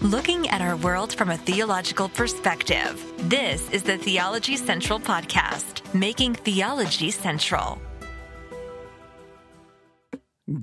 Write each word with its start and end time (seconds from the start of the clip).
looking 0.00 0.48
at 0.48 0.62
our 0.62 0.76
world 0.76 1.12
from 1.12 1.28
a 1.28 1.36
theological 1.36 2.08
perspective. 2.08 3.04
This 3.28 3.68
is 3.70 3.82
the 3.82 3.98
Theology 3.98 4.54
Central 4.54 5.00
Podcast, 5.00 5.82
making 5.92 6.34
theology 6.34 7.10
central. 7.10 7.82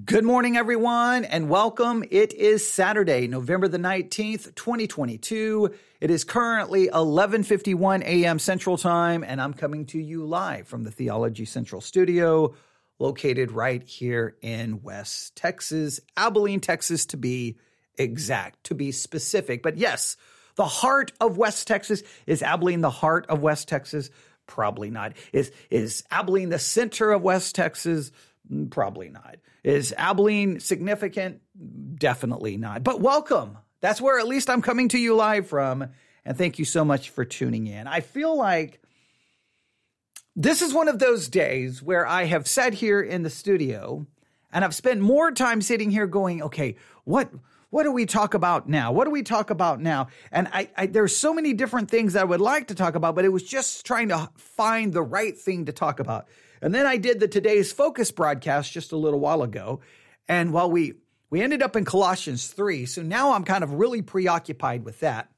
Good 0.05 0.23
morning, 0.23 0.55
everyone, 0.55 1.25
and 1.25 1.49
welcome. 1.49 2.05
It 2.09 2.33
is 2.33 2.67
Saturday, 2.67 3.27
November 3.27 3.67
the 3.67 3.77
19th, 3.77 4.55
2022. 4.55 5.69
It 5.99 6.09
is 6.09 6.23
currently 6.23 6.87
11:51 6.87 8.03
a.m. 8.03 8.39
Central 8.39 8.77
Time, 8.77 9.21
and 9.21 9.41
I'm 9.41 9.53
coming 9.53 9.85
to 9.87 9.99
you 9.99 10.25
live 10.25 10.65
from 10.65 10.83
the 10.83 10.91
Theology 10.91 11.43
Central 11.43 11.81
studio, 11.81 12.55
located 12.99 13.51
right 13.51 13.83
here 13.83 14.37
in 14.41 14.81
West 14.81 15.35
Texas, 15.35 15.99
Abilene, 16.15 16.61
Texas, 16.61 17.05
to 17.07 17.17
be 17.17 17.57
exact, 17.97 18.63
to 18.65 18.75
be 18.75 18.91
specific. 18.91 19.63
But 19.63 19.77
yes, 19.77 20.17
the 20.55 20.65
heart 20.65 21.11
of 21.19 21.37
West 21.37 21.67
Texas 21.67 22.03
is 22.25 22.41
Abilene 22.41 22.81
the 22.81 22.89
heart 22.89 23.25
of 23.27 23.41
West 23.41 23.67
Texas? 23.67 24.09
Probably 24.47 24.89
not. 24.89 25.13
Is 25.33 25.51
is 25.69 26.03
Abilene 26.11 26.49
the 26.49 26.59
center 26.59 27.11
of 27.11 27.21
West 27.21 27.55
Texas? 27.55 28.11
Mm, 28.51 28.69
probably 28.69 29.09
not. 29.09 29.37
Is 29.63 29.93
Abilene 29.97 30.59
significant? 30.59 31.41
Definitely 31.97 32.57
not. 32.57 32.83
But 32.83 33.01
welcome. 33.01 33.57
That's 33.81 34.01
where 34.01 34.19
at 34.19 34.27
least 34.27 34.49
I'm 34.49 34.61
coming 34.61 34.89
to 34.89 34.99
you 34.99 35.15
live 35.15 35.47
from. 35.47 35.89
And 36.23 36.37
thank 36.37 36.59
you 36.59 36.65
so 36.65 36.85
much 36.85 37.09
for 37.09 37.25
tuning 37.25 37.67
in. 37.67 37.87
I 37.87 37.99
feel 37.99 38.35
like 38.35 38.81
this 40.35 40.61
is 40.61 40.73
one 40.73 40.87
of 40.87 40.99
those 40.99 41.29
days 41.29 41.81
where 41.81 42.05
I 42.05 42.25
have 42.25 42.47
sat 42.47 42.73
here 42.73 43.01
in 43.01 43.23
the 43.23 43.29
studio 43.29 44.05
and 44.51 44.63
I've 44.65 44.75
spent 44.75 45.01
more 45.01 45.31
time 45.31 45.61
sitting 45.61 45.91
here 45.91 46.07
going, 46.07 46.41
okay, 46.43 46.75
what 47.03 47.31
what 47.75 47.83
do 47.83 47.91
we 47.91 48.05
talk 48.05 48.35
about 48.35 48.69
now? 48.69 48.93
What 48.93 49.03
do 49.03 49.11
we 49.11 49.21
talk 49.21 49.49
about 49.49 49.81
now? 49.81 50.07
And 50.31 50.47
I, 50.53 50.69
I 50.77 50.85
there's 50.85 51.13
so 51.13 51.33
many 51.33 51.51
different 51.51 51.91
things 51.91 52.15
I 52.15 52.23
would 52.23 52.39
like 52.39 52.67
to 52.67 52.73
talk 52.73 52.95
about, 52.95 53.15
but 53.15 53.25
it 53.25 53.33
was 53.33 53.43
just 53.43 53.85
trying 53.85 54.07
to 54.07 54.29
find 54.37 54.93
the 54.93 55.03
right 55.03 55.37
thing 55.37 55.65
to 55.65 55.73
talk 55.73 55.99
about. 55.99 56.29
And 56.61 56.73
then 56.73 56.85
I 56.85 56.95
did 56.95 57.19
the 57.19 57.27
today's 57.27 57.73
focus 57.73 58.11
broadcast 58.11 58.71
just 58.71 58.93
a 58.93 58.95
little 58.95 59.19
while 59.19 59.43
ago. 59.43 59.81
And 60.29 60.53
while 60.53 60.71
we 60.71 60.93
we 61.29 61.41
ended 61.41 61.61
up 61.61 61.75
in 61.75 61.83
Colossians 61.83 62.47
3, 62.47 62.85
so 62.85 63.01
now 63.01 63.33
I'm 63.33 63.43
kind 63.43 63.61
of 63.61 63.73
really 63.73 64.01
preoccupied 64.01 64.85
with 64.85 65.01
that. 65.01 65.29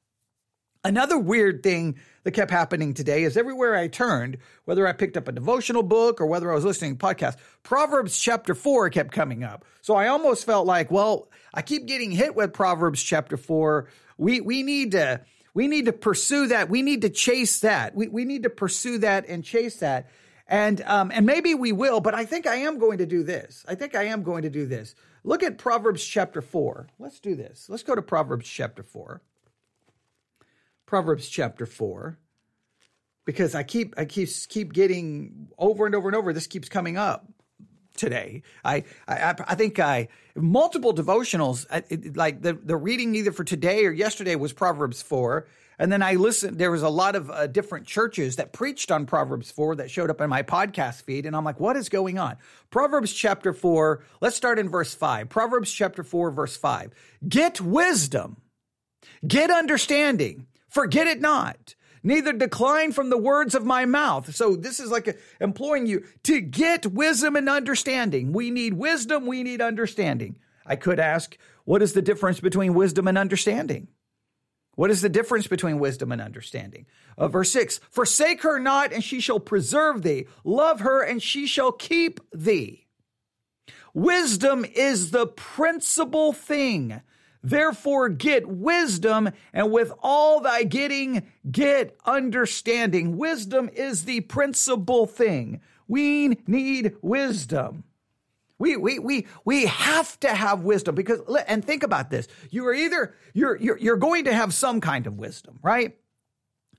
Another 0.84 1.18
weird 1.18 1.64
thing 1.64 1.96
that 2.24 2.34
kept 2.34 2.52
happening 2.52 2.94
today 2.94 3.24
is 3.24 3.36
everywhere 3.36 3.76
I 3.76 3.88
turned, 3.88 4.38
whether 4.66 4.88
I 4.88 4.94
picked 4.94 5.18
up 5.18 5.28
a 5.28 5.32
devotional 5.32 5.82
book 5.82 6.22
or 6.22 6.28
whether 6.28 6.52
I 6.52 6.56
was 6.56 6.66
listening 6.66 6.98
to 6.98 7.04
podcasts, 7.04 7.38
Proverbs 7.64 8.20
chapter 8.20 8.54
4 8.54 8.92
kept 8.92 9.12
coming 9.12 9.44
up. 9.44 9.66
So 9.82 9.96
I 9.96 10.10
almost 10.10 10.46
felt 10.46 10.68
like, 10.68 10.92
well, 10.92 11.30
I 11.54 11.62
keep 11.62 11.86
getting 11.86 12.12
hit 12.12 12.36
with 12.36 12.54
Proverbs 12.54 13.02
chapter 13.02 13.38
4. 13.38 13.88
We 14.18 14.42
we 14.42 14.64
need 14.64 14.92
to 14.92 15.22
we 15.54 15.68
need 15.68 15.86
to 15.86 15.94
pursue 15.94 16.48
that. 16.48 16.70
We 16.70 16.82
need 16.82 17.02
to 17.02 17.10
chase 17.10 17.60
that. 17.62 17.96
We 17.96 18.08
we 18.08 18.26
need 18.26 18.44
to 18.44 18.50
pursue 18.50 19.00
that 19.00 19.28
and 19.28 19.44
chase 19.44 19.78
that. 19.78 20.10
And 20.48 20.82
um, 20.82 21.12
and 21.14 21.26
maybe 21.26 21.56
we 21.56 21.72
will, 21.72 22.00
but 22.00 22.14
I 22.14 22.26
think 22.26 22.48
I 22.48 22.56
am 22.56 22.80
going 22.80 23.00
to 23.00 23.06
do 23.06 23.24
this. 23.24 23.66
I 23.68 23.76
think 23.76 23.96
I 23.96 24.04
am 24.04 24.24
going 24.24 24.44
to 24.44 24.50
do 24.50 24.66
this. 24.66 24.96
Look 25.24 25.44
at 25.44 25.58
Proverbs 25.58 26.06
chapter 26.06 26.42
4. 26.42 26.88
Let's 27.00 27.20
do 27.20 27.36
this. 27.36 27.68
Let's 27.70 27.84
go 27.84 27.96
to 27.96 28.02
Proverbs 28.02 28.48
chapter 28.48 28.84
4. 28.84 29.22
Proverbs 30.86 31.28
chapter 31.28 31.66
4 31.66 32.18
because 33.26 33.54
I 33.54 33.64
keep 33.64 33.94
I 33.98 34.06
keep 34.06 34.30
keep 34.48 34.74
getting 34.74 35.50
over 35.58 35.86
and 35.86 35.94
over 35.94 36.08
and 36.08 36.16
over 36.16 36.34
this 36.34 36.48
keeps 36.48 36.70
coming 36.70 36.98
up 36.98 37.28
today. 37.98 38.44
I 38.64 38.84
I, 39.08 39.36
I 39.48 39.56
think 39.56 39.80
I 39.80 40.08
multiple 40.36 40.94
devotionals 40.94 41.66
like 42.16 42.42
the 42.42 42.54
the 42.54 42.78
reading 42.78 43.16
either 43.16 43.32
for 43.32 43.44
today 43.44 43.86
or 43.86 43.92
yesterday 43.92 44.36
was 44.36 44.54
Proverbs 44.54 45.02
4 45.02 45.48
and 45.80 45.92
then 45.92 46.02
I 46.02 46.16
listened 46.16 46.58
there 46.58 46.72
was 46.72 46.82
a 46.82 46.90
lot 46.90 47.16
of 47.16 47.30
uh, 47.30 47.48
different 47.48 47.86
churches 47.86 48.38
that 48.38 48.54
preached 48.54 48.92
on 48.92 49.06
Proverbs 49.06 49.52
4 49.52 49.76
that 49.76 49.92
showed 49.92 50.10
up 50.10 50.22
in 50.22 50.30
my 50.30 50.44
podcast 50.44 51.04
feed 51.04 51.26
and 51.26 51.36
I'm 51.36 51.44
like 51.44 51.60
what 51.60 51.76
is 51.76 51.90
going 51.90 52.18
on? 52.20 52.38
Proverbs 52.70 53.14
chapter 53.14 53.54
4, 53.54 54.04
let's 54.22 54.36
start 54.36 54.60
in 54.60 54.70
verse 54.70 54.94
5. 54.94 55.30
Proverbs 55.30 55.72
chapter 55.72 56.04
4 56.04 56.32
verse 56.32 56.56
5. 56.56 56.92
Get 57.28 57.60
wisdom. 57.60 58.38
Get 59.26 59.50
understanding 59.50 60.48
Forget 60.70 61.08
it 61.08 61.22
not, 61.22 61.76
neither 62.08 62.32
decline 62.32 62.94
from 62.94 63.10
the 63.10 63.18
words 63.18 63.54
of 63.54 63.66
my 63.66 63.86
mouth. 63.86 64.34
So 64.34 64.56
this 64.56 64.80
is 64.80 64.90
like 64.90 65.08
a, 65.08 65.16
imploring 65.42 65.86
you 65.86 66.06
to 66.24 66.40
get 66.40 66.86
wisdom 66.86 67.36
and 67.36 67.50
understanding. 67.50 68.32
We 68.32 68.50
need 68.50 68.74
wisdom, 68.74 69.26
we 69.26 69.44
need 69.44 69.62
understanding. 69.62 70.38
I 70.66 70.78
could 70.78 71.00
ask, 71.00 71.38
what 71.66 71.82
is 71.82 71.94
the 71.94 72.02
difference 72.02 72.40
between 72.40 72.74
wisdom 72.74 73.08
and 73.08 73.18
understanding? 73.18 73.90
What 74.76 74.90
is 74.90 75.02
the 75.02 75.10
difference 75.10 75.48
between 75.48 75.80
wisdom 75.80 76.12
and 76.12 76.22
understanding? 76.22 76.86
Uh, 77.18 77.28
verse 77.28 77.52
6 77.52 77.80
Forsake 77.90 78.44
her 78.44 78.58
not, 78.60 78.94
and 78.94 79.04
she 79.04 79.20
shall 79.20 79.40
preserve 79.40 80.04
thee. 80.04 80.28
Love 80.44 80.82
her, 80.82 81.02
and 81.02 81.22
she 81.22 81.46
shall 81.46 81.72
keep 81.72 82.20
thee. 82.34 82.88
Wisdom 83.94 84.66
is 84.76 85.12
the 85.12 85.28
principal 85.28 86.32
thing 86.32 87.02
Therefore, 87.44 88.10
get 88.10 88.48
wisdom, 88.48 89.30
and 89.54 89.72
with 89.72 89.92
all 90.02 90.42
thy 90.42 90.64
getting, 90.64 91.28
get 91.50 91.98
understanding. 92.06 93.18
Wisdom 93.18 93.70
is 93.74 94.06
the 94.06 94.22
principal 94.22 95.06
thing. 95.06 95.62
We 95.88 96.40
need 96.48 96.96
wisdom. 97.02 97.84
We, 98.60 98.76
we, 98.76 99.00
we, 99.00 99.28
we 99.46 99.68
have 99.68 100.20
to 100.22 100.30
have 100.30 100.62
wisdom 100.62 100.96
because, 100.96 101.22
and 101.48 101.64
think 101.64 101.84
about 101.84 102.10
this. 102.10 102.28
You 102.50 102.66
are 102.68 102.74
either, 102.74 103.14
you're, 103.34 103.56
you're, 103.58 103.78
you're 103.78 103.98
going 103.98 104.26
to 104.26 104.34
have 104.34 104.54
some 104.54 104.82
kind 104.82 105.06
of 105.06 105.18
wisdom, 105.18 105.60
right? 105.62 105.96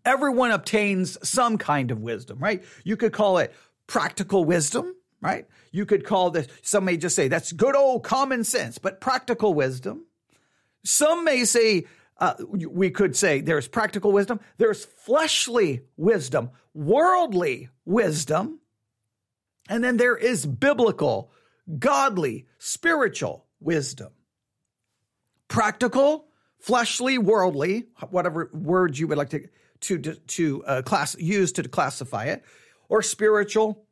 Everyone 0.04 0.50
obtains 0.50 1.16
some 1.26 1.56
kind 1.56 1.90
of 1.90 2.00
wisdom, 2.00 2.38
right? 2.40 2.64
You 2.82 2.96
could 2.96 3.12
call 3.12 3.38
it 3.38 3.54
practical 3.86 4.44
wisdom, 4.44 4.94
right? 5.20 5.46
You 5.70 5.86
could 5.86 6.04
call 6.04 6.30
this, 6.30 6.48
some 6.62 6.84
may 6.84 6.96
just 6.96 7.14
say 7.14 7.28
that's 7.28 7.52
good 7.52 7.76
old 7.76 8.02
common 8.02 8.42
sense, 8.42 8.78
but 8.78 9.00
practical 9.00 9.54
wisdom. 9.54 10.04
Some 10.88 11.24
may 11.24 11.44
say, 11.44 11.84
uh, 12.18 12.34
we 12.48 12.90
could 12.90 13.14
say 13.14 13.42
there's 13.42 13.68
practical 13.68 14.10
wisdom, 14.10 14.40
there's 14.56 14.86
fleshly 14.86 15.82
wisdom, 15.98 16.50
worldly 16.72 17.68
wisdom, 17.84 18.60
and 19.68 19.84
then 19.84 19.98
there 19.98 20.16
is 20.16 20.46
biblical, 20.46 21.30
godly, 21.78 22.46
spiritual 22.58 23.44
wisdom. 23.60 24.12
Practical, 25.46 26.28
fleshly, 26.58 27.18
worldly, 27.18 27.88
whatever 28.08 28.50
words 28.54 28.98
you 28.98 29.08
would 29.08 29.18
like 29.18 29.30
to 29.30 29.46
to 29.80 29.98
to 29.98 30.64
uh, 30.64 30.82
class 30.82 31.16
use 31.18 31.52
to 31.52 31.68
classify 31.68 32.24
it, 32.24 32.42
or 32.88 33.02
spiritual, 33.02 33.84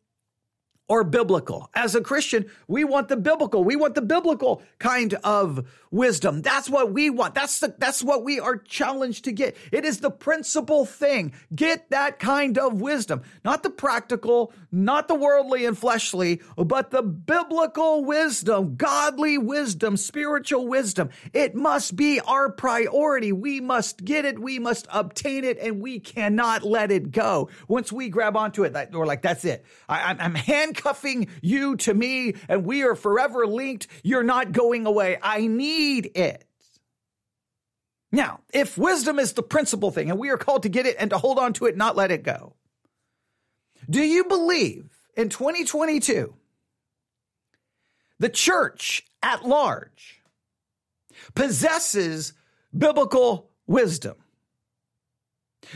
or 0.89 1.03
biblical. 1.03 1.71
As 1.75 1.95
a 1.95 2.01
Christian, 2.01 2.47
we 2.69 2.85
want 2.85 3.09
the 3.09 3.17
biblical. 3.17 3.65
We 3.65 3.77
want 3.77 3.95
the 3.95 4.03
biblical 4.03 4.63
kind 4.79 5.15
of 5.25 5.67
wisdom. 5.91 6.43
That's 6.43 6.69
what 6.69 6.93
we 6.93 7.11
want. 7.11 7.35
That's 7.35 7.61
the, 7.61 7.75
that's 7.79 8.03
what 8.03 8.25
we 8.25 8.39
are 8.39 8.57
challenged 8.57 9.25
to 9.25 9.33
get. 9.33 9.57
It 9.73 9.85
is 9.85 10.01
the 10.01 10.11
principal 10.11 10.85
thing. 10.85 11.33
Get 11.55 11.91
that 11.91 12.19
kind 12.19 12.59
of 12.59 12.81
wisdom. 12.81 13.23
Not 13.45 13.63
the 13.63 13.71
practical, 13.71 14.53
not 14.71 15.09
the 15.09 15.15
worldly 15.15 15.65
and 15.65 15.77
fleshly, 15.77 16.41
but 16.57 16.91
the 16.91 17.03
biblical 17.03 18.05
wisdom, 18.05 18.77
godly 18.77 19.39
wisdom, 19.39 19.97
spiritual 19.97 20.69
wisdom. 20.69 21.11
It 21.33 21.55
must 21.55 21.97
be 21.97 22.21
our 22.21 22.51
priority. 22.51 23.33
We 23.33 23.61
must 23.61 24.05
get 24.05 24.25
it. 24.25 24.39
We 24.39 24.59
must 24.59 24.87
obtain 24.91 25.45
it 25.45 25.59
and 25.59 25.81
we 25.81 25.99
cannot 25.99 26.63
let 26.63 26.93
it 26.93 27.11
go. 27.11 27.49
Once 27.67 27.91
we 27.91 28.09
grab 28.09 28.37
onto 28.37 28.65
it, 28.65 28.77
we're 28.93 29.07
like, 29.07 29.23
that's 29.23 29.45
it. 29.45 29.65
I, 29.89 30.17
I'm 30.19 30.35
handcuffing 30.77 31.29
you 31.43 31.77
to 31.77 31.95
me 31.95 32.35
and 32.49 32.65
we 32.65 32.83
are 32.83 32.95
forever 32.95 33.47
linked. 33.47 33.87
You're 34.03 34.23
not 34.23 34.53
going 34.53 34.87
away. 34.87 35.19
I 35.23 35.47
need 35.47 35.67
need 35.67 36.11
it. 36.15 36.45
Now, 38.13 38.41
if 38.53 38.79
wisdom 38.79 39.19
is 39.19 39.33
the 39.33 39.43
principal 39.43 39.91
thing 39.91 40.11
and 40.11 40.19
we 40.19 40.31
are 40.31 40.39
called 40.39 40.63
to 40.63 40.69
get 40.69 40.87
it 40.87 40.97
and 40.99 41.11
to 41.11 41.19
hold 41.19 41.39
on 41.39 41.53
to 41.55 41.67
it, 41.67 41.77
not 41.77 41.97
let 41.97 42.11
it 42.11 42.23
go, 42.23 42.55
do 43.89 44.01
you 44.01 44.25
believe 44.25 44.89
in 45.17 45.29
2022 45.29 46.35
the 48.19 48.29
church 48.29 49.05
at 49.23 49.45
large 49.45 50.23
possesses 51.35 52.33
biblical 52.77 53.51
wisdom? 53.67 54.17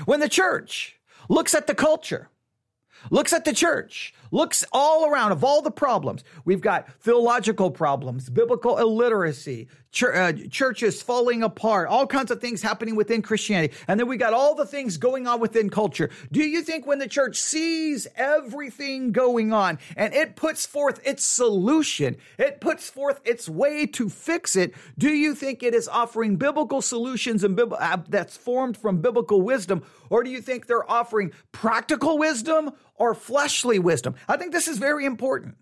When 0.04 0.20
the 0.20 0.28
church 0.28 0.98
looks 1.28 1.54
at 1.54 1.66
the 1.66 1.74
culture, 1.74 2.28
looks 3.10 3.32
at 3.32 3.44
the 3.44 3.52
church, 3.52 4.14
looks 4.30 4.64
all 4.72 5.08
around 5.08 5.32
of 5.32 5.44
all 5.44 5.62
the 5.62 5.70
problems. 5.70 6.24
We've 6.44 6.60
got 6.60 6.92
theological 7.00 7.70
problems, 7.70 8.28
biblical 8.30 8.78
illiteracy, 8.78 9.68
uh, 10.02 10.32
churches 10.50 11.02
falling 11.02 11.42
apart, 11.42 11.88
all 11.88 12.06
kinds 12.06 12.30
of 12.30 12.40
things 12.40 12.62
happening 12.62 12.94
within 12.94 13.22
Christianity. 13.22 13.74
And 13.88 13.98
then 13.98 14.06
we 14.06 14.16
got 14.16 14.32
all 14.32 14.54
the 14.54 14.66
things 14.66 14.96
going 14.96 15.26
on 15.26 15.40
within 15.40 15.68
culture. 15.68 16.10
Do 16.30 16.44
you 16.44 16.62
think 16.62 16.86
when 16.86 17.00
the 17.00 17.08
church 17.08 17.36
sees 17.36 18.06
everything 18.14 19.10
going 19.10 19.52
on 19.52 19.78
and 19.96 20.14
it 20.14 20.36
puts 20.36 20.64
forth 20.64 21.00
its 21.04 21.24
solution, 21.24 22.16
it 22.38 22.60
puts 22.60 22.88
forth 22.88 23.20
its 23.24 23.48
way 23.48 23.84
to 23.86 24.08
fix 24.08 24.54
it, 24.54 24.74
do 24.96 25.10
you 25.10 25.34
think 25.34 25.62
it 25.62 25.74
is 25.74 25.88
offering 25.88 26.36
biblical 26.36 26.80
solutions 26.82 27.42
and 27.42 27.56
bib- 27.56 27.72
uh, 27.72 27.98
that's 28.08 28.36
formed 28.36 28.76
from 28.76 29.00
biblical 29.00 29.42
wisdom? 29.42 29.82
Or 30.08 30.22
do 30.22 30.30
you 30.30 30.40
think 30.40 30.66
they're 30.66 30.90
offering 30.90 31.32
practical 31.52 32.16
wisdom 32.18 32.72
or 32.94 33.14
fleshly 33.14 33.78
wisdom? 33.78 34.14
I 34.28 34.36
think 34.36 34.52
this 34.52 34.68
is 34.68 34.78
very 34.78 35.04
important. 35.04 35.56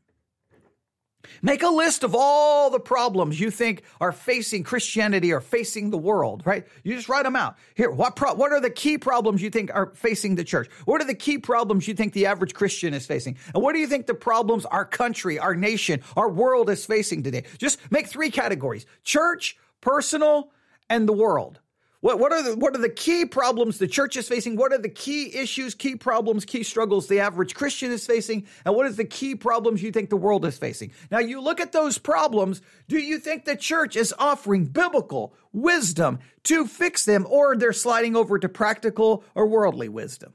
Make 1.42 1.62
a 1.62 1.68
list 1.68 2.04
of 2.04 2.14
all 2.14 2.70
the 2.70 2.80
problems 2.80 3.38
you 3.38 3.50
think 3.50 3.82
are 4.00 4.12
facing 4.12 4.62
Christianity 4.62 5.32
or 5.32 5.40
facing 5.40 5.90
the 5.90 5.98
world, 5.98 6.42
right? 6.44 6.66
You 6.84 6.94
just 6.94 7.08
write 7.08 7.24
them 7.24 7.36
out. 7.36 7.56
Here, 7.74 7.90
what 7.90 8.16
pro- 8.16 8.34
what 8.34 8.52
are 8.52 8.60
the 8.60 8.70
key 8.70 8.98
problems 8.98 9.42
you 9.42 9.50
think 9.50 9.70
are 9.74 9.92
facing 9.94 10.36
the 10.36 10.44
church? 10.44 10.70
What 10.84 11.00
are 11.00 11.06
the 11.06 11.14
key 11.14 11.38
problems 11.38 11.86
you 11.86 11.94
think 11.94 12.12
the 12.12 12.26
average 12.26 12.54
Christian 12.54 12.94
is 12.94 13.06
facing? 13.06 13.36
And 13.52 13.62
what 13.62 13.74
do 13.74 13.80
you 13.80 13.86
think 13.86 14.06
the 14.06 14.14
problems 14.14 14.64
our 14.64 14.84
country, 14.84 15.38
our 15.38 15.54
nation, 15.54 16.02
our 16.16 16.28
world 16.28 16.70
is 16.70 16.86
facing 16.86 17.22
today? 17.22 17.44
Just 17.58 17.78
make 17.90 18.06
three 18.06 18.30
categories. 18.30 18.86
Church, 19.02 19.56
personal, 19.80 20.52
and 20.88 21.08
the 21.08 21.12
world. 21.12 21.60
What, 22.00 22.20
what 22.20 22.32
are 22.32 22.42
the 22.42 22.56
what 22.56 22.76
are 22.76 22.80
the 22.80 22.88
key 22.88 23.24
problems 23.26 23.78
the 23.78 23.88
church 23.88 24.16
is 24.16 24.28
facing? 24.28 24.54
What 24.54 24.72
are 24.72 24.78
the 24.78 24.88
key 24.88 25.34
issues, 25.34 25.74
key 25.74 25.96
problems, 25.96 26.44
key 26.44 26.62
struggles 26.62 27.08
the 27.08 27.18
average 27.18 27.56
Christian 27.56 27.90
is 27.90 28.06
facing? 28.06 28.46
And 28.64 28.76
what 28.76 28.86
is 28.86 28.96
the 28.96 29.04
key 29.04 29.34
problems 29.34 29.82
you 29.82 29.90
think 29.90 30.08
the 30.08 30.16
world 30.16 30.44
is 30.44 30.56
facing? 30.56 30.92
Now 31.10 31.18
you 31.18 31.40
look 31.40 31.60
at 31.60 31.72
those 31.72 31.98
problems, 31.98 32.62
do 32.86 32.98
you 32.98 33.18
think 33.18 33.44
the 33.44 33.56
church 33.56 33.96
is 33.96 34.14
offering 34.16 34.66
biblical 34.66 35.34
wisdom 35.52 36.20
to 36.44 36.66
fix 36.66 37.04
them 37.04 37.26
or 37.28 37.56
they're 37.56 37.72
sliding 37.72 38.14
over 38.14 38.38
to 38.38 38.48
practical 38.48 39.24
or 39.34 39.48
worldly 39.48 39.88
wisdom? 39.88 40.34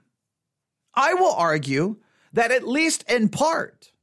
I 0.93 1.13
will 1.13 1.33
argue 1.33 1.95
that 2.33 2.51
at 2.51 2.67
least 2.67 3.09
in 3.09 3.29
part, 3.29 3.93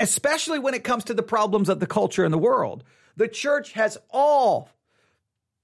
especially 0.00 0.58
when 0.58 0.72
it 0.72 0.84
comes 0.84 1.04
to 1.04 1.14
the 1.14 1.22
problems 1.22 1.68
of 1.68 1.80
the 1.80 1.86
culture 1.86 2.24
and 2.24 2.32
the 2.32 2.38
world, 2.38 2.82
the 3.14 3.28
church 3.28 3.72
has 3.72 3.98
all 4.08 4.70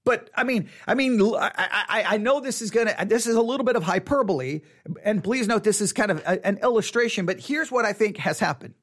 but 0.05 0.29
I 0.35 0.43
mean, 0.43 0.69
I 0.87 0.93
mean, 0.93 1.19
I, 1.21 1.51
I, 1.89 2.03
I, 2.09 2.17
know 2.17 2.39
this 2.39 2.61
is 2.61 2.69
gonna, 2.69 2.95
this 3.05 3.25
is 3.25 3.35
a 3.35 3.41
little 3.41 3.65
bit 3.65 3.75
of 3.75 3.83
hyperbole, 3.83 4.61
and 5.03 5.23
please 5.23 5.47
note 5.47 5.63
this 5.63 5.81
is 5.81 5.91
kind 5.91 6.11
of 6.11 6.19
a, 6.19 6.45
an 6.45 6.59
illustration. 6.59 7.25
But 7.25 7.39
here's 7.39 7.71
what 7.71 7.85
I 7.85 7.93
think 7.93 8.17
has 8.17 8.39
happened: 8.39 8.75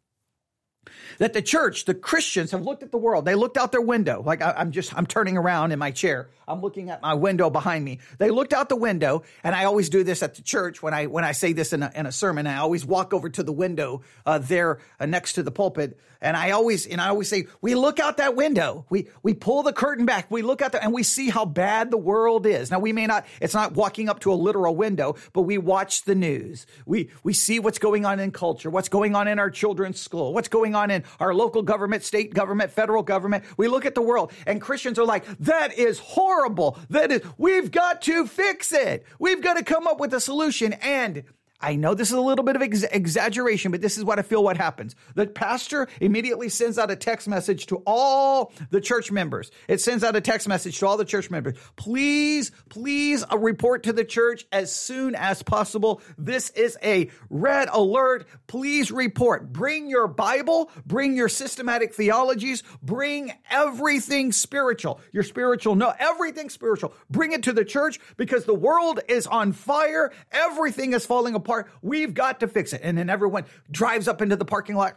that 1.19 1.33
the 1.33 1.41
church, 1.41 1.85
the 1.85 1.95
Christians, 1.95 2.51
have 2.51 2.63
looked 2.63 2.83
at 2.83 2.91
the 2.91 2.99
world. 2.99 3.25
They 3.25 3.37
looked 3.37 3.57
out 3.57 3.71
their 3.71 3.81
window, 3.81 4.21
like 4.27 4.43
I, 4.43 4.53
I'm 4.57 4.73
just, 4.73 4.95
I'm 4.97 5.07
turning 5.07 5.37
around 5.37 5.71
in 5.71 5.79
my 5.79 5.93
chair. 5.93 6.29
I'm 6.49 6.61
looking 6.61 6.91
at 6.91 7.01
my 7.01 7.15
window 7.15 7.51
behind 7.51 7.85
me. 7.85 8.01
They 8.19 8.31
looked 8.31 8.53
out 8.53 8.69
the 8.69 8.77
window, 8.77 9.23
and 9.45 9.55
I 9.55 9.65
always 9.65 9.89
do 9.89 10.03
this 10.03 10.25
at 10.25 10.35
the 10.35 10.43
church 10.43 10.83
when 10.83 10.93
I 10.93 11.07
when 11.07 11.25
I 11.25 11.33
say 11.33 11.53
this 11.53 11.73
in 11.73 11.85
a, 11.85 11.93
in 11.95 12.07
a 12.07 12.13
sermon. 12.13 12.49
I 12.49 12.57
always 12.57 12.85
walk 12.85 13.15
over 13.15 13.29
to 13.31 13.43
the 13.45 13.53
window 13.53 14.03
uh, 14.27 14.39
there 14.39 14.81
uh, 14.99 15.07
next 15.07 15.35
to 15.35 15.45
the 15.45 15.53
pulpit, 15.53 15.99
and 16.23 16.37
I 16.37 16.53
always 16.53 16.87
and 16.87 17.01
I 17.01 17.09
always 17.09 17.29
say, 17.29 17.47
we 17.61 17.75
look 17.75 18.01
out 18.01 18.17
that 18.17 18.37
window. 18.37 18.87
We 18.89 19.09
we 19.23 19.35
pull 19.35 19.63
the 19.63 19.73
curtain 19.73 20.07
back. 20.07 20.31
We 20.31 20.41
look 20.43 20.63
out 20.63 20.73
there, 20.73 20.83
and 20.83 20.93
we 20.93 21.03
see 21.03 21.29
how 21.29 21.45
bad 21.45 21.91
the 21.91 21.99
world 21.99 22.47
is. 22.47 22.71
Now 22.71 22.79
we 22.79 22.93
may 22.93 23.07
not. 23.07 23.27
It's 23.41 23.55
not 23.55 23.75
walking 23.75 24.09
up 24.09 24.21
to 24.21 24.33
a 24.33 24.35
literal 24.35 24.75
window, 24.75 25.17
but 25.33 25.43
we 25.43 25.59
watch 25.59 26.05
the 26.05 26.15
news. 26.15 26.67
We 26.87 27.11
we 27.23 27.33
see 27.33 27.59
what's 27.59 27.79
going 27.79 28.07
on 28.07 28.21
in 28.21 28.31
culture, 28.31 28.71
what's 28.71 28.89
going 28.89 29.15
on 29.15 29.29
in 29.29 29.39
our 29.39 29.51
children's 29.51 30.01
school, 30.01 30.33
what's 30.33 30.49
going 30.49 30.75
on 30.75 30.91
in 30.91 31.05
our 31.21 31.35
local 31.35 31.63
government, 31.63 32.05
state 32.05 32.33
government, 32.33 32.71
federal 32.71 33.03
government. 33.03 33.45
We 33.57 33.69
look 33.69 33.85
at 33.85 33.95
the 33.95 34.03
world, 34.03 34.33
and 34.47 34.61
Christians 34.61 34.99
are 34.99 35.05
like, 35.05 35.27
that 35.41 35.77
is 35.77 35.99
horrible. 35.99 36.79
That 36.91 37.11
is, 37.11 37.23
we've 37.37 37.71
got 37.71 38.03
to 38.03 38.27
fix 38.27 38.73
it. 38.73 39.05
We've 39.19 39.43
got 39.43 39.55
to 39.55 39.65
come 39.65 39.87
up 39.87 39.99
with 39.99 40.15
a 40.15 40.21
solution. 40.21 40.73
And 40.75 41.25
I 41.63 41.77
know 41.77 41.95
this 41.95 42.09
is 42.09 42.17
a 42.17 42.21
little 42.21 42.45
bit 42.45 42.57
of 42.57 42.63
ex- 42.63 42.83
exaggeration, 42.83 43.71
but 43.71 43.81
this 43.81 43.97
is 43.97 44.05
what 44.05 44.19
I 44.19 44.23
feel 44.23 44.43
what 44.43 44.57
happens. 44.57 44.97
The 45.15 45.27
pastor 45.27 45.87
immediately 46.01 46.49
sends 46.49 46.79
out 46.79 46.91
a 46.91 46.97
text 46.97 47.29
message 47.29 47.67
to 47.67 47.83
all 47.87 48.53
the 48.71 48.81
church 48.81 49.13
members. 49.13 49.53
It 49.69 49.81
sends 49.81 50.03
out 50.03 50.17
a 50.17 50.21
text 50.21 50.49
message 50.49 50.81
to 50.81 50.87
all 50.87 50.97
the 50.97 51.05
church 51.05 51.31
members. 51.31 51.57
Please, 51.77 52.51
please 52.69 53.25
uh, 53.31 53.39
report 53.39 53.85
to 53.85 53.93
the 53.93 54.05
church 54.05 54.45
as 54.51 54.75
soon 54.75 55.15
as 55.15 55.43
possible. 55.43 56.03
This 56.19 56.51
is 56.51 56.77
a 56.83 57.11
red 57.31 57.69
alert. 57.71 58.27
Please 58.49 58.91
report. 58.91 59.53
Bring 59.53 59.89
your 59.89 60.09
Bible, 60.09 60.71
bring 60.85 61.17
your 61.17 61.29
systematic 61.29 61.95
theologies, 61.95 62.65
bring 62.83 63.33
everything 63.51 64.33
spiritual. 64.33 65.01
Your 65.13 65.23
spiritual, 65.23 65.77
no, 65.77 65.93
everything 65.97 66.51
spiritual. 66.51 66.93
Bring 67.09 67.33
it 67.33 67.45
to 67.45 67.53
the 67.53 67.65
church 67.65 68.01
because 68.17 68.47
the 68.47 68.55
world 68.55 69.01
is 69.09 69.29
on 69.29 69.53
fire. 69.53 70.13
Everything 70.33 70.93
is 70.93 71.07
falling 71.07 71.35
apart 71.35 71.52
apart. 71.53 71.71
We've 71.83 72.15
got 72.15 72.41
to 72.41 72.49
fix 72.49 72.73
it. 72.73 72.81
And 72.83 72.97
then 72.97 73.11
everyone 73.11 73.45
drives 73.71 74.09
up 74.09 74.23
into 74.23 74.37
the 74.37 74.45
parking 74.45 74.77
lot 74.77 74.97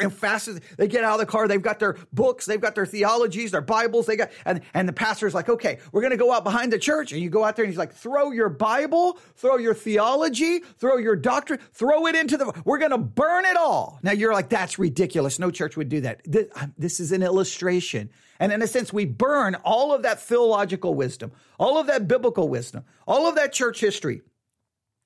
and 0.00 0.12
fast 0.12 0.48
as 0.48 0.60
they 0.76 0.88
get 0.88 1.04
out 1.04 1.14
of 1.14 1.20
the 1.20 1.26
car, 1.26 1.48
they've 1.48 1.60
got 1.60 1.78
their 1.78 1.96
books, 2.12 2.46
they've 2.46 2.60
got 2.60 2.74
their 2.74 2.86
theologies, 2.86 3.50
their 3.50 3.60
Bibles, 3.60 4.06
they 4.06 4.16
got, 4.16 4.30
and, 4.44 4.60
and 4.72 4.88
the 4.88 4.92
pastor's 4.92 5.34
like, 5.34 5.48
okay, 5.48 5.78
we're 5.92 6.00
going 6.00 6.12
to 6.12 6.16
go 6.16 6.32
out 6.32 6.44
behind 6.44 6.72
the 6.72 6.78
church. 6.78 7.12
And 7.12 7.20
you 7.20 7.28
go 7.28 7.44
out 7.44 7.56
there 7.56 7.64
and 7.64 7.72
he's 7.72 7.78
like, 7.78 7.92
throw 7.92 8.30
your 8.30 8.48
Bible, 8.48 9.18
throw 9.36 9.56
your 9.56 9.74
theology, 9.74 10.60
throw 10.78 10.96
your 10.96 11.16
doctrine, 11.16 11.60
throw 11.72 12.06
it 12.06 12.14
into 12.14 12.36
the, 12.36 12.62
we're 12.64 12.78
going 12.78 12.92
to 12.92 12.98
burn 12.98 13.44
it 13.44 13.56
all. 13.56 13.98
Now 14.02 14.12
you're 14.12 14.32
like, 14.32 14.48
that's 14.48 14.78
ridiculous. 14.78 15.38
No 15.38 15.50
church 15.50 15.76
would 15.76 15.88
do 15.88 16.00
that. 16.02 16.22
This, 16.24 16.46
this 16.78 17.00
is 17.00 17.12
an 17.12 17.22
illustration. 17.22 18.10
And 18.38 18.52
in 18.52 18.62
a 18.62 18.66
sense, 18.66 18.92
we 18.92 19.04
burn 19.04 19.54
all 19.56 19.92
of 19.92 20.02
that 20.02 20.20
theological 20.20 20.94
wisdom, 20.94 21.32
all 21.58 21.78
of 21.78 21.88
that 21.88 22.08
biblical 22.08 22.48
wisdom, 22.48 22.84
all 23.06 23.28
of 23.28 23.34
that 23.34 23.52
church 23.52 23.80
history 23.80 24.22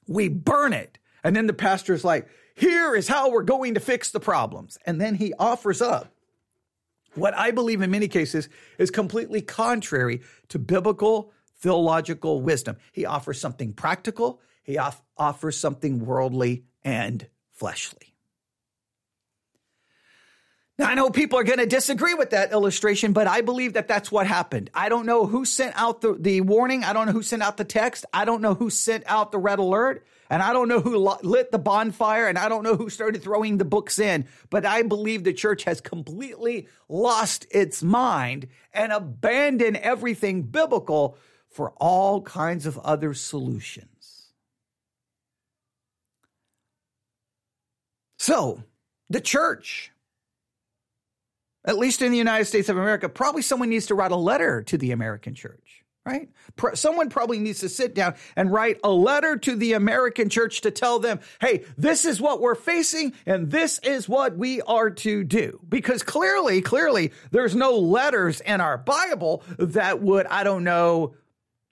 we 0.06 0.28
burn 0.28 0.72
it. 0.72 0.98
And 1.22 1.34
then 1.34 1.46
the 1.46 1.52
pastor's 1.52 2.04
like, 2.04 2.28
here 2.54 2.94
is 2.94 3.08
how 3.08 3.30
we're 3.30 3.42
going 3.42 3.74
to 3.74 3.80
fix 3.80 4.10
the 4.10 4.20
problems. 4.20 4.78
And 4.86 5.00
then 5.00 5.16
he 5.16 5.32
offers 5.38 5.82
up 5.82 6.14
what 7.14 7.34
I 7.34 7.50
believe 7.50 7.80
in 7.80 7.90
many 7.90 8.08
cases 8.08 8.48
is 8.78 8.90
completely 8.90 9.40
contrary 9.40 10.22
to 10.48 10.58
biblical 10.58 11.32
theological 11.58 12.42
wisdom. 12.42 12.76
He 12.92 13.06
offers 13.06 13.40
something 13.40 13.72
practical, 13.72 14.40
he 14.62 14.78
off- 14.78 15.02
offers 15.16 15.56
something 15.56 16.04
worldly 16.04 16.64
and 16.82 17.26
fleshly. 17.52 18.13
Now, 20.76 20.86
I 20.86 20.94
know 20.94 21.08
people 21.08 21.38
are 21.38 21.44
going 21.44 21.60
to 21.60 21.66
disagree 21.66 22.14
with 22.14 22.30
that 22.30 22.50
illustration, 22.50 23.12
but 23.12 23.28
I 23.28 23.42
believe 23.42 23.74
that 23.74 23.86
that's 23.86 24.10
what 24.10 24.26
happened. 24.26 24.70
I 24.74 24.88
don't 24.88 25.06
know 25.06 25.24
who 25.24 25.44
sent 25.44 25.72
out 25.76 26.00
the, 26.00 26.14
the 26.14 26.40
warning. 26.40 26.82
I 26.82 26.92
don't 26.92 27.06
know 27.06 27.12
who 27.12 27.22
sent 27.22 27.44
out 27.44 27.56
the 27.56 27.64
text. 27.64 28.04
I 28.12 28.24
don't 28.24 28.42
know 28.42 28.54
who 28.54 28.70
sent 28.70 29.04
out 29.06 29.30
the 29.30 29.38
red 29.38 29.60
alert. 29.60 30.04
And 30.28 30.42
I 30.42 30.52
don't 30.52 30.66
know 30.66 30.80
who 30.80 30.96
lit 31.22 31.52
the 31.52 31.60
bonfire. 31.60 32.26
And 32.26 32.36
I 32.36 32.48
don't 32.48 32.64
know 32.64 32.74
who 32.74 32.90
started 32.90 33.22
throwing 33.22 33.58
the 33.58 33.64
books 33.64 34.00
in. 34.00 34.26
But 34.50 34.66
I 34.66 34.82
believe 34.82 35.22
the 35.22 35.32
church 35.32 35.62
has 35.62 35.80
completely 35.80 36.66
lost 36.88 37.46
its 37.52 37.80
mind 37.84 38.48
and 38.72 38.90
abandoned 38.90 39.76
everything 39.76 40.42
biblical 40.42 41.16
for 41.50 41.70
all 41.76 42.20
kinds 42.20 42.66
of 42.66 42.78
other 42.78 43.14
solutions. 43.14 44.32
So, 48.18 48.64
the 49.08 49.20
church 49.20 49.92
at 51.64 51.78
least 51.78 52.02
in 52.02 52.12
the 52.12 52.18
United 52.18 52.44
States 52.44 52.68
of 52.68 52.76
America, 52.76 53.08
probably 53.08 53.42
someone 53.42 53.70
needs 53.70 53.86
to 53.86 53.94
write 53.94 54.12
a 54.12 54.16
letter 54.16 54.62
to 54.62 54.76
the 54.76 54.90
American 54.92 55.34
church, 55.34 55.82
right? 56.04 56.28
Someone 56.74 57.08
probably 57.08 57.38
needs 57.38 57.60
to 57.60 57.68
sit 57.68 57.94
down 57.94 58.14
and 58.36 58.52
write 58.52 58.78
a 58.84 58.90
letter 58.90 59.36
to 59.38 59.56
the 59.56 59.72
American 59.72 60.28
church 60.28 60.60
to 60.62 60.70
tell 60.70 60.98
them, 60.98 61.20
hey, 61.40 61.64
this 61.78 62.04
is 62.04 62.20
what 62.20 62.40
we're 62.40 62.54
facing 62.54 63.14
and 63.24 63.50
this 63.50 63.78
is 63.80 64.08
what 64.08 64.36
we 64.36 64.60
are 64.62 64.90
to 64.90 65.24
do. 65.24 65.58
Because 65.68 66.02
clearly, 66.02 66.60
clearly, 66.60 67.12
there's 67.30 67.54
no 67.54 67.78
letters 67.78 68.40
in 68.42 68.60
our 68.60 68.76
Bible 68.76 69.42
that 69.58 70.02
would, 70.02 70.26
I 70.26 70.44
don't 70.44 70.64
know, 70.64 71.14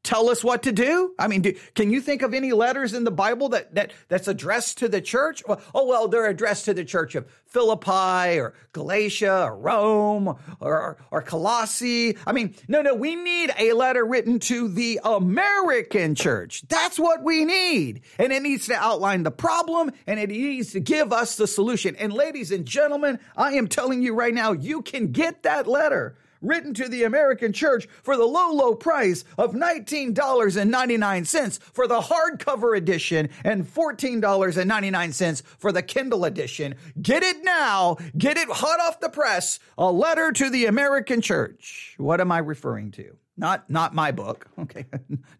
tell 0.02 0.28
us 0.28 0.42
what 0.42 0.64
to 0.64 0.72
do? 0.72 1.14
I 1.18 1.28
mean, 1.28 1.42
do, 1.42 1.54
can 1.74 1.90
you 1.90 2.00
think 2.00 2.22
of 2.22 2.34
any 2.34 2.52
letters 2.52 2.94
in 2.94 3.04
the 3.04 3.10
Bible 3.10 3.50
that, 3.50 3.74
that 3.74 3.92
that's 4.08 4.28
addressed 4.28 4.78
to 4.78 4.88
the 4.88 5.00
church? 5.00 5.42
Well, 5.46 5.60
oh, 5.74 5.86
well, 5.86 6.08
they're 6.08 6.26
addressed 6.26 6.64
to 6.66 6.74
the 6.74 6.84
church 6.84 7.14
of 7.14 7.26
Philippi 7.46 8.40
or 8.40 8.54
Galatia 8.72 9.44
or 9.44 9.56
Rome 9.56 10.36
or, 10.60 10.96
or 11.10 11.22
Colossae. 11.22 12.16
I 12.26 12.32
mean, 12.32 12.54
no, 12.68 12.82
no, 12.82 12.94
we 12.94 13.14
need 13.14 13.52
a 13.58 13.72
letter 13.74 14.04
written 14.04 14.38
to 14.40 14.68
the 14.68 15.00
American 15.04 16.14
church. 16.14 16.62
That's 16.68 16.98
what 16.98 17.22
we 17.22 17.44
need. 17.44 18.02
And 18.18 18.32
it 18.32 18.42
needs 18.42 18.66
to 18.66 18.74
outline 18.74 19.22
the 19.22 19.30
problem 19.30 19.92
and 20.06 20.18
it 20.18 20.30
needs 20.30 20.72
to 20.72 20.80
give 20.80 21.12
us 21.12 21.36
the 21.36 21.46
solution. 21.46 21.94
And 21.96 22.12
ladies 22.12 22.50
and 22.50 22.66
gentlemen, 22.66 23.18
I 23.36 23.52
am 23.52 23.68
telling 23.68 24.02
you 24.02 24.14
right 24.14 24.34
now, 24.34 24.52
you 24.52 24.82
can 24.82 25.12
get 25.12 25.42
that 25.42 25.66
letter 25.66 26.16
written 26.42 26.74
to 26.74 26.88
the 26.88 27.04
American 27.04 27.52
church 27.52 27.88
for 28.02 28.16
the 28.16 28.26
low, 28.26 28.52
low 28.52 28.74
price 28.74 29.24
of 29.38 29.54
$19.99 29.54 31.62
for 31.62 31.86
the 31.86 32.00
hardcover 32.00 32.76
edition 32.76 33.30
and 33.44 33.66
$14.99 33.66 35.42
for 35.58 35.72
the 35.72 35.82
Kindle 35.82 36.24
edition. 36.24 36.74
Get 37.00 37.22
it 37.22 37.42
now. 37.42 37.96
Get 38.18 38.36
it 38.36 38.48
hot 38.50 38.80
off 38.80 39.00
the 39.00 39.08
press. 39.08 39.58
A 39.78 39.90
letter 39.90 40.32
to 40.32 40.50
the 40.50 40.66
American 40.66 41.20
church. 41.20 41.94
What 41.96 42.20
am 42.20 42.32
I 42.32 42.38
referring 42.38 42.90
to? 42.92 43.16
Not, 43.36 43.70
not 43.70 43.94
my 43.94 44.12
book. 44.12 44.48
Okay. 44.62 44.86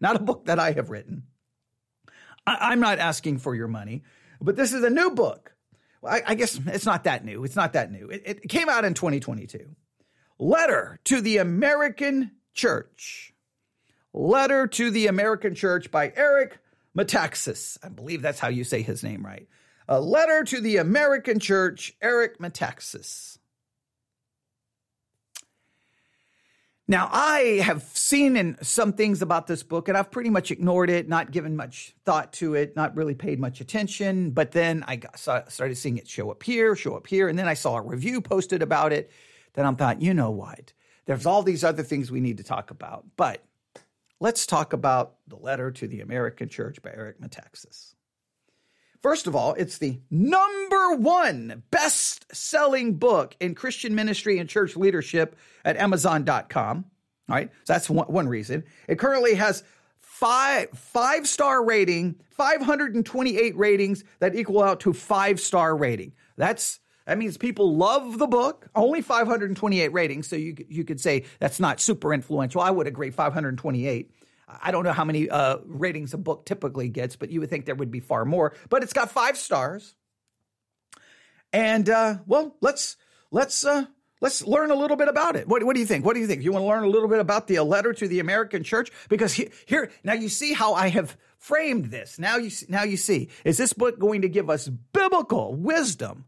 not 0.01 0.17
a 0.17 0.19
book 0.19 0.45
that 0.45 0.59
I 0.59 0.71
have 0.71 0.89
written. 0.89 1.23
I, 2.45 2.73
am 2.73 2.81
not 2.81 2.99
asking 2.99 3.39
for 3.39 3.55
your 3.55 3.69
money, 3.69 4.03
but 4.41 4.57
this 4.57 4.73
is 4.73 4.83
a 4.83 4.89
new 4.89 5.11
book. 5.11 5.55
I, 6.05 6.21
I 6.27 6.35
guess 6.35 6.59
it's 6.67 6.85
not 6.85 7.05
that 7.05 7.23
new. 7.23 7.45
It's 7.45 7.55
not 7.55 7.73
that 7.73 7.91
new. 7.91 8.09
It, 8.09 8.23
it 8.25 8.49
came 8.49 8.67
out 8.67 8.83
in 8.83 8.93
2022. 8.93 9.73
Letter 10.43 10.99
to 11.05 11.21
the 11.21 11.37
American 11.37 12.31
Church. 12.53 13.33
Letter 14.11 14.67
to 14.67 14.91
the 14.91 15.07
American 15.07 15.55
Church 15.55 15.89
by 15.89 16.11
Eric 16.17 16.57
Metaxas. 16.97 17.77
I 17.81 17.87
believe 17.87 18.21
that's 18.21 18.39
how 18.39 18.49
you 18.49 18.65
say 18.65 18.81
his 18.81 19.03
name 19.03 19.25
right. 19.25 19.47
A 19.87 20.01
letter 20.01 20.43
to 20.43 20.59
the 20.59 20.77
American 20.77 21.39
Church, 21.39 21.93
Eric 22.01 22.39
Metaxas. 22.39 23.37
Now, 26.89 27.07
I 27.09 27.61
have 27.63 27.83
seen 27.83 28.35
in 28.35 28.57
some 28.61 28.91
things 28.91 29.21
about 29.21 29.47
this 29.47 29.63
book, 29.63 29.87
and 29.87 29.97
I've 29.97 30.11
pretty 30.11 30.29
much 30.29 30.51
ignored 30.51 30.89
it, 30.89 31.07
not 31.07 31.31
given 31.31 31.55
much 31.55 31.95
thought 32.03 32.33
to 32.33 32.55
it, 32.55 32.75
not 32.75 32.97
really 32.97 33.15
paid 33.15 33.39
much 33.39 33.61
attention. 33.61 34.31
But 34.31 34.51
then 34.51 34.83
I 34.85 34.97
got, 34.97 35.17
started 35.17 35.75
seeing 35.77 35.97
it 35.97 36.09
show 36.09 36.31
up 36.31 36.43
here, 36.43 36.75
show 36.75 36.97
up 36.97 37.07
here, 37.07 37.29
and 37.29 37.39
then 37.39 37.47
I 37.47 37.53
saw 37.53 37.77
a 37.77 37.81
review 37.81 38.19
posted 38.19 38.61
about 38.61 38.91
it. 38.91 39.09
Then 39.53 39.65
I'm 39.65 39.75
thought, 39.75 40.01
you 40.01 40.13
know 40.13 40.31
what? 40.31 40.73
There's 41.05 41.25
all 41.25 41.43
these 41.43 41.63
other 41.63 41.83
things 41.83 42.11
we 42.11 42.21
need 42.21 42.37
to 42.37 42.43
talk 42.43 42.71
about. 42.71 43.05
But 43.17 43.43
let's 44.19 44.45
talk 44.45 44.73
about 44.73 45.15
the 45.27 45.35
letter 45.35 45.71
to 45.71 45.87
the 45.87 46.01
American 46.01 46.49
Church 46.49 46.81
by 46.81 46.91
Eric 46.91 47.19
Metaxas. 47.19 47.93
First 49.01 49.27
of 49.27 49.35
all, 49.35 49.53
it's 49.55 49.79
the 49.79 49.99
number 50.09 50.95
one 50.95 51.63
best 51.71 52.33
selling 52.33 52.95
book 52.95 53.35
in 53.41 53.53
Christian 53.53 53.93
ministry 53.95 54.39
and 54.39 54.49
church 54.49 54.77
leadership 54.77 55.35
at 55.65 55.75
Amazon.com. 55.75 56.85
All 57.29 57.35
right. 57.35 57.51
So 57.65 57.73
that's 57.73 57.89
one, 57.89 58.07
one 58.07 58.29
reason. 58.29 58.63
It 58.87 58.99
currently 58.99 59.35
has 59.35 59.63
five 59.99 60.69
five 60.69 61.27
star 61.27 61.65
rating, 61.65 62.15
528 62.31 63.57
ratings 63.57 64.05
that 64.19 64.35
equal 64.35 64.63
out 64.63 64.79
to 64.81 64.93
five 64.93 65.41
star 65.41 65.75
rating. 65.75 66.13
That's 66.37 66.79
that 67.05 67.17
means 67.17 67.37
people 67.37 67.75
love 67.75 68.17
the 68.17 68.27
book. 68.27 68.67
Only 68.75 69.01
528 69.01 69.87
ratings, 69.89 70.27
so 70.27 70.35
you 70.35 70.55
you 70.69 70.83
could 70.83 71.01
say 71.01 71.25
that's 71.39 71.59
not 71.59 71.79
super 71.79 72.13
influential. 72.13 72.61
I 72.61 72.71
would 72.71 72.87
agree 72.87 73.11
528. 73.11 74.11
I 74.61 74.71
don't 74.71 74.83
know 74.83 74.93
how 74.93 75.05
many 75.05 75.29
uh, 75.29 75.57
ratings 75.65 76.13
a 76.13 76.17
book 76.17 76.45
typically 76.45 76.89
gets, 76.89 77.15
but 77.15 77.29
you 77.29 77.39
would 77.39 77.49
think 77.49 77.65
there 77.65 77.75
would 77.75 77.91
be 77.91 77.99
far 77.99 78.25
more. 78.25 78.53
But 78.69 78.83
it's 78.83 78.93
got 78.93 79.11
five 79.11 79.37
stars. 79.37 79.95
And 81.51 81.89
uh, 81.89 82.17
well, 82.25 82.55
let's 82.61 82.97
let's 83.31 83.65
uh, 83.65 83.85
let's 84.21 84.45
learn 84.45 84.71
a 84.71 84.75
little 84.75 84.97
bit 84.97 85.07
about 85.07 85.35
it. 85.35 85.47
What, 85.47 85.63
what 85.63 85.75
do 85.75 85.79
you 85.79 85.85
think? 85.85 86.05
What 86.05 86.13
do 86.13 86.19
you 86.19 86.27
think? 86.27 86.43
You 86.43 86.51
want 86.51 86.63
to 86.63 86.67
learn 86.67 86.83
a 86.83 86.87
little 86.87 87.09
bit 87.09 87.19
about 87.19 87.47
the 87.47 87.59
letter 87.59 87.93
to 87.93 88.07
the 88.07 88.19
American 88.19 88.63
church? 88.63 88.91
Because 89.09 89.33
he, 89.33 89.49
here 89.65 89.91
now 90.03 90.13
you 90.13 90.29
see 90.29 90.53
how 90.53 90.73
I 90.73 90.87
have 90.89 91.15
framed 91.37 91.85
this. 91.85 92.17
Now 92.17 92.37
you 92.37 92.49
now 92.69 92.83
you 92.83 92.97
see 92.97 93.29
is 93.43 93.57
this 93.57 93.73
book 93.73 93.99
going 93.99 94.21
to 94.21 94.29
give 94.29 94.49
us 94.49 94.67
biblical 94.67 95.53
wisdom, 95.53 96.25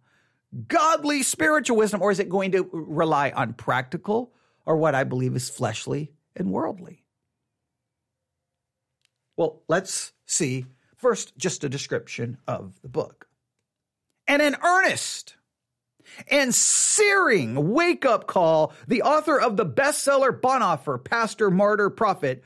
godly 0.67 1.23
spiritual 1.23 1.77
wisdom, 1.77 2.01
or 2.01 2.11
is 2.11 2.19
it 2.19 2.29
going 2.29 2.51
to 2.51 2.69
rely 2.71 3.31
on 3.31 3.53
practical 3.53 4.33
or 4.65 4.77
what 4.77 4.95
I 4.95 5.03
believe 5.03 5.35
is 5.35 5.49
fleshly 5.49 6.11
and 6.35 6.51
worldly? 6.51 7.03
Well, 9.37 9.61
let's 9.67 10.13
see 10.25 10.65
first 10.97 11.37
just 11.37 11.63
a 11.63 11.69
description 11.69 12.37
of 12.47 12.81
the 12.81 12.89
book. 12.89 13.27
And 14.27 14.41
an 14.41 14.55
earnest 14.63 15.35
and 16.29 16.53
searing 16.53 17.73
wake 17.73 18.05
up 18.05 18.27
call, 18.27 18.73
the 18.87 19.03
author 19.03 19.39
of 19.39 19.57
the 19.57 19.65
bestseller 19.65 20.39
Bonhoeffer, 20.39 21.03
Pastor, 21.03 21.51
Martyr, 21.51 21.89
Prophet, 21.89 22.43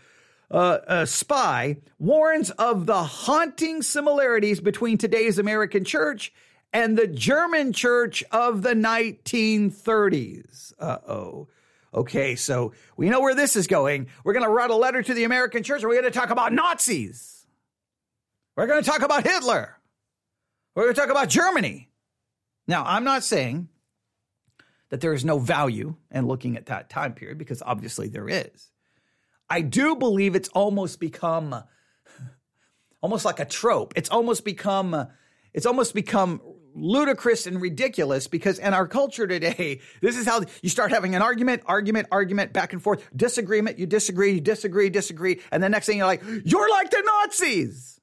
uh, 0.51 0.79
uh, 0.87 1.05
Spy, 1.05 1.77
warns 1.99 2.49
of 2.51 2.85
the 2.85 3.03
haunting 3.03 3.81
similarities 3.81 4.59
between 4.59 4.97
today's 4.97 5.37
American 5.37 5.83
church 5.83 6.33
and 6.73 6.97
the 6.97 7.07
German 7.07 7.73
church 7.73 8.23
of 8.31 8.61
the 8.61 8.73
1930s. 8.73 10.73
Uh 10.79 10.97
oh. 11.07 11.47
Okay, 11.93 12.35
so 12.35 12.73
we 12.97 13.09
know 13.09 13.19
where 13.19 13.33
this 13.33 13.55
is 13.55 13.65
going. 13.65 14.07
We're 14.23 14.33
going 14.33 14.45
to 14.45 14.51
write 14.51 14.69
a 14.69 14.75
letter 14.75 15.01
to 15.01 15.13
the 15.13 15.23
American 15.23 15.63
church. 15.63 15.83
We're 15.83 15.99
going 15.99 16.03
to 16.03 16.11
talk 16.11 16.29
about 16.29 16.53
Nazis. 16.53 17.47
We're 18.55 18.67
going 18.67 18.83
to 18.83 18.89
talk 18.89 19.01
about 19.01 19.23
Hitler. 19.23 19.75
We're 20.75 20.83
going 20.83 20.95
to 20.95 21.01
talk 21.01 21.09
about 21.09 21.29
Germany. 21.29 21.89
Now, 22.67 22.83
I'm 22.85 23.03
not 23.03 23.23
saying 23.23 23.69
that 24.89 25.01
there 25.01 25.13
is 25.13 25.25
no 25.25 25.39
value 25.39 25.95
in 26.11 26.27
looking 26.27 26.57
at 26.57 26.67
that 26.67 26.89
time 26.89 27.13
period 27.13 27.39
because 27.39 27.63
obviously 27.65 28.07
there 28.07 28.29
is. 28.29 28.69
I 29.49 29.61
do 29.61 29.95
believe 29.95 30.35
it's 30.35 30.49
almost 30.49 30.99
become 30.99 31.63
almost 33.01 33.25
like 33.25 33.39
a 33.39 33.45
trope. 33.45 33.93
It's 33.95 34.09
almost 34.09 34.45
become 34.45 35.07
it's 35.53 35.65
almost 35.65 35.95
become 35.95 36.41
ludicrous 36.75 37.47
and 37.47 37.61
ridiculous 37.61 38.27
because 38.27 38.59
in 38.59 38.73
our 38.73 38.87
culture 38.87 39.27
today, 39.27 39.81
this 40.01 40.17
is 40.17 40.25
how 40.25 40.41
you 40.61 40.69
start 40.69 40.91
having 40.91 41.15
an 41.15 41.21
argument, 41.21 41.63
argument, 41.65 42.07
argument, 42.11 42.53
back 42.53 42.73
and 42.73 42.81
forth, 42.81 43.07
disagreement, 43.15 43.79
you 43.79 43.85
disagree, 43.85 44.33
you 44.33 44.41
disagree, 44.41 44.89
disagree, 44.89 45.41
and 45.51 45.61
the 45.63 45.69
next 45.69 45.85
thing 45.85 45.97
you're 45.97 46.07
like, 46.07 46.23
you're 46.45 46.69
like 46.69 46.89
the 46.91 47.03
Nazis. 47.05 47.99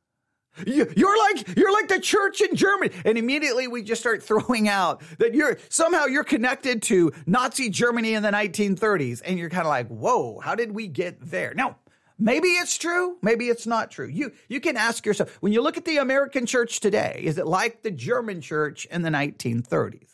You, 0.64 0.84
are 0.84 1.18
like 1.18 1.54
you're 1.54 1.72
like 1.72 1.88
the 1.88 2.00
church 2.00 2.40
in 2.40 2.56
Germany, 2.56 2.90
and 3.04 3.18
immediately 3.18 3.68
we 3.68 3.82
just 3.82 4.00
start 4.00 4.22
throwing 4.22 4.68
out 4.68 5.02
that 5.18 5.34
you're 5.34 5.58
somehow 5.68 6.06
you're 6.06 6.24
connected 6.24 6.80
to 6.84 7.12
Nazi 7.26 7.68
Germany 7.68 8.14
in 8.14 8.22
the 8.22 8.30
1930s, 8.30 9.20
and 9.22 9.38
you're 9.38 9.50
kind 9.50 9.66
of 9.66 9.68
like, 9.68 9.88
whoa, 9.88 10.40
how 10.40 10.54
did 10.54 10.72
we 10.72 10.88
get 10.88 11.18
there? 11.20 11.52
Now, 11.54 11.76
Maybe 12.18 12.48
it's 12.48 12.78
true. 12.78 13.16
Maybe 13.20 13.48
it's 13.48 13.66
not 13.66 13.90
true. 13.90 14.06
You, 14.06 14.32
you 14.48 14.60
can 14.60 14.76
ask 14.76 15.04
yourself, 15.04 15.36
when 15.40 15.52
you 15.52 15.60
look 15.60 15.76
at 15.76 15.84
the 15.84 15.98
American 15.98 16.46
church 16.46 16.80
today, 16.80 17.20
is 17.22 17.36
it 17.36 17.46
like 17.46 17.82
the 17.82 17.90
German 17.90 18.40
church 18.40 18.86
in 18.86 19.02
the 19.02 19.10
1930s? 19.10 20.08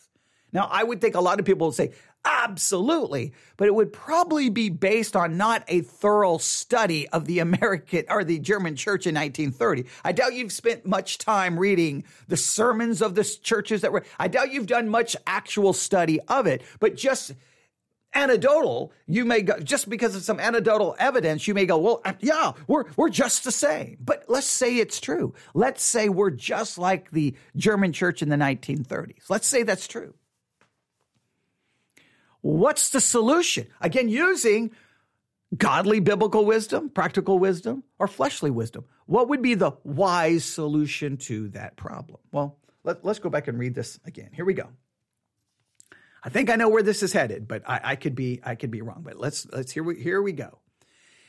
Now, 0.51 0.67
I 0.69 0.83
would 0.83 1.01
think 1.01 1.15
a 1.15 1.21
lot 1.21 1.39
of 1.39 1.45
people 1.45 1.67
would 1.67 1.75
say, 1.75 1.93
absolutely, 2.25 3.33
but 3.57 3.67
it 3.67 3.75
would 3.75 3.91
probably 3.91 4.49
be 4.49 4.69
based 4.69 5.15
on 5.15 5.37
not 5.37 5.63
a 5.67 5.81
thorough 5.81 6.37
study 6.37 7.07
of 7.09 7.25
the 7.25 7.39
American 7.39 8.05
or 8.09 8.23
the 8.23 8.39
German 8.39 8.75
church 8.75 9.07
in 9.07 9.15
1930. 9.15 9.85
I 10.03 10.11
doubt 10.11 10.33
you've 10.33 10.51
spent 10.51 10.85
much 10.85 11.17
time 11.17 11.57
reading 11.57 12.03
the 12.27 12.37
sermons 12.37 13.01
of 13.01 13.15
the 13.15 13.23
churches 13.23 13.81
that 13.81 13.91
were, 13.91 14.03
I 14.19 14.27
doubt 14.27 14.51
you've 14.51 14.67
done 14.67 14.89
much 14.89 15.15
actual 15.25 15.73
study 15.73 16.19
of 16.27 16.47
it, 16.47 16.61
but 16.79 16.95
just, 16.95 17.33
anecdotal, 18.13 18.91
you 19.07 19.25
may 19.25 19.41
go, 19.41 19.59
just 19.59 19.89
because 19.89 20.15
of 20.15 20.23
some 20.23 20.39
anecdotal 20.39 20.95
evidence, 20.99 21.47
you 21.47 21.53
may 21.53 21.65
go, 21.65 21.77
well, 21.77 22.01
uh, 22.05 22.13
yeah, 22.19 22.53
we're, 22.67 22.85
we're 22.95 23.09
just 23.09 23.43
the 23.43 23.51
same. 23.51 23.97
But 23.99 24.25
let's 24.27 24.47
say 24.47 24.77
it's 24.77 24.99
true. 24.99 25.33
Let's 25.53 25.83
say 25.83 26.09
we're 26.09 26.31
just 26.31 26.77
like 26.77 27.11
the 27.11 27.35
German 27.55 27.93
church 27.93 28.21
in 28.21 28.29
the 28.29 28.35
1930s. 28.35 29.29
Let's 29.29 29.47
say 29.47 29.63
that's 29.63 29.87
true. 29.87 30.13
What's 32.41 32.89
the 32.89 32.99
solution? 32.99 33.67
Again, 33.79 34.09
using 34.09 34.71
godly 35.57 35.99
biblical 35.99 36.45
wisdom, 36.45 36.89
practical 36.89 37.39
wisdom, 37.39 37.83
or 37.99 38.07
fleshly 38.07 38.51
wisdom. 38.51 38.85
What 39.05 39.29
would 39.29 39.41
be 39.41 39.53
the 39.53 39.71
wise 39.83 40.43
solution 40.43 41.17
to 41.17 41.49
that 41.49 41.77
problem? 41.77 42.19
Well, 42.31 42.57
let, 42.83 43.05
us 43.05 43.19
go 43.19 43.29
back 43.29 43.47
and 43.47 43.57
read 43.57 43.75
this 43.75 43.99
again. 44.05 44.29
Here 44.33 44.45
we 44.45 44.53
go. 44.53 44.67
I 46.23 46.29
think 46.29 46.49
I 46.49 46.55
know 46.55 46.69
where 46.69 46.83
this 46.83 47.03
is 47.03 47.13
headed, 47.13 47.47
but 47.47 47.63
I, 47.67 47.81
I 47.83 47.95
could 47.95 48.15
be 48.15 48.39
I 48.43 48.55
could 48.55 48.71
be 48.71 48.81
wrong. 48.81 49.01
But 49.03 49.19
let's 49.19 49.45
let's 49.51 49.71
here 49.71 49.83
we 49.83 50.01
here 50.01 50.21
we 50.21 50.31
go. 50.31 50.59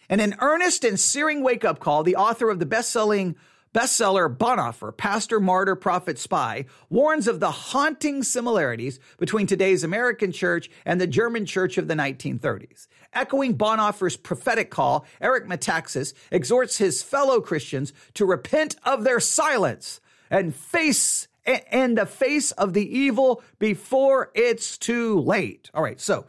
And 0.09 0.21
an 0.21 0.37
earnest 0.41 0.85
and 0.85 1.01
searing 1.01 1.43
wake 1.43 1.65
up 1.65 1.81
call, 1.81 2.03
the 2.03 2.17
author 2.17 2.51
of 2.51 2.59
the 2.59 2.67
best 2.67 2.91
selling 2.91 3.37
bestseller 3.75 4.35
Bonhoeffer, 4.35 4.97
Pastor, 4.97 5.41
Martyr, 5.41 5.75
Prophet, 5.75 6.19
Spy, 6.19 6.65
warns 6.89 7.27
of 7.27 7.41
the 7.41 7.51
haunting 7.51 8.23
similarities 8.23 9.01
between 9.19 9.49
today's 9.49 9.83
American 9.83 10.31
church 10.31 10.71
and 10.85 11.01
the 11.01 11.09
German 11.09 11.45
church 11.45 11.77
of 11.77 11.89
the 11.89 11.95
1930s. 11.95 12.87
Echoing 13.13 13.59
Bonhoeffer's 13.59 14.17
prophetic 14.17 14.71
call, 14.71 15.05
Eric 15.21 15.47
Metaxas 15.47 16.15
exhorts 16.31 16.79
his 16.79 17.03
fellow 17.03 17.41
Christians 17.41 17.93
to 18.15 18.25
repent 18.25 18.77
of 18.85 19.03
their 19.03 19.19
silence 19.19 20.01
and 20.31 20.55
face 20.55 21.27
and 21.47 21.99
the 21.99 22.07
face 22.07 22.53
of 22.53 22.73
the 22.73 22.99
evil 22.99 23.43
before 23.59 24.31
it's 24.35 24.79
too 24.79 25.21
late. 25.21 25.71
All 25.75 25.83
right, 25.83 26.01
so 26.01 26.27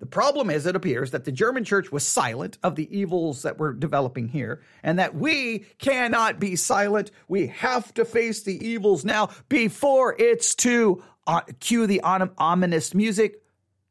the 0.00 0.06
problem 0.06 0.50
is, 0.50 0.66
it 0.66 0.76
appears 0.76 1.12
that 1.12 1.24
the 1.24 1.32
German 1.32 1.64
church 1.64 1.92
was 1.92 2.06
silent 2.06 2.58
of 2.62 2.74
the 2.74 2.96
evils 2.96 3.42
that 3.42 3.58
were 3.58 3.72
developing 3.72 4.28
here, 4.28 4.62
and 4.82 4.98
that 4.98 5.14
we 5.14 5.60
cannot 5.78 6.40
be 6.40 6.56
silent. 6.56 7.10
We 7.28 7.46
have 7.48 7.92
to 7.94 8.04
face 8.04 8.42
the 8.42 8.66
evils 8.66 9.04
now 9.04 9.30
before 9.48 10.14
it's 10.18 10.54
too. 10.54 11.02
Uh, 11.26 11.40
cue 11.58 11.86
the 11.86 12.02
ominous 12.02 12.94
music. 12.94 13.42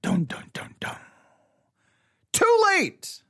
Dun, 0.03 0.25
dun, 0.25 0.51
dun, 0.53 0.75
dun. 0.80 0.98
right. 2.84 3.22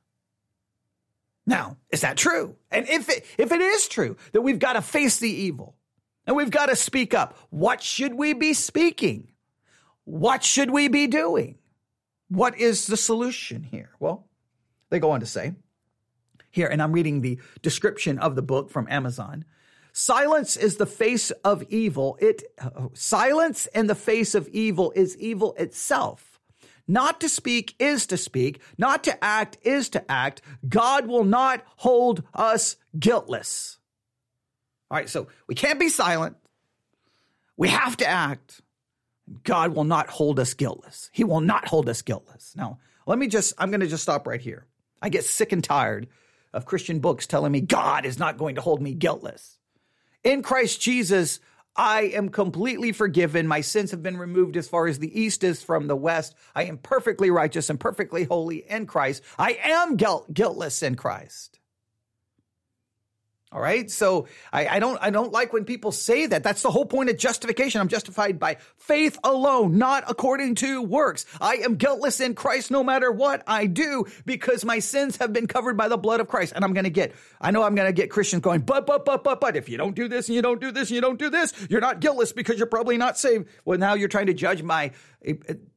Now, 1.45 1.77
is 1.91 2.01
that 2.01 2.17
true? 2.17 2.55
And 2.71 2.87
if 2.87 3.09
it, 3.09 3.25
if 3.37 3.51
it 3.51 3.61
is 3.61 3.87
true 3.87 4.17
that 4.31 4.41
we've 4.41 4.59
got 4.59 4.73
to 4.73 4.81
face 4.81 5.17
the 5.19 5.29
evil 5.29 5.75
and 6.25 6.35
we've 6.35 6.49
got 6.49 6.67
to 6.67 6.75
speak 6.75 7.13
up, 7.13 7.37
what 7.49 7.81
should 7.81 8.13
we 8.13 8.33
be 8.33 8.53
speaking? 8.53 9.29
What 10.05 10.43
should 10.43 10.71
we 10.71 10.87
be 10.87 11.07
doing? 11.07 11.57
What 12.29 12.57
is 12.57 12.87
the 12.87 12.97
solution 12.97 13.63
here? 13.63 13.91
Well, 13.99 14.27
they 14.89 14.99
go 14.99 15.11
on 15.11 15.19
to 15.19 15.25
say 15.25 15.53
here, 16.53 16.67
and 16.67 16.81
I'm 16.81 16.91
reading 16.91 17.21
the 17.21 17.39
description 17.61 18.19
of 18.19 18.35
the 18.35 18.41
book 18.41 18.69
from 18.69 18.87
Amazon. 18.89 19.43
Silence 19.91 20.55
is 20.55 20.77
the 20.77 20.85
face 20.85 21.31
of 21.43 21.63
evil. 21.63 22.17
It 22.21 22.43
uh, 22.59 22.87
silence 22.93 23.65
in 23.67 23.87
the 23.87 23.95
face 23.95 24.35
of 24.35 24.47
evil 24.49 24.91
is 24.95 25.17
evil 25.17 25.53
itself. 25.57 26.39
Not 26.87 27.21
to 27.21 27.29
speak 27.29 27.75
is 27.79 28.05
to 28.07 28.17
speak. 28.17 28.61
Not 28.77 29.03
to 29.05 29.23
act 29.23 29.57
is 29.63 29.89
to 29.89 30.11
act. 30.11 30.41
God 30.67 31.07
will 31.07 31.23
not 31.23 31.63
hold 31.77 32.23
us 32.33 32.75
guiltless. 32.97 33.79
All 34.93 34.99
right, 34.99 35.09
so 35.09 35.25
we 35.47 35.55
can't 35.55 35.79
be 35.79 35.89
silent. 35.89 36.35
We 37.57 37.69
have 37.69 37.97
to 37.97 38.05
act. 38.05 38.61
God 39.43 39.73
will 39.73 39.85
not 39.85 40.07
hold 40.07 40.39
us 40.39 40.53
guiltless. 40.53 41.09
He 41.11 41.23
will 41.23 41.41
not 41.41 41.67
hold 41.67 41.89
us 41.89 42.03
guiltless. 42.03 42.53
Now, 42.55 42.77
let 43.07 43.17
me 43.17 43.25
just, 43.25 43.55
I'm 43.57 43.71
going 43.71 43.79
to 43.79 43.87
just 43.87 44.03
stop 44.03 44.27
right 44.27 44.39
here. 44.39 44.67
I 45.01 45.09
get 45.09 45.25
sick 45.25 45.51
and 45.51 45.63
tired 45.63 46.09
of 46.53 46.67
Christian 46.67 46.99
books 46.99 47.25
telling 47.25 47.51
me 47.51 47.59
God 47.59 48.05
is 48.05 48.19
not 48.19 48.37
going 48.37 48.53
to 48.53 48.61
hold 48.61 48.83
me 48.83 48.93
guiltless. 48.93 49.57
In 50.23 50.43
Christ 50.43 50.79
Jesus, 50.79 51.39
I 51.75 52.01
am 52.13 52.29
completely 52.29 52.91
forgiven. 52.91 53.47
My 53.47 53.61
sins 53.61 53.89
have 53.89 54.03
been 54.03 54.17
removed 54.17 54.57
as 54.57 54.67
far 54.67 54.85
as 54.85 54.99
the 54.99 55.19
east 55.19 55.43
is 55.43 55.63
from 55.63 55.87
the 55.87 55.95
west. 55.95 56.35
I 56.53 56.65
am 56.65 56.77
perfectly 56.77 57.31
righteous 57.31 57.71
and 57.71 57.79
perfectly 57.79 58.25
holy 58.25 58.57
in 58.69 58.85
Christ. 58.85 59.23
I 59.39 59.57
am 59.63 59.97
guilt, 59.97 60.31
guiltless 60.31 60.83
in 60.83 60.93
Christ. 60.93 61.59
All 63.53 63.61
right. 63.61 63.89
So 63.91 64.27
I, 64.51 64.67
I, 64.67 64.79
don't 64.79 64.97
I 64.99 65.11
don't 65.11 65.31
like 65.31 65.53
when 65.53 65.63
people 65.63 65.91
say 65.91 66.25
that. 66.25 66.43
That's 66.43 66.63
the 66.63 66.71
whole 66.71 66.87
point 66.87 67.11
of 67.11 67.17
justification. 67.17 67.81
I'm 67.81 67.87
justified 67.87 68.39
by 68.39 68.57
faith 68.77 69.19
alone, 69.23 69.77
not 69.77 70.05
according 70.07 70.55
to 70.55 70.81
works. 70.81 71.27
I 71.39 71.57
am 71.57 71.75
guiltless 71.75 72.19
in 72.19 72.33
Christ 72.33 72.71
no 72.71 72.83
matter 72.83 73.11
what 73.11 73.43
I 73.45 73.67
do 73.67 74.05
because 74.25 74.65
my 74.65 74.79
sins 74.79 75.17
have 75.17 75.33
been 75.33 75.45
covered 75.45 75.77
by 75.77 75.87
the 75.87 75.97
blood 75.97 76.19
of 76.19 76.27
Christ. 76.27 76.53
And 76.55 76.65
I'm 76.65 76.73
gonna 76.73 76.89
get 76.89 77.13
I 77.39 77.51
know 77.51 77.61
I'm 77.61 77.75
gonna 77.75 77.93
get 77.93 78.09
Christians 78.09 78.41
going, 78.41 78.61
but 78.61 78.87
but 78.87 79.05
but 79.05 79.23
but 79.23 79.39
but 79.39 79.55
if 79.55 79.69
you 79.69 79.77
don't 79.77 79.95
do 79.95 80.07
this 80.07 80.29
and 80.29 80.35
you 80.35 80.41
don't 80.41 80.59
do 80.59 80.71
this 80.71 80.89
and 80.89 80.95
you 80.95 81.01
don't 81.01 81.19
do 81.19 81.29
this, 81.29 81.53
you're 81.69 81.79
not 81.79 81.99
guiltless 81.99 82.31
because 82.33 82.57
you're 82.57 82.65
probably 82.65 82.97
not 82.97 83.19
saved. 83.19 83.47
Well, 83.65 83.77
now 83.77 83.93
you're 83.93 84.09
trying 84.09 84.27
to 84.27 84.33
judge 84.33 84.63
my 84.63 84.91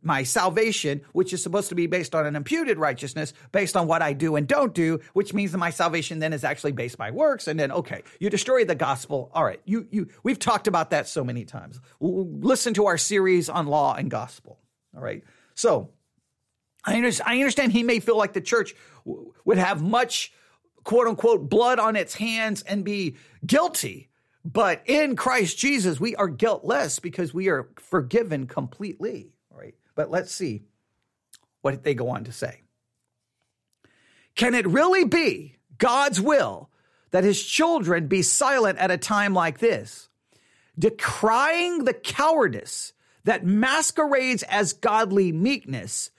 my 0.02 0.22
salvation, 0.22 1.02
which 1.12 1.32
is 1.32 1.42
supposed 1.42 1.68
to 1.68 1.74
be 1.74 1.86
based 1.86 2.14
on 2.14 2.26
an 2.26 2.36
imputed 2.36 2.78
righteousness, 2.78 3.32
based 3.52 3.76
on 3.76 3.86
what 3.86 4.02
I 4.02 4.12
do 4.12 4.36
and 4.36 4.46
don't 4.46 4.74
do, 4.74 5.00
which 5.12 5.34
means 5.34 5.52
that 5.52 5.58
my 5.58 5.70
salvation 5.70 6.18
then 6.18 6.32
is 6.32 6.44
actually 6.44 6.72
based 6.72 6.98
by 6.98 7.10
works. 7.10 7.46
And 7.46 7.58
okay, 7.72 8.02
you 8.20 8.30
destroy 8.30 8.64
the 8.64 8.74
gospel. 8.74 9.30
All 9.34 9.44
right, 9.44 9.60
you 9.64 9.86
you 9.90 10.08
we've 10.22 10.38
talked 10.38 10.66
about 10.66 10.90
that 10.90 11.08
so 11.08 11.24
many 11.24 11.44
times. 11.44 11.80
Listen 12.00 12.74
to 12.74 12.86
our 12.86 12.98
series 12.98 13.48
on 13.48 13.66
law 13.66 13.94
and 13.94 14.10
gospel. 14.10 14.58
All 14.94 15.02
right, 15.02 15.22
so 15.54 15.90
I 16.84 16.96
understand, 16.96 17.30
I 17.30 17.34
understand 17.38 17.72
he 17.72 17.82
may 17.82 18.00
feel 18.00 18.16
like 18.16 18.32
the 18.32 18.40
church 18.40 18.74
would 19.44 19.58
have 19.58 19.82
much 19.82 20.32
quote 20.84 21.08
unquote 21.08 21.48
blood 21.50 21.78
on 21.78 21.96
its 21.96 22.14
hands 22.14 22.62
and 22.62 22.84
be 22.84 23.16
guilty. 23.44 24.08
But 24.44 24.82
in 24.86 25.16
Christ 25.16 25.58
Jesus, 25.58 25.98
we 25.98 26.14
are 26.14 26.28
guiltless 26.28 27.00
because 27.00 27.34
we 27.34 27.48
are 27.48 27.68
forgiven 27.76 28.46
completely. 28.46 29.32
All 29.50 29.58
right. 29.58 29.74
But 29.96 30.10
let's 30.10 30.32
see 30.32 30.62
what 31.62 31.82
they 31.82 31.94
go 31.94 32.10
on 32.10 32.24
to 32.24 32.32
say. 32.32 32.62
Can 34.36 34.54
it 34.54 34.66
really 34.68 35.04
be 35.04 35.56
God's 35.78 36.20
will 36.20 36.70
that 37.10 37.24
his 37.24 37.42
children 37.42 38.08
be 38.08 38.22
silent 38.22 38.78
at 38.78 38.90
a 38.90 38.98
time 38.98 39.34
like 39.34 39.58
this, 39.58 40.08
decrying 40.78 41.84
the 41.84 41.94
cowardice 41.94 42.92
that 43.24 43.44
masquerades 43.44 44.42
as 44.44 44.72
godly 44.72 45.32
meekness? 45.32 46.10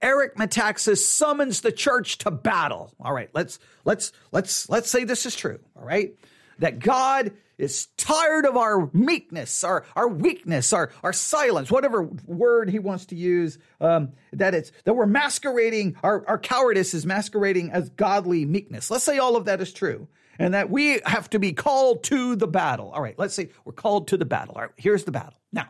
Eric 0.00 0.36
Metaxas 0.36 0.98
summons 0.98 1.60
the 1.60 1.70
church 1.70 2.18
to 2.18 2.30
battle. 2.30 2.92
All 3.00 3.12
right, 3.12 3.30
let's 3.34 3.60
let's 3.84 4.12
let's 4.32 4.68
let's 4.68 4.90
say 4.90 5.04
this 5.04 5.26
is 5.26 5.36
true. 5.36 5.60
All 5.76 5.84
right, 5.84 6.14
that 6.58 6.80
God 6.80 7.32
is 7.62 7.86
tired 7.96 8.44
of 8.44 8.56
our 8.56 8.90
meekness, 8.92 9.62
our, 9.62 9.84
our 9.94 10.08
weakness, 10.08 10.72
our, 10.72 10.90
our 11.04 11.12
silence, 11.12 11.70
whatever 11.70 12.02
word 12.26 12.68
he 12.68 12.80
wants 12.80 13.06
to 13.06 13.14
use, 13.14 13.56
um, 13.80 14.10
that 14.32 14.52
it's 14.52 14.72
that 14.84 14.94
we're 14.94 15.06
masquerading, 15.06 15.96
our, 16.02 16.26
our 16.26 16.38
cowardice 16.38 16.92
is 16.92 17.06
masquerading 17.06 17.70
as 17.70 17.88
godly 17.90 18.44
meekness. 18.44 18.90
Let's 18.90 19.04
say 19.04 19.18
all 19.18 19.36
of 19.36 19.44
that 19.44 19.60
is 19.60 19.72
true. 19.72 20.08
And 20.42 20.54
that 20.54 20.70
we 20.70 21.00
have 21.04 21.30
to 21.30 21.38
be 21.38 21.52
called 21.52 22.02
to 22.04 22.34
the 22.34 22.48
battle. 22.48 22.90
All 22.90 23.00
right, 23.00 23.16
let's 23.16 23.32
say 23.32 23.50
we're 23.64 23.72
called 23.72 24.08
to 24.08 24.16
the 24.16 24.24
battle. 24.24 24.56
All 24.56 24.62
right, 24.62 24.72
here's 24.76 25.04
the 25.04 25.12
battle. 25.12 25.38
Now, 25.52 25.68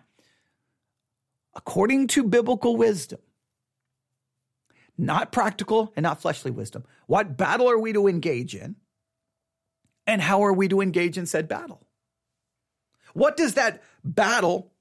according 1.55 2.07
to 2.07 2.23
biblical 2.23 2.79
wisdom, 2.79 3.21
not 4.97 5.31
practical 5.31 5.93
and 5.95 6.05
not 6.05 6.23
fleshly 6.23 6.51
wisdom, 6.51 6.85
what 7.07 7.37
battle 7.37 7.69
are 7.69 7.79
we 7.79 7.93
to 7.93 8.09
engage 8.09 8.55
in? 8.55 8.77
And 10.07 10.23
how 10.23 10.43
are 10.47 10.55
we 10.55 10.69
to 10.69 10.81
engage 10.81 11.19
in 11.19 11.27
said 11.27 11.49
battle? 11.49 11.87
What 13.13 13.37
does 13.37 13.55
that 13.55 13.83
battle 14.03 14.73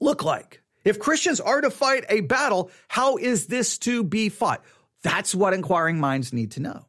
look 0.00 0.24
like? 0.24 0.62
If 0.86 0.98
Christians 0.98 1.40
are 1.40 1.60
to 1.60 1.68
fight 1.68 2.06
a 2.08 2.22
battle, 2.22 2.70
how 2.88 3.18
is 3.18 3.48
this 3.48 3.76
to 3.80 4.02
be 4.02 4.30
fought? 4.30 4.64
That's 5.02 5.34
what 5.34 5.52
inquiring 5.52 6.00
minds 6.00 6.32
need 6.32 6.52
to 6.52 6.60
know. 6.60 6.87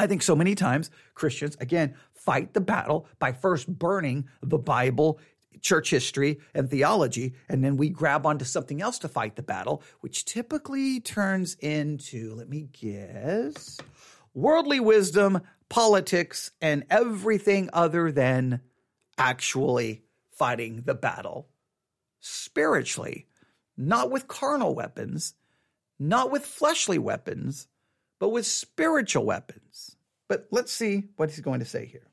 I 0.00 0.06
think 0.06 0.22
so 0.22 0.34
many 0.34 0.54
times 0.54 0.90
Christians, 1.12 1.58
again, 1.60 1.94
fight 2.14 2.54
the 2.54 2.60
battle 2.62 3.06
by 3.18 3.32
first 3.32 3.68
burning 3.68 4.30
the 4.40 4.56
Bible, 4.56 5.20
church 5.60 5.90
history, 5.90 6.40
and 6.54 6.70
theology, 6.70 7.34
and 7.50 7.62
then 7.62 7.76
we 7.76 7.90
grab 7.90 8.24
onto 8.24 8.46
something 8.46 8.80
else 8.80 8.98
to 9.00 9.08
fight 9.08 9.36
the 9.36 9.42
battle, 9.42 9.82
which 10.00 10.24
typically 10.24 11.00
turns 11.00 11.54
into, 11.56 12.34
let 12.34 12.48
me 12.48 12.70
guess, 12.72 13.76
worldly 14.32 14.80
wisdom, 14.80 15.42
politics, 15.68 16.50
and 16.62 16.86
everything 16.88 17.68
other 17.74 18.10
than 18.10 18.62
actually 19.18 20.00
fighting 20.32 20.84
the 20.86 20.94
battle 20.94 21.46
spiritually, 22.20 23.26
not 23.76 24.10
with 24.10 24.28
carnal 24.28 24.74
weapons, 24.74 25.34
not 25.98 26.30
with 26.30 26.46
fleshly 26.46 26.96
weapons, 26.96 27.68
but 28.20 28.28
with 28.28 28.46
spiritual 28.46 29.24
weapons. 29.24 29.96
But 30.28 30.46
let's 30.52 30.70
see 30.70 31.08
what 31.16 31.30
he's 31.30 31.40
going 31.40 31.58
to 31.58 31.66
say 31.66 31.86
here. 31.86 32.06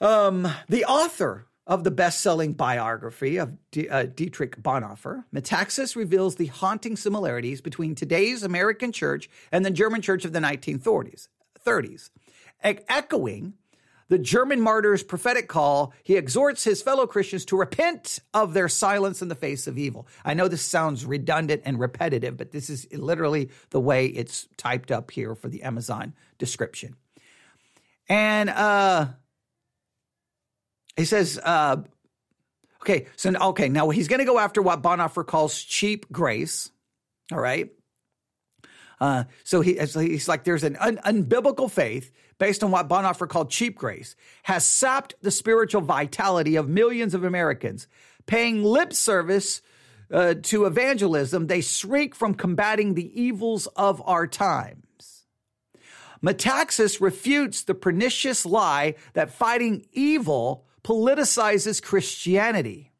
Um, 0.00 0.48
the 0.68 0.84
author 0.86 1.46
of 1.64 1.84
the 1.84 1.92
best 1.92 2.20
selling 2.20 2.54
biography 2.54 3.36
of 3.36 3.56
D- 3.70 3.88
uh, 3.88 4.06
Dietrich 4.06 4.60
Bonhoeffer, 4.60 5.24
Metaxas 5.32 5.94
reveals 5.94 6.34
the 6.34 6.46
haunting 6.46 6.96
similarities 6.96 7.60
between 7.60 7.94
today's 7.94 8.42
American 8.42 8.90
church 8.90 9.30
and 9.52 9.64
the 9.64 9.70
German 9.70 10.02
church 10.02 10.24
of 10.24 10.32
the 10.32 10.40
1930s. 10.40 11.28
30s. 11.64 12.10
E- 12.66 12.78
echoing 12.88 13.54
the 14.12 14.18
German 14.18 14.60
martyr's 14.60 15.02
prophetic 15.02 15.48
call, 15.48 15.94
he 16.02 16.16
exhorts 16.16 16.64
his 16.64 16.82
fellow 16.82 17.06
Christians 17.06 17.46
to 17.46 17.56
repent 17.56 18.18
of 18.34 18.52
their 18.52 18.68
silence 18.68 19.22
in 19.22 19.28
the 19.28 19.34
face 19.34 19.66
of 19.66 19.78
evil. 19.78 20.06
I 20.22 20.34
know 20.34 20.48
this 20.48 20.60
sounds 20.60 21.06
redundant 21.06 21.62
and 21.64 21.80
repetitive, 21.80 22.36
but 22.36 22.50
this 22.50 22.68
is 22.68 22.86
literally 22.92 23.48
the 23.70 23.80
way 23.80 24.08
it's 24.08 24.48
typed 24.58 24.90
up 24.90 25.10
here 25.10 25.34
for 25.34 25.48
the 25.48 25.62
Amazon 25.62 26.12
description. 26.36 26.94
And 28.06 28.50
uh, 28.50 29.06
he 30.94 31.06
says, 31.06 31.40
uh, 31.42 31.78
okay, 32.82 33.06
so, 33.16 33.32
okay, 33.34 33.70
now 33.70 33.88
he's 33.88 34.08
going 34.08 34.20
to 34.20 34.26
go 34.26 34.38
after 34.38 34.60
what 34.60 34.82
Bonhoeffer 34.82 35.26
calls 35.26 35.58
cheap 35.58 36.04
grace. 36.12 36.70
All 37.32 37.40
right. 37.40 37.70
Uh, 39.00 39.24
so 39.44 39.60
he, 39.60 39.78
he's 39.78 40.28
like, 40.28 40.44
there's 40.44 40.64
an 40.64 40.76
un, 40.76 40.98
unbiblical 41.04 41.70
faith 41.70 42.12
based 42.38 42.64
on 42.64 42.70
what 42.70 42.88
Bonhoeffer 42.88 43.28
called 43.28 43.50
cheap 43.50 43.76
grace, 43.76 44.16
has 44.42 44.66
sapped 44.66 45.14
the 45.22 45.30
spiritual 45.30 45.80
vitality 45.80 46.56
of 46.56 46.68
millions 46.68 47.14
of 47.14 47.22
Americans. 47.22 47.86
Paying 48.26 48.64
lip 48.64 48.92
service 48.92 49.62
uh, 50.12 50.34
to 50.42 50.64
evangelism, 50.64 51.46
they 51.46 51.60
shrink 51.60 52.14
from 52.14 52.34
combating 52.34 52.94
the 52.94 53.20
evils 53.20 53.68
of 53.76 54.02
our 54.06 54.26
times. 54.26 54.82
Metaxas 56.22 57.00
refutes 57.00 57.62
the 57.62 57.74
pernicious 57.74 58.46
lie 58.46 58.94
that 59.14 59.30
fighting 59.30 59.86
evil 59.92 60.64
politicizes 60.84 61.82
Christianity. 61.82 62.92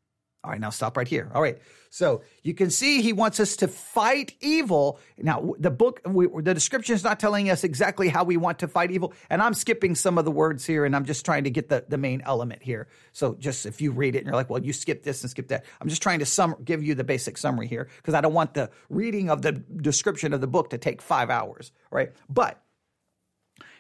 All 0.45 0.51
right, 0.51 0.61
now 0.61 0.71
stop 0.71 0.97
right 0.97 1.09
here. 1.09 1.31
All 1.35 1.43
right. 1.43 1.59
So 1.93 2.23
you 2.43 2.55
can 2.55 2.71
see 2.71 3.03
he 3.03 3.13
wants 3.13 3.39
us 3.39 3.55
to 3.57 3.69
fight 3.69 4.35
evil. 4.41 4.99
Now, 5.19 5.53
the 5.59 5.71
book, 5.71 6.01
we, 6.07 6.27
the 6.27 6.55
description 6.55 6.95
is 6.95 7.05
not 7.05 7.21
telling 7.21 7.51
us 7.51 7.65
exactly 7.65 8.09
how 8.09 8.25
we 8.25 8.39
want 8.39 8.61
to 8.61 8.69
fight 8.69 8.91
evil. 8.91 9.13
And 9.29 9.43
I'm 9.43 9.53
skipping 9.53 9.95
some 9.95 10.17
of 10.17 10.25
the 10.25 10.31
words 10.31 10.65
here 10.65 10.87
and 10.87 10.97
I'm 10.97 11.05
just 11.05 11.23
trying 11.27 11.45
to 11.45 11.51
get 11.51 11.69
the, 11.69 11.85
the 11.87 11.99
main 11.99 12.23
element 12.25 12.63
here. 12.63 12.89
So 13.13 13.35
just 13.35 13.67
if 13.67 13.83
you 13.83 13.93
read 13.93 14.15
it 14.15 14.21
and 14.21 14.29
you're 14.29 14.37
like, 14.37 14.49
well, 14.49 14.63
you 14.63 14.73
skip 14.73 15.03
this 15.03 15.23
and 15.23 15.31
skip 15.31 15.49
that, 15.49 15.67
I'm 15.83 15.89
just 15.91 16.01
trying 16.01 16.21
to 16.21 16.27
sum, 16.27 16.57
give 16.65 16.83
you 16.83 16.95
the 16.95 17.05
basic 17.05 17.37
summary 17.37 17.67
here 17.67 17.89
because 17.99 18.15
I 18.15 18.23
don't 18.23 18.33
want 18.33 18.55
the 18.55 18.71
reading 18.89 19.29
of 19.29 19.43
the 19.43 19.53
description 19.53 20.33
of 20.33 20.41
the 20.41 20.47
book 20.47 20.71
to 20.71 20.79
take 20.79 21.03
five 21.03 21.29
hours, 21.29 21.73
right? 21.91 22.13
But 22.31 22.62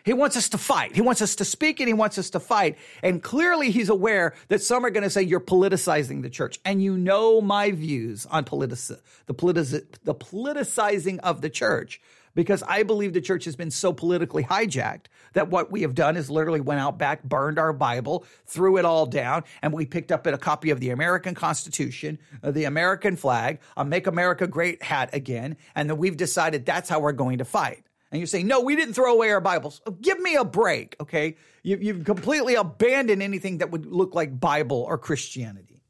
he 0.04 0.12
wants 0.12 0.36
us 0.36 0.48
to 0.50 0.58
fight. 0.58 0.94
He 0.94 1.00
wants 1.00 1.22
us 1.22 1.36
to 1.36 1.44
speak 1.44 1.80
and 1.80 1.88
he 1.88 1.94
wants 1.94 2.18
us 2.18 2.30
to 2.30 2.40
fight. 2.40 2.76
And 3.02 3.22
clearly 3.22 3.70
he's 3.70 3.88
aware 3.88 4.34
that 4.48 4.62
some 4.62 4.84
are 4.84 4.90
going 4.90 5.04
to 5.04 5.10
say 5.10 5.22
you're 5.22 5.40
politicizing 5.40 6.22
the 6.22 6.30
church. 6.30 6.58
And 6.64 6.82
you 6.82 6.96
know 6.96 7.40
my 7.40 7.70
views 7.70 8.26
on 8.26 8.44
politic- 8.44 8.98
the, 9.26 9.34
politic- 9.34 10.02
the 10.04 10.14
politicizing 10.14 11.18
of 11.20 11.40
the 11.40 11.50
church 11.50 12.00
because 12.34 12.62
I 12.62 12.82
believe 12.82 13.12
the 13.12 13.20
church 13.20 13.44
has 13.44 13.56
been 13.56 13.70
so 13.70 13.92
politically 13.92 14.42
hijacked 14.42 15.06
that 15.34 15.48
what 15.48 15.70
we 15.70 15.82
have 15.82 15.94
done 15.94 16.16
is 16.16 16.30
literally 16.30 16.60
went 16.60 16.80
out 16.80 16.98
back, 16.98 17.22
burned 17.22 17.58
our 17.58 17.72
Bible, 17.72 18.24
threw 18.46 18.78
it 18.78 18.84
all 18.84 19.06
down, 19.06 19.44
and 19.60 19.72
we 19.72 19.86
picked 19.86 20.12
up 20.12 20.26
a 20.26 20.38
copy 20.38 20.70
of 20.70 20.80
the 20.80 20.90
American 20.90 21.34
Constitution, 21.34 22.18
uh, 22.42 22.50
the 22.50 22.64
American 22.64 23.16
flag, 23.16 23.60
a 23.76 23.84
Make 23.84 24.06
America 24.06 24.46
Great 24.46 24.82
hat 24.82 25.10
again, 25.12 25.56
and 25.74 25.88
then 25.88 25.96
we've 25.98 26.16
decided 26.16 26.64
that's 26.64 26.88
how 26.88 27.00
we're 27.00 27.12
going 27.12 27.38
to 27.38 27.44
fight 27.44 27.84
and 28.12 28.20
you 28.20 28.26
say, 28.26 28.42
no, 28.42 28.60
we 28.60 28.76
didn't 28.76 28.92
throw 28.92 29.14
away 29.14 29.30
our 29.30 29.40
Bibles. 29.40 29.80
Oh, 29.86 29.90
give 29.90 30.20
me 30.20 30.36
a 30.36 30.44
break, 30.44 30.96
okay? 31.00 31.36
You, 31.62 31.78
you've 31.80 32.04
completely 32.04 32.54
abandoned 32.56 33.22
anything 33.22 33.58
that 33.58 33.70
would 33.70 33.86
look 33.86 34.14
like 34.14 34.38
Bible 34.38 34.84
or 34.86 34.98
Christianity. 34.98 35.82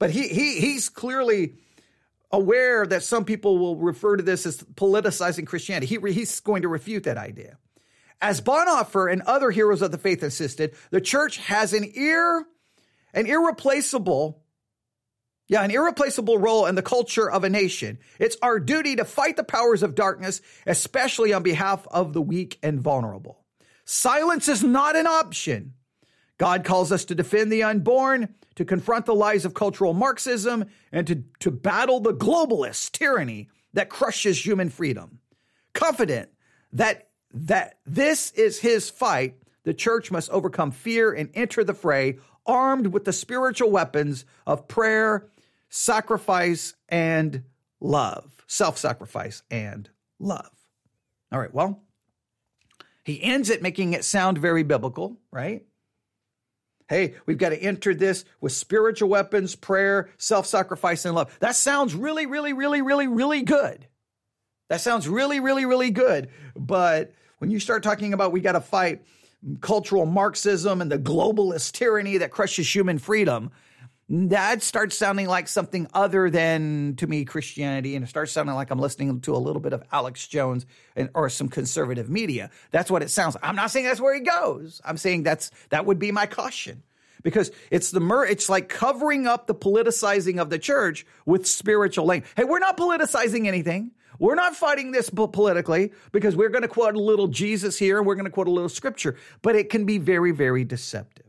But 0.00 0.10
he, 0.10 0.26
he, 0.26 0.60
he's 0.60 0.88
clearly 0.88 1.54
aware 2.32 2.84
that 2.84 3.04
some 3.04 3.24
people 3.24 3.58
will 3.58 3.76
refer 3.76 4.16
to 4.16 4.24
this 4.24 4.44
as 4.44 4.56
politicizing 4.58 5.46
Christianity. 5.46 5.86
He, 5.86 6.12
he's 6.12 6.40
going 6.40 6.62
to 6.62 6.68
refute 6.68 7.04
that 7.04 7.16
idea. 7.16 7.58
As 8.20 8.40
Bonhoeffer 8.40 9.12
and 9.12 9.22
other 9.22 9.52
heroes 9.52 9.82
of 9.82 9.92
the 9.92 9.98
faith 9.98 10.24
insisted, 10.24 10.74
the 10.90 11.00
church 11.00 11.36
has 11.38 11.72
an 11.72 11.88
ear, 11.94 12.44
an 13.14 13.26
irreplaceable 13.26 14.41
yeah, 15.52 15.62
an 15.62 15.70
irreplaceable 15.70 16.38
role 16.38 16.64
in 16.64 16.76
the 16.76 16.82
culture 16.82 17.30
of 17.30 17.44
a 17.44 17.50
nation. 17.50 17.98
It's 18.18 18.38
our 18.40 18.58
duty 18.58 18.96
to 18.96 19.04
fight 19.04 19.36
the 19.36 19.44
powers 19.44 19.82
of 19.82 19.94
darkness, 19.94 20.40
especially 20.66 21.34
on 21.34 21.42
behalf 21.42 21.86
of 21.90 22.14
the 22.14 22.22
weak 22.22 22.58
and 22.62 22.80
vulnerable. 22.80 23.44
Silence 23.84 24.48
is 24.48 24.64
not 24.64 24.96
an 24.96 25.06
option. 25.06 25.74
God 26.38 26.64
calls 26.64 26.90
us 26.90 27.04
to 27.04 27.14
defend 27.14 27.52
the 27.52 27.64
unborn, 27.64 28.34
to 28.54 28.64
confront 28.64 29.04
the 29.04 29.14
lies 29.14 29.44
of 29.44 29.52
cultural 29.52 29.92
Marxism, 29.92 30.64
and 30.90 31.06
to, 31.06 31.22
to 31.40 31.50
battle 31.50 32.00
the 32.00 32.14
globalist 32.14 32.92
tyranny 32.92 33.50
that 33.74 33.90
crushes 33.90 34.42
human 34.42 34.70
freedom. 34.70 35.18
Confident 35.74 36.30
that, 36.72 37.10
that 37.34 37.76
this 37.84 38.30
is 38.30 38.58
his 38.58 38.88
fight, 38.88 39.34
the 39.64 39.74
church 39.74 40.10
must 40.10 40.30
overcome 40.30 40.70
fear 40.70 41.12
and 41.12 41.28
enter 41.34 41.62
the 41.62 41.74
fray 41.74 42.16
armed 42.46 42.86
with 42.86 43.04
the 43.04 43.12
spiritual 43.12 43.70
weapons 43.70 44.24
of 44.46 44.66
prayer 44.66 45.28
sacrifice 45.72 46.74
and 46.90 47.44
love, 47.80 48.44
self 48.46 48.76
sacrifice 48.78 49.42
and 49.50 49.88
love. 50.20 50.50
All 51.32 51.40
right, 51.40 51.52
well, 51.52 51.82
he 53.04 53.20
ends 53.22 53.48
it 53.50 53.62
making 53.62 53.94
it 53.94 54.04
sound 54.04 54.38
very 54.38 54.62
biblical, 54.62 55.18
right? 55.32 55.64
Hey, 56.88 57.14
we've 57.24 57.38
got 57.38 57.48
to 57.48 57.56
enter 57.60 57.94
this 57.94 58.26
with 58.42 58.52
spiritual 58.52 59.08
weapons, 59.08 59.56
prayer, 59.56 60.10
self 60.18 60.46
sacrifice, 60.46 61.06
and 61.06 61.14
love. 61.14 61.34
That 61.40 61.56
sounds 61.56 61.94
really, 61.94 62.26
really, 62.26 62.52
really, 62.52 62.82
really, 62.82 63.06
really 63.08 63.42
good. 63.42 63.86
That 64.68 64.82
sounds 64.82 65.08
really, 65.08 65.40
really, 65.40 65.64
really 65.64 65.90
good. 65.90 66.28
But 66.54 67.14
when 67.38 67.50
you 67.50 67.58
start 67.58 67.82
talking 67.82 68.12
about 68.12 68.30
we 68.30 68.40
got 68.40 68.52
to 68.52 68.60
fight 68.60 69.04
cultural 69.62 70.04
Marxism 70.04 70.82
and 70.82 70.92
the 70.92 70.98
globalist 70.98 71.72
tyranny 71.72 72.18
that 72.18 72.30
crushes 72.30 72.72
human 72.72 72.98
freedom, 72.98 73.50
that 74.08 74.62
starts 74.62 74.96
sounding 74.96 75.26
like 75.26 75.48
something 75.48 75.86
other 75.94 76.28
than 76.28 76.96
to 76.96 77.06
me 77.06 77.24
Christianity, 77.24 77.96
and 77.96 78.04
it 78.04 78.08
starts 78.08 78.32
sounding 78.32 78.54
like 78.54 78.70
I'm 78.70 78.78
listening 78.78 79.20
to 79.22 79.34
a 79.34 79.38
little 79.38 79.60
bit 79.60 79.72
of 79.72 79.82
Alex 79.92 80.26
Jones 80.26 80.66
and, 80.96 81.08
or 81.14 81.28
some 81.30 81.48
conservative 81.48 82.10
media. 82.10 82.50
That's 82.72 82.90
what 82.90 83.02
it 83.02 83.10
sounds. 83.10 83.34
like. 83.34 83.44
I'm 83.44 83.56
not 83.56 83.70
saying 83.70 83.86
that's 83.86 84.00
where 84.00 84.14
he 84.14 84.20
goes. 84.20 84.80
I'm 84.84 84.96
saying 84.96 85.22
that's 85.22 85.50
that 85.70 85.86
would 85.86 85.98
be 85.98 86.12
my 86.12 86.26
caution 86.26 86.82
because 87.22 87.50
it's 87.70 87.90
the 87.90 88.00
mer- 88.00 88.26
it's 88.26 88.48
like 88.48 88.68
covering 88.68 89.26
up 89.26 89.46
the 89.46 89.54
politicizing 89.54 90.40
of 90.40 90.50
the 90.50 90.58
church 90.58 91.06
with 91.24 91.46
spiritual 91.46 92.04
language. 92.04 92.30
Hey, 92.36 92.44
we're 92.44 92.58
not 92.58 92.76
politicizing 92.76 93.46
anything. 93.46 93.92
We're 94.18 94.34
not 94.34 94.54
fighting 94.54 94.92
this 94.92 95.10
politically 95.10 95.92
because 96.12 96.36
we're 96.36 96.50
going 96.50 96.62
to 96.62 96.68
quote 96.68 96.94
a 96.94 97.00
little 97.00 97.28
Jesus 97.28 97.78
here 97.78 97.98
and 97.98 98.06
we're 98.06 98.14
going 98.14 98.26
to 98.26 98.30
quote 98.30 98.46
a 98.46 98.52
little 98.52 98.68
scripture, 98.68 99.16
but 99.40 99.56
it 99.56 99.70
can 99.70 99.84
be 99.84 99.98
very, 99.98 100.32
very 100.32 100.64
deceptive. 100.64 101.26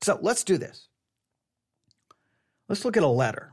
So 0.00 0.18
let's 0.20 0.42
do 0.42 0.58
this. 0.58 0.88
Let's 2.72 2.86
look 2.86 2.96
at 2.96 3.02
a 3.02 3.06
letter. 3.06 3.52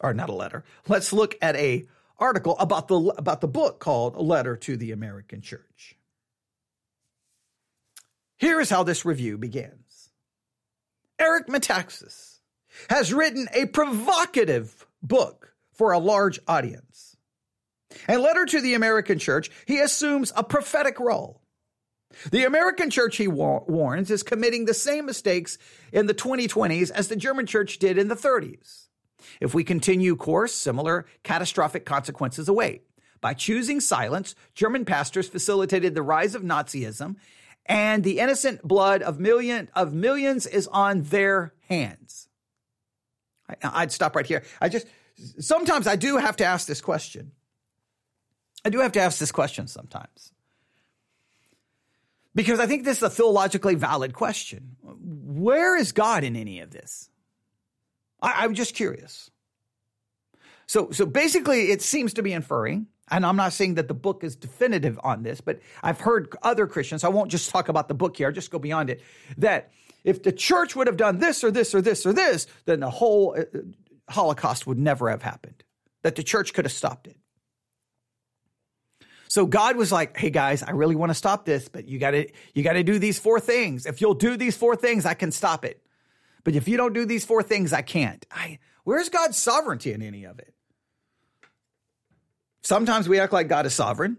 Or 0.00 0.14
not 0.14 0.30
a 0.30 0.34
letter. 0.34 0.64
Let's 0.88 1.12
look 1.12 1.36
at 1.42 1.56
a 1.56 1.84
article 2.18 2.56
about 2.58 2.88
the 2.88 2.96
about 3.18 3.42
the 3.42 3.48
book 3.48 3.80
called 3.80 4.16
A 4.16 4.22
Letter 4.22 4.56
to 4.56 4.78
the 4.78 4.92
American 4.92 5.42
Church. 5.42 5.94
Here 8.38 8.60
is 8.60 8.70
how 8.70 8.82
this 8.82 9.04
review 9.04 9.36
begins. 9.36 10.08
Eric 11.18 11.48
Metaxas 11.48 12.38
has 12.88 13.12
written 13.12 13.46
a 13.52 13.66
provocative 13.66 14.86
book 15.02 15.54
for 15.74 15.92
a 15.92 15.98
large 15.98 16.40
audience. 16.48 17.18
In 18.08 18.22
Letter 18.22 18.46
to 18.46 18.62
the 18.62 18.72
American 18.72 19.18
Church, 19.18 19.50
he 19.66 19.80
assumes 19.80 20.32
a 20.34 20.42
prophetic 20.42 20.98
role. 20.98 21.42
The 22.30 22.44
American 22.44 22.90
church, 22.90 23.16
he 23.16 23.28
war- 23.28 23.64
warns, 23.66 24.10
is 24.10 24.22
committing 24.22 24.64
the 24.64 24.74
same 24.74 25.06
mistakes 25.06 25.58
in 25.92 26.06
the 26.06 26.14
2020s 26.14 26.90
as 26.90 27.08
the 27.08 27.16
German 27.16 27.46
church 27.46 27.78
did 27.78 27.98
in 27.98 28.08
the 28.08 28.16
30s. 28.16 28.88
If 29.40 29.54
we 29.54 29.64
continue 29.64 30.16
course, 30.16 30.52
similar 30.52 31.06
catastrophic 31.22 31.84
consequences 31.84 32.48
await. 32.48 32.82
By 33.20 33.34
choosing 33.34 33.80
silence, 33.80 34.34
German 34.54 34.84
pastors 34.84 35.28
facilitated 35.28 35.94
the 35.94 36.02
rise 36.02 36.34
of 36.34 36.42
Nazism, 36.42 37.16
and 37.66 38.04
the 38.04 38.18
innocent 38.18 38.62
blood 38.62 39.02
of 39.02 39.18
million 39.18 39.70
of 39.74 39.94
millions 39.94 40.46
is 40.46 40.66
on 40.68 41.02
their 41.04 41.54
hands. 41.68 42.28
I, 43.48 43.54
I'd 43.62 43.92
stop 43.92 44.14
right 44.14 44.26
here. 44.26 44.44
I 44.60 44.68
just 44.68 44.86
sometimes 45.38 45.86
I 45.86 45.96
do 45.96 46.18
have 46.18 46.36
to 46.36 46.44
ask 46.44 46.66
this 46.66 46.80
question. 46.80 47.32
I 48.64 48.70
do 48.70 48.80
have 48.80 48.92
to 48.92 49.00
ask 49.00 49.18
this 49.18 49.32
question 49.32 49.68
sometimes. 49.68 50.32
Because 52.34 52.58
I 52.58 52.66
think 52.66 52.84
this 52.84 52.98
is 52.98 53.02
a 53.02 53.10
theologically 53.10 53.74
valid 53.74 54.12
question. 54.12 54.76
Where 54.82 55.76
is 55.76 55.92
God 55.92 56.24
in 56.24 56.36
any 56.36 56.60
of 56.60 56.70
this? 56.70 57.08
I, 58.20 58.44
am 58.44 58.54
just 58.54 58.74
curious. 58.74 59.30
So, 60.66 60.90
so 60.90 61.06
basically, 61.06 61.70
it 61.70 61.82
seems 61.82 62.14
to 62.14 62.22
be 62.22 62.32
inferring, 62.32 62.86
and 63.10 63.24
I'm 63.24 63.36
not 63.36 63.52
saying 63.52 63.74
that 63.74 63.86
the 63.86 63.94
book 63.94 64.24
is 64.24 64.34
definitive 64.34 64.98
on 65.04 65.22
this, 65.22 65.40
but 65.40 65.60
I've 65.82 66.00
heard 66.00 66.34
other 66.42 66.66
Christians, 66.66 67.04
I 67.04 67.08
won't 67.08 67.30
just 67.30 67.50
talk 67.50 67.68
about 67.68 67.88
the 67.88 67.94
book 67.94 68.16
here, 68.16 68.28
I'll 68.28 68.32
just 68.32 68.50
go 68.50 68.58
beyond 68.58 68.90
it, 68.90 69.02
that 69.36 69.70
if 70.04 70.22
the 70.22 70.32
church 70.32 70.74
would 70.74 70.86
have 70.86 70.96
done 70.96 71.18
this 71.18 71.44
or 71.44 71.50
this 71.50 71.74
or 71.74 71.82
this 71.82 72.06
or 72.06 72.12
this, 72.12 72.46
then 72.64 72.80
the 72.80 72.90
whole 72.90 73.36
uh, 73.38 73.44
Holocaust 74.08 74.66
would 74.66 74.78
never 74.78 75.10
have 75.10 75.22
happened, 75.22 75.62
that 76.02 76.16
the 76.16 76.22
church 76.22 76.54
could 76.54 76.64
have 76.64 76.72
stopped 76.72 77.06
it. 77.06 77.16
So 79.34 79.46
God 79.46 79.76
was 79.76 79.90
like, 79.90 80.16
"Hey 80.16 80.30
guys, 80.30 80.62
I 80.62 80.70
really 80.70 80.94
want 80.94 81.10
to 81.10 81.14
stop 81.14 81.44
this, 81.44 81.68
but 81.68 81.88
you 81.88 81.98
got 81.98 82.12
to 82.12 82.30
you 82.54 82.62
got 82.62 82.74
to 82.74 82.84
do 82.84 83.00
these 83.00 83.18
four 83.18 83.40
things. 83.40 83.84
If 83.84 84.00
you'll 84.00 84.14
do 84.14 84.36
these 84.36 84.56
four 84.56 84.76
things, 84.76 85.04
I 85.04 85.14
can 85.14 85.32
stop 85.32 85.64
it. 85.64 85.82
But 86.44 86.54
if 86.54 86.68
you 86.68 86.76
don't 86.76 86.92
do 86.92 87.04
these 87.04 87.24
four 87.24 87.42
things, 87.42 87.72
I 87.72 87.82
can't." 87.82 88.24
I 88.30 88.60
where's 88.84 89.08
God's 89.08 89.36
sovereignty 89.36 89.92
in 89.92 90.02
any 90.02 90.22
of 90.22 90.38
it? 90.38 90.54
Sometimes 92.62 93.08
we 93.08 93.18
act 93.18 93.32
like 93.32 93.48
God 93.48 93.66
is 93.66 93.74
sovereign. 93.74 94.18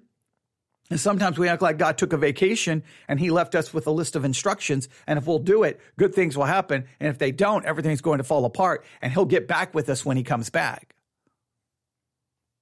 And 0.89 0.99
sometimes 0.99 1.39
we 1.39 1.47
act 1.47 1.61
like 1.61 1.77
God 1.77 1.97
took 1.97 2.11
a 2.11 2.17
vacation 2.17 2.83
and 3.07 3.17
he 3.17 3.31
left 3.31 3.55
us 3.55 3.73
with 3.73 3.87
a 3.87 3.91
list 3.91 4.17
of 4.17 4.25
instructions. 4.25 4.89
And 5.07 5.17
if 5.17 5.25
we'll 5.25 5.39
do 5.39 5.63
it, 5.63 5.79
good 5.97 6.13
things 6.13 6.35
will 6.35 6.43
happen. 6.43 6.87
And 6.99 7.07
if 7.07 7.19
they 7.19 7.31
don't, 7.31 7.63
everything's 7.63 8.01
going 8.01 8.17
to 8.17 8.25
fall 8.25 8.43
apart 8.43 8.83
and 9.01 9.13
he'll 9.13 9.23
get 9.23 9.47
back 9.47 9.73
with 9.73 9.87
us 9.87 10.05
when 10.05 10.17
he 10.17 10.23
comes 10.23 10.49
back. 10.49 10.94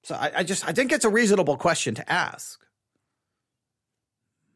So 0.04 0.14
I, 0.14 0.32
I 0.36 0.42
just 0.44 0.66
I 0.68 0.72
think 0.72 0.92
it's 0.92 1.04
a 1.04 1.10
reasonable 1.10 1.56
question 1.56 1.94
to 1.96 2.12
ask. 2.12 2.64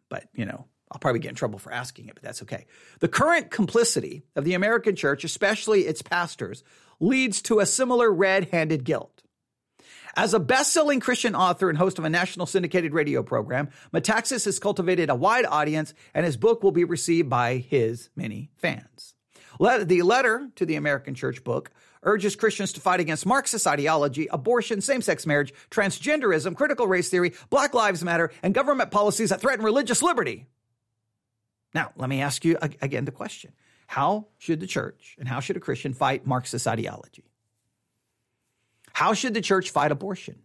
But 0.09 0.25
you 0.35 0.45
know, 0.45 0.67
I'll 0.93 0.99
probably 0.99 1.21
get 1.21 1.31
in 1.31 1.35
trouble 1.35 1.59
for 1.59 1.73
asking 1.73 2.07
it, 2.09 2.15
but 2.15 2.23
that's 2.23 2.43
okay. 2.43 2.67
The 3.01 3.09
current 3.09 3.51
complicity 3.51 4.25
of 4.37 4.45
the 4.45 4.55
American 4.55 4.95
church, 4.95 5.25
especially 5.25 5.83
its 5.83 6.03
pastors, 6.03 6.63
leads 7.01 7.43
to 7.43 7.61
a 7.61 7.67
similar 7.67 8.13
red 8.13 8.51
handed 8.51 8.85
guilt. 8.85 9.23
As 10.17 10.35
a 10.35 10.41
best 10.41 10.73
selling 10.73 11.01
Christian 11.01 11.35
author 11.35 11.69
and 11.69 11.79
host 11.79 11.99
of 11.99 12.05
a 12.05 12.11
national 12.11 12.47
syndicated 12.47 12.93
radio 12.93 13.23
program, 13.23 13.69
Metaxas 13.93 14.47
has 14.47 14.59
cultivated 14.59 15.11
a 15.11 15.15
wide 15.15 15.47
audience, 15.47 15.95
and 16.13 16.27
his 16.27 16.37
book 16.37 16.63
will 16.63 16.73
be 16.73 16.85
received 16.85 17.31
by 17.31 17.57
his 17.57 18.11
many 18.17 18.51
fans. 18.57 19.15
The 19.59 20.03
letter 20.03 20.49
to 20.57 20.67
the 20.67 20.77
American 20.77 21.15
Church 21.15 21.43
book 21.45 21.71
urges 22.03 22.37
Christians 22.37 22.73
to 22.75 22.81
fight 22.81 23.01
against 23.01 23.27
Marxist 23.27 23.67
ideology, 23.67 24.29
abortion, 24.31 24.81
same 24.81 25.03
sex 25.03 25.27
marriage, 25.27 25.53
transgenderism, 25.71 26.57
critical 26.57 26.87
race 26.87 27.09
theory, 27.09 27.35
Black 27.51 27.75
Lives 27.75 28.05
Matter, 28.05 28.31
and 28.43 28.55
government 28.55 28.91
policies 28.91 29.31
that 29.31 29.41
threaten 29.41 29.65
religious 29.65 30.03
liberty. 30.03 30.47
Now, 31.75 31.93
let 31.97 32.09
me 32.09 32.23
ask 32.23 32.45
you 32.45 32.57
again 32.61 33.05
the 33.05 33.13
question 33.13 33.53
How 33.87 34.29
should 34.39 34.61
the 34.61 34.67
church 34.67 35.17
and 35.19 35.29
how 35.29 35.41
should 35.41 35.57
a 35.57 35.61
Christian 35.61 35.95
fight 35.95 36.27
Marxist 36.27 36.67
ideology? 36.67 37.25
How 38.93 39.15
should 39.15 39.35
the 39.35 39.41
church 39.41 39.71
fight 39.71 39.93
abortion? 39.93 40.41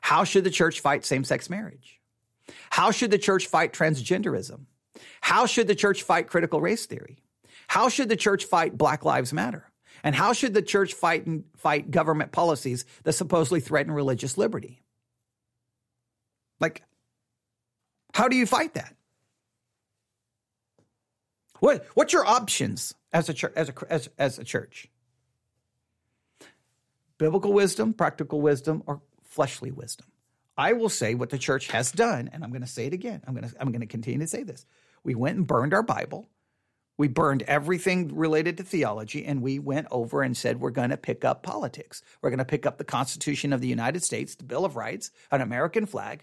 How 0.00 0.24
should 0.24 0.44
the 0.44 0.50
church 0.50 0.80
fight 0.80 1.04
same 1.04 1.24
sex 1.24 1.48
marriage? 1.48 2.00
How 2.70 2.90
should 2.90 3.10
the 3.10 3.18
church 3.18 3.46
fight 3.46 3.72
transgenderism? 3.72 4.66
How 5.20 5.46
should 5.46 5.66
the 5.66 5.74
church 5.74 6.02
fight 6.02 6.28
critical 6.28 6.60
race 6.60 6.86
theory? 6.86 7.18
How 7.66 7.88
should 7.88 8.08
the 8.08 8.16
church 8.16 8.44
fight 8.44 8.76
Black 8.76 9.04
Lives 9.04 9.32
Matter? 9.32 9.70
And 10.02 10.14
how 10.14 10.32
should 10.34 10.52
the 10.52 10.62
church 10.62 10.92
fight 10.92 11.26
and 11.26 11.44
fight 11.56 11.90
government 11.90 12.30
policies 12.30 12.84
that 13.04 13.14
supposedly 13.14 13.60
threaten 13.60 13.92
religious 13.92 14.36
liberty? 14.36 14.82
Like, 16.60 16.82
how 18.12 18.28
do 18.28 18.36
you 18.36 18.46
fight 18.46 18.74
that? 18.74 18.94
What 21.60 21.86
what's 21.94 22.12
your 22.12 22.26
options 22.26 22.94
as 23.12 23.28
a 23.28 23.34
church 23.34 23.52
as 23.56 23.70
a 23.70 23.74
as, 23.88 24.08
as 24.18 24.38
a 24.38 24.44
church? 24.44 24.88
Biblical 27.16 27.52
wisdom, 27.52 27.94
practical 27.94 28.40
wisdom, 28.40 28.82
or 28.86 29.00
fleshly 29.22 29.70
wisdom. 29.70 30.06
I 30.56 30.74
will 30.74 30.88
say 30.88 31.14
what 31.14 31.30
the 31.30 31.38
church 31.38 31.68
has 31.68 31.90
done, 31.90 32.28
and 32.32 32.44
I'm 32.44 32.50
going 32.50 32.62
to 32.62 32.68
say 32.68 32.86
it 32.86 32.92
again. 32.92 33.22
I'm 33.26 33.34
going 33.34 33.48
to 33.48 33.56
I'm 33.58 33.68
going 33.68 33.80
to 33.80 33.86
continue 33.86 34.20
to 34.20 34.26
say 34.26 34.42
this. 34.42 34.66
We 35.02 35.14
went 35.14 35.38
and 35.38 35.46
burned 35.46 35.72
our 35.72 35.82
Bible. 35.82 36.28
We 36.96 37.08
burned 37.08 37.42
everything 37.42 38.14
related 38.14 38.58
to 38.58 38.62
theology, 38.62 39.24
and 39.24 39.42
we 39.42 39.58
went 39.58 39.88
over 39.90 40.22
and 40.22 40.36
said 40.36 40.60
we're 40.60 40.70
going 40.70 40.90
to 40.90 40.96
pick 40.96 41.24
up 41.24 41.42
politics. 41.42 42.02
We're 42.22 42.30
going 42.30 42.38
to 42.38 42.44
pick 42.44 42.66
up 42.66 42.78
the 42.78 42.84
Constitution 42.84 43.52
of 43.52 43.60
the 43.60 43.68
United 43.68 44.04
States, 44.04 44.36
the 44.36 44.44
Bill 44.44 44.64
of 44.64 44.76
Rights, 44.76 45.10
an 45.30 45.40
American 45.40 45.86
flag, 45.86 46.22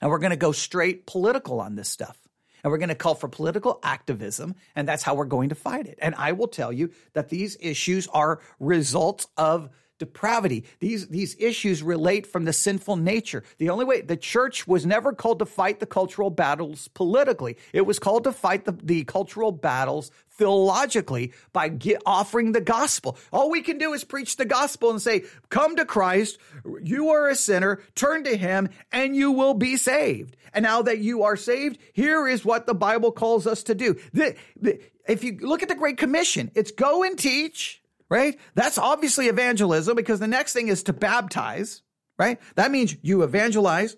and 0.00 0.10
we're 0.10 0.18
going 0.18 0.30
to 0.30 0.36
go 0.36 0.52
straight 0.52 1.06
political 1.06 1.60
on 1.60 1.74
this 1.74 1.88
stuff. 1.88 2.18
And 2.64 2.72
we're 2.72 2.78
going 2.78 2.88
to 2.88 2.96
call 2.96 3.14
for 3.14 3.28
political 3.28 3.78
activism, 3.84 4.56
and 4.74 4.88
that's 4.88 5.04
how 5.04 5.14
we're 5.14 5.26
going 5.26 5.50
to 5.50 5.54
fight 5.54 5.86
it. 5.86 5.98
And 6.02 6.14
I 6.16 6.32
will 6.32 6.48
tell 6.48 6.72
you 6.72 6.90
that 7.12 7.28
these 7.28 7.56
issues 7.60 8.08
are 8.08 8.40
results 8.58 9.28
of 9.36 9.70
depravity. 9.98 10.64
These, 10.80 11.08
these 11.08 11.36
issues 11.38 11.82
relate 11.82 12.26
from 12.26 12.44
the 12.44 12.52
sinful 12.52 12.96
nature. 12.96 13.44
The 13.58 13.70
only 13.70 13.84
way 13.84 14.00
the 14.00 14.16
church 14.16 14.66
was 14.66 14.86
never 14.86 15.12
called 15.12 15.40
to 15.40 15.46
fight 15.46 15.80
the 15.80 15.86
cultural 15.86 16.30
battles 16.30 16.88
politically. 16.88 17.56
It 17.72 17.86
was 17.86 17.98
called 17.98 18.24
to 18.24 18.32
fight 18.32 18.64
the, 18.64 18.72
the 18.72 19.04
cultural 19.04 19.52
battles 19.52 20.10
theologically 20.30 21.32
by 21.52 21.68
get, 21.68 22.00
offering 22.06 22.52
the 22.52 22.60
gospel. 22.60 23.18
All 23.32 23.50
we 23.50 23.60
can 23.60 23.78
do 23.78 23.92
is 23.92 24.04
preach 24.04 24.36
the 24.36 24.44
gospel 24.44 24.90
and 24.90 25.02
say, 25.02 25.24
come 25.48 25.76
to 25.76 25.84
Christ. 25.84 26.38
You 26.82 27.10
are 27.10 27.28
a 27.28 27.34
sinner. 27.34 27.82
Turn 27.94 28.24
to 28.24 28.36
him 28.36 28.70
and 28.92 29.16
you 29.16 29.32
will 29.32 29.54
be 29.54 29.76
saved. 29.76 30.36
And 30.54 30.62
now 30.62 30.82
that 30.82 30.98
you 30.98 31.24
are 31.24 31.36
saved, 31.36 31.78
here 31.92 32.26
is 32.26 32.44
what 32.44 32.66
the 32.66 32.74
Bible 32.74 33.12
calls 33.12 33.46
us 33.46 33.64
to 33.64 33.74
do. 33.74 33.96
The, 34.12 34.36
the, 34.60 34.80
if 35.06 35.24
you 35.24 35.38
look 35.40 35.62
at 35.62 35.68
the 35.68 35.74
Great 35.74 35.98
Commission, 35.98 36.50
it's 36.54 36.70
go 36.70 37.02
and 37.02 37.18
teach 37.18 37.82
right? 38.08 38.38
That's 38.54 38.78
obviously 38.78 39.26
evangelism 39.26 39.96
because 39.96 40.20
the 40.20 40.28
next 40.28 40.52
thing 40.52 40.68
is 40.68 40.82
to 40.84 40.92
baptize, 40.92 41.82
right? 42.18 42.40
That 42.54 42.70
means 42.70 42.96
you 43.02 43.22
evangelize, 43.22 43.96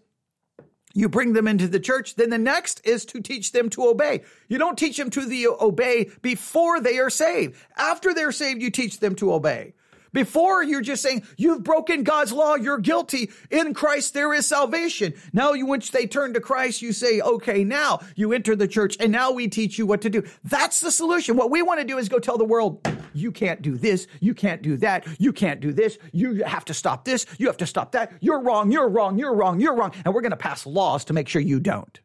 you 0.95 1.09
bring 1.09 1.33
them 1.33 1.47
into 1.47 1.69
the 1.69 1.81
church. 1.81 2.17
Then 2.17 2.31
the 2.31 2.39
next 2.39 2.85
is 2.85 3.05
to 3.07 3.21
teach 3.21 3.53
them 3.53 3.71
to 3.71 3.87
obey. 3.87 4.23
You 4.49 4.59
don't 4.59 4.79
teach 4.79 4.97
them 4.97 5.11
to 5.11 5.25
the 5.25 5.49
obey 5.49 6.11
before 6.23 6.81
they 6.81 6.99
are 6.99 7.11
saved. 7.11 7.57
After 7.77 8.13
they're 8.13 8.33
saved, 8.33 8.63
you 8.63 8.71
teach 8.71 8.99
them 8.99 9.15
to 9.17 9.33
obey. 9.33 9.75
Before 10.13 10.63
you're 10.63 10.81
just 10.81 11.03
saying 11.03 11.23
you've 11.37 11.63
broken 11.63 12.03
God's 12.03 12.33
law, 12.33 12.57
you're 12.57 12.79
guilty. 12.79 13.31
In 13.51 13.75
Christ 13.75 14.15
there 14.15 14.35
is 14.35 14.47
salvation. 14.47 15.15
Now 15.33 15.53
you 15.53 15.67
once 15.67 15.91
they 15.91 16.07
turn 16.07 16.35
to 16.35 16.41
Christ, 16.41 16.83
you 16.83 16.93
say, 16.93 17.21
okay, 17.21 17.65
now 17.65 18.01
you 18.17 18.33
enter 18.33 18.57
the 18.57 18.69
church 18.69 18.97
and 19.01 19.13
now 19.13 19.31
we 19.31 19.49
teach 19.49 19.79
you 19.79 19.87
what 19.87 20.03
to 20.03 20.11
do. 20.11 20.25
That's 20.45 20.81
the 20.81 20.91
solution. 20.91 21.37
What 21.37 21.51
we 21.51 21.63
want 21.63 21.81
to 21.81 21.87
do 21.87 21.99
is 21.99 22.09
go 22.09 22.19
tell 22.19 22.39
the 22.39 22.45
world, 22.45 22.87
you 23.13 23.33
can't 23.33 23.63
do 23.63 23.77
this, 23.77 24.07
you 24.21 24.35
can't 24.35 24.63
do 24.63 24.77
that, 24.79 25.07
you 25.21 25.33
can't 25.33 25.61
do 25.61 25.73
this, 25.73 25.99
you 26.13 26.45
have 26.45 26.65
to 26.67 26.75
stop 26.75 27.05
this, 27.05 27.27
you 27.39 27.47
have 27.47 27.57
to 27.59 27.67
stop 27.67 27.93
that. 27.93 28.13
You're 28.21 28.41
wrong, 28.41 28.71
you're 28.71 28.89
wrong, 28.89 29.19
you're 29.19 29.35
wrong, 29.35 29.61
you're 29.61 29.75
wrong. 29.75 29.93
And 30.05 30.15
we're 30.15 30.23
going 30.23 30.31
to 30.31 30.37
pass 30.37 30.67
laws 30.67 31.05
to 31.07 31.13
make 31.13 31.29
sure 31.29 31.43
you 31.43 31.61
don't. 31.61 32.01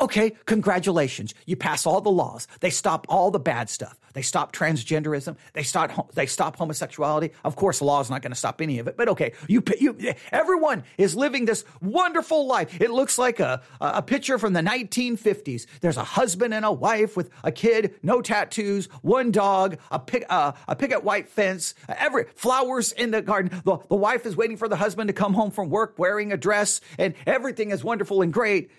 Okay, 0.00 0.30
congratulations. 0.46 1.34
You 1.44 1.56
pass 1.56 1.84
all 1.84 2.00
the 2.00 2.10
laws. 2.10 2.46
They 2.60 2.70
stop 2.70 3.06
all 3.08 3.30
the 3.30 3.40
bad 3.40 3.68
stuff. 3.68 3.98
They 4.12 4.22
stop 4.22 4.52
transgenderism. 4.52 5.36
They 5.54 5.64
stop, 5.64 6.12
they 6.12 6.26
stop 6.26 6.56
homosexuality. 6.56 7.32
Of 7.44 7.56
course, 7.56 7.82
law 7.82 8.00
is 8.00 8.08
not 8.08 8.22
going 8.22 8.32
to 8.32 8.38
stop 8.38 8.60
any 8.60 8.78
of 8.78 8.86
it, 8.86 8.96
but 8.96 9.08
okay. 9.08 9.32
You, 9.48 9.62
you, 9.78 10.14
everyone 10.30 10.84
is 10.98 11.16
living 11.16 11.44
this 11.44 11.64
wonderful 11.80 12.46
life. 12.46 12.80
It 12.80 12.90
looks 12.90 13.18
like 13.18 13.40
a, 13.40 13.62
a 13.80 14.02
picture 14.02 14.38
from 14.38 14.52
the 14.52 14.60
1950s. 14.60 15.66
There's 15.80 15.96
a 15.96 16.04
husband 16.04 16.54
and 16.54 16.64
a 16.64 16.72
wife 16.72 17.16
with 17.16 17.30
a 17.42 17.52
kid, 17.52 17.94
no 18.02 18.22
tattoos, 18.22 18.86
one 19.02 19.32
dog, 19.32 19.78
a 19.90 19.98
pick, 19.98 20.24
uh, 20.28 20.52
a 20.68 20.76
picket 20.76 21.02
white 21.02 21.28
fence, 21.28 21.74
every 21.88 22.26
flowers 22.34 22.92
in 22.92 23.10
the 23.10 23.22
garden. 23.22 23.60
The, 23.64 23.78
the 23.88 23.96
wife 23.96 24.26
is 24.26 24.36
waiting 24.36 24.56
for 24.56 24.68
the 24.68 24.76
husband 24.76 25.08
to 25.08 25.14
come 25.14 25.34
home 25.34 25.50
from 25.50 25.70
work 25.70 25.98
wearing 25.98 26.32
a 26.32 26.36
dress 26.36 26.80
and 26.98 27.14
everything 27.26 27.70
is 27.70 27.82
wonderful 27.82 28.22
and 28.22 28.32
great. 28.32 28.70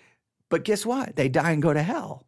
But 0.50 0.64
guess 0.64 0.84
what? 0.84 1.16
They 1.16 1.28
die 1.28 1.52
and 1.52 1.62
go 1.62 1.72
to 1.72 1.82
hell. 1.82 2.26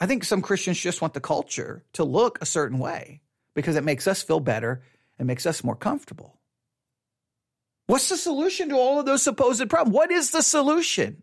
I 0.00 0.06
think 0.06 0.24
some 0.24 0.40
Christians 0.40 0.80
just 0.80 1.02
want 1.02 1.12
the 1.12 1.20
culture 1.20 1.84
to 1.92 2.04
look 2.04 2.38
a 2.40 2.46
certain 2.46 2.78
way 2.78 3.20
because 3.54 3.76
it 3.76 3.84
makes 3.84 4.06
us 4.08 4.22
feel 4.22 4.40
better 4.40 4.82
and 5.18 5.28
makes 5.28 5.44
us 5.44 5.62
more 5.62 5.76
comfortable. 5.76 6.38
What's 7.86 8.08
the 8.08 8.16
solution 8.16 8.70
to 8.70 8.76
all 8.76 9.00
of 9.00 9.04
those 9.04 9.22
supposed 9.22 9.68
problems? 9.68 9.94
What 9.94 10.10
is 10.10 10.30
the 10.30 10.42
solution? 10.42 11.22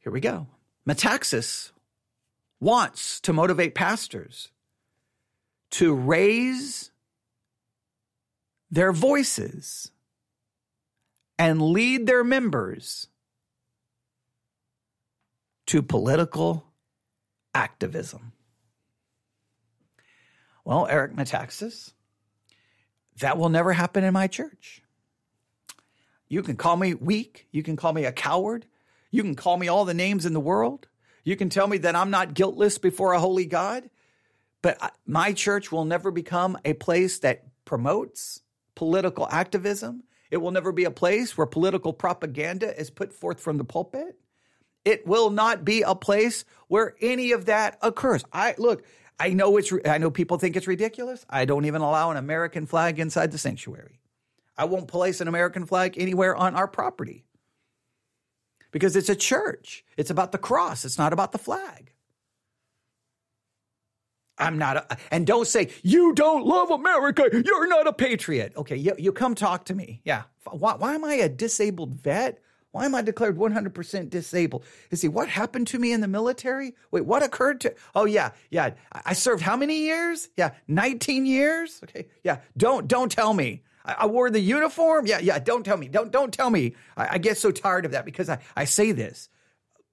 Here 0.00 0.12
we 0.12 0.20
go. 0.20 0.46
Metaxas 0.86 1.70
wants 2.60 3.20
to 3.20 3.32
motivate 3.32 3.74
pastors 3.74 4.50
to 5.72 5.94
raise 5.94 6.90
their 8.70 8.92
voices 8.92 9.90
and 11.38 11.60
lead 11.60 12.06
their 12.06 12.24
members 12.24 13.08
to 15.66 15.82
political 15.82 16.64
activism. 17.54 18.32
Well, 20.64 20.86
Eric 20.88 21.14
Metaxas, 21.14 21.92
that 23.20 23.38
will 23.38 23.48
never 23.48 23.72
happen 23.72 24.04
in 24.04 24.12
my 24.12 24.26
church. 24.26 24.82
You 26.28 26.42
can 26.42 26.56
call 26.56 26.76
me 26.76 26.94
weak. 26.94 27.46
You 27.52 27.62
can 27.62 27.76
call 27.76 27.92
me 27.92 28.04
a 28.04 28.12
coward. 28.12 28.66
You 29.10 29.22
can 29.22 29.36
call 29.36 29.56
me 29.56 29.68
all 29.68 29.84
the 29.84 29.94
names 29.94 30.26
in 30.26 30.32
the 30.32 30.40
world. 30.40 30.88
You 31.22 31.36
can 31.36 31.48
tell 31.48 31.66
me 31.66 31.78
that 31.78 31.94
I'm 31.94 32.10
not 32.10 32.34
guiltless 32.34 32.78
before 32.78 33.12
a 33.12 33.20
holy 33.20 33.46
God. 33.46 33.88
But 34.64 34.96
my 35.06 35.34
church 35.34 35.70
will 35.70 35.84
never 35.84 36.10
become 36.10 36.56
a 36.64 36.72
place 36.72 37.18
that 37.18 37.44
promotes 37.66 38.40
political 38.74 39.28
activism. 39.30 40.04
It 40.30 40.38
will 40.38 40.52
never 40.52 40.72
be 40.72 40.84
a 40.84 40.90
place 40.90 41.36
where 41.36 41.46
political 41.46 41.92
propaganda 41.92 42.74
is 42.80 42.88
put 42.88 43.12
forth 43.12 43.40
from 43.40 43.58
the 43.58 43.64
pulpit. 43.64 44.18
It 44.82 45.06
will 45.06 45.28
not 45.28 45.66
be 45.66 45.82
a 45.82 45.94
place 45.94 46.46
where 46.68 46.94
any 47.02 47.32
of 47.32 47.44
that 47.44 47.76
occurs. 47.82 48.24
I 48.32 48.54
look, 48.56 48.86
I 49.20 49.34
know 49.34 49.58
it's 49.58 49.70
I 49.84 49.98
know 49.98 50.10
people 50.10 50.38
think 50.38 50.56
it's 50.56 50.66
ridiculous. 50.66 51.26
I 51.28 51.44
don't 51.44 51.66
even 51.66 51.82
allow 51.82 52.10
an 52.10 52.16
American 52.16 52.64
flag 52.64 52.98
inside 52.98 53.32
the 53.32 53.38
sanctuary. 53.38 54.00
I 54.56 54.64
won't 54.64 54.88
place 54.88 55.20
an 55.20 55.28
American 55.28 55.66
flag 55.66 55.98
anywhere 55.98 56.34
on 56.34 56.56
our 56.56 56.68
property. 56.68 57.26
Because 58.70 58.96
it's 58.96 59.10
a 59.10 59.14
church. 59.14 59.84
It's 59.98 60.10
about 60.10 60.32
the 60.32 60.38
cross. 60.38 60.86
It's 60.86 60.96
not 60.96 61.12
about 61.12 61.32
the 61.32 61.38
flag. 61.38 61.93
I'm 64.38 64.58
not, 64.58 64.76
a, 64.76 64.96
and 65.10 65.26
don't 65.26 65.46
say, 65.46 65.70
you 65.82 66.12
don't 66.14 66.44
love 66.44 66.70
America. 66.70 67.28
You're 67.32 67.68
not 67.68 67.86
a 67.86 67.92
patriot. 67.92 68.52
Okay, 68.56 68.76
you, 68.76 68.94
you 68.98 69.12
come 69.12 69.34
talk 69.34 69.66
to 69.66 69.74
me. 69.74 70.00
Yeah. 70.04 70.24
Why, 70.50 70.74
why 70.74 70.94
am 70.94 71.04
I 71.04 71.14
a 71.14 71.28
disabled 71.28 71.94
vet? 71.94 72.40
Why 72.72 72.86
am 72.86 72.94
I 72.96 73.02
declared 73.02 73.38
100% 73.38 74.10
disabled? 74.10 74.64
You 74.90 74.96
see, 74.96 75.06
what 75.06 75.28
happened 75.28 75.68
to 75.68 75.78
me 75.78 75.92
in 75.92 76.00
the 76.00 76.08
military? 76.08 76.74
Wait, 76.90 77.06
what 77.06 77.22
occurred 77.22 77.60
to, 77.60 77.74
oh 77.94 78.04
yeah, 78.04 78.32
yeah. 78.50 78.70
I 78.92 79.12
served 79.12 79.42
how 79.42 79.56
many 79.56 79.78
years? 79.78 80.28
Yeah, 80.36 80.50
19 80.66 81.24
years? 81.24 81.78
Okay, 81.84 82.08
yeah. 82.24 82.38
Don't, 82.56 82.88
don't 82.88 83.12
tell 83.12 83.32
me. 83.32 83.62
I, 83.84 83.94
I 84.00 84.06
wore 84.06 84.28
the 84.28 84.40
uniform? 84.40 85.06
Yeah, 85.06 85.20
yeah. 85.20 85.38
Don't 85.38 85.62
tell 85.62 85.76
me. 85.76 85.86
Don't, 85.86 86.10
don't 86.10 86.32
tell 86.32 86.50
me. 86.50 86.74
I, 86.96 87.10
I 87.12 87.18
get 87.18 87.38
so 87.38 87.52
tired 87.52 87.84
of 87.84 87.92
that 87.92 88.04
because 88.04 88.28
I, 88.28 88.38
I 88.56 88.64
say 88.64 88.90
this 88.90 89.28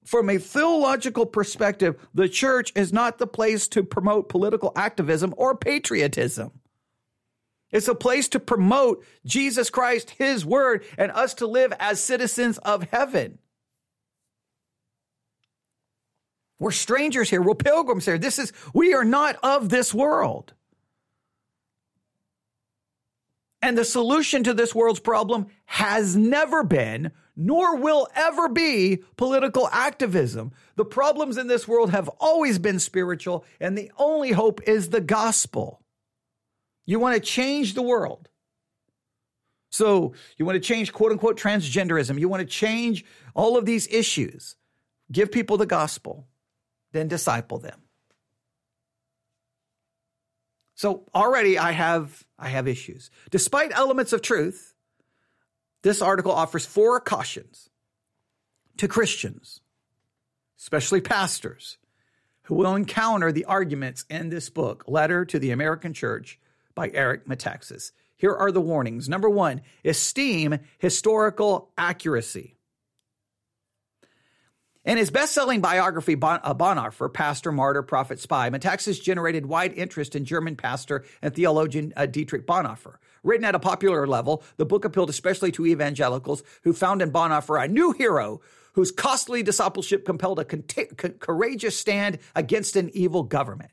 from 0.05 0.29
a 0.29 0.37
theological 0.37 1.25
perspective, 1.25 1.95
the 2.13 2.29
church 2.29 2.71
is 2.75 2.91
not 2.91 3.17
the 3.17 3.27
place 3.27 3.67
to 3.69 3.83
promote 3.83 4.29
political 4.29 4.71
activism 4.75 5.33
or 5.37 5.55
patriotism. 5.55 6.51
It's 7.71 7.87
a 7.87 7.95
place 7.95 8.27
to 8.29 8.39
promote 8.39 9.05
Jesus 9.25 9.69
Christ, 9.69 10.11
His 10.11 10.45
Word, 10.45 10.83
and 10.97 11.11
us 11.11 11.35
to 11.35 11.47
live 11.47 11.73
as 11.79 12.01
citizens 12.01 12.57
of 12.59 12.83
heaven. 12.83 13.37
We're 16.59 16.71
strangers 16.71 17.29
here. 17.29 17.41
We're 17.41 17.55
pilgrims 17.55 18.05
here. 18.05 18.17
This 18.17 18.37
is, 18.37 18.53
we 18.73 18.93
are 18.93 19.05
not 19.05 19.37
of 19.41 19.69
this 19.69 19.93
world. 19.93 20.53
And 23.63 23.77
the 23.77 23.85
solution 23.85 24.43
to 24.43 24.53
this 24.53 24.75
world's 24.75 24.99
problem 24.99 25.47
has 25.65 26.15
never 26.15 26.63
been, 26.63 27.11
nor 27.35 27.77
will 27.77 28.07
ever 28.15 28.49
be, 28.49 29.03
political 29.17 29.67
activism. 29.69 30.51
The 30.75 30.85
problems 30.85 31.37
in 31.37 31.47
this 31.47 31.67
world 31.67 31.91
have 31.91 32.09
always 32.19 32.59
been 32.59 32.79
spiritual, 32.79 33.45
and 33.59 33.77
the 33.77 33.91
only 33.97 34.31
hope 34.31 34.61
is 34.67 34.89
the 34.89 35.01
gospel. 35.01 35.81
You 36.85 36.99
want 36.99 37.15
to 37.15 37.21
change 37.21 37.73
the 37.73 37.81
world. 37.81 38.27
So, 39.69 40.13
you 40.37 40.45
want 40.45 40.57
to 40.57 40.59
change 40.59 40.91
quote 40.91 41.11
unquote 41.11 41.39
transgenderism. 41.39 42.19
You 42.19 42.27
want 42.27 42.41
to 42.41 42.47
change 42.47 43.05
all 43.33 43.57
of 43.57 43.65
these 43.65 43.87
issues. 43.87 44.57
Give 45.11 45.31
people 45.31 45.57
the 45.57 45.65
gospel, 45.65 46.27
then 46.91 47.07
disciple 47.07 47.59
them. 47.59 47.81
So 50.81 51.03
already 51.13 51.59
I 51.59 51.73
have 51.73 52.25
I 52.39 52.49
have 52.49 52.67
issues. 52.67 53.11
Despite 53.29 53.71
elements 53.71 54.13
of 54.13 54.23
truth, 54.23 54.73
this 55.81 56.01
article 56.01 56.31
offers 56.31 56.65
four 56.65 56.99
cautions 56.99 57.69
to 58.77 58.87
Christians, 58.87 59.61
especially 60.59 61.01
pastors, 61.01 61.77
who 62.43 62.55
will 62.55 62.75
encounter 62.75 63.31
the 63.31 63.45
arguments 63.45 64.05
in 64.09 64.29
this 64.29 64.49
book, 64.49 64.83
Letter 64.87 65.25
to 65.25 65.39
the 65.39 65.51
American 65.51 65.93
Church 65.93 66.39
by 66.75 66.89
Eric 66.93 67.27
Metaxas. 67.27 67.91
Here 68.17 68.33
are 68.33 68.51
the 68.51 68.61
warnings. 68.61 69.09
Number 69.09 69.29
one, 69.29 69.61
esteem 69.83 70.59
historical 70.77 71.71
accuracy. 71.77 72.55
In 74.83 74.97
his 74.97 75.11
best 75.11 75.33
selling 75.33 75.61
biography, 75.61 76.15
bon- 76.15 76.39
uh, 76.43 76.55
Bonhoeffer, 76.55 77.13
Pastor, 77.13 77.51
Martyr, 77.51 77.83
Prophet, 77.83 78.19
Spy, 78.19 78.49
Metaxas 78.49 79.01
generated 79.01 79.45
wide 79.45 79.73
interest 79.73 80.15
in 80.15 80.25
German 80.25 80.55
pastor 80.55 81.03
and 81.21 81.35
theologian 81.35 81.93
uh, 81.95 82.07
Dietrich 82.07 82.47
Bonhoeffer. 82.47 82.95
Written 83.23 83.45
at 83.45 83.55
a 83.55 83.59
popular 83.59 84.07
level, 84.07 84.43
the 84.57 84.65
book 84.65 84.83
appealed 84.83 85.09
especially 85.09 85.51
to 85.53 85.65
evangelicals 85.65 86.43
who 86.63 86.73
found 86.73 87.01
in 87.01 87.11
Bonhoeffer 87.11 87.63
a 87.63 87.67
new 87.67 87.91
hero 87.91 88.41
whose 88.73 88.91
costly 88.91 89.43
discipleship 89.43 90.05
compelled 90.05 90.39
a 90.39 90.45
con- 90.45 90.63
courageous 91.19 91.77
stand 91.77 92.19
against 92.35 92.75
an 92.75 92.89
evil 92.93 93.23
government. 93.23 93.71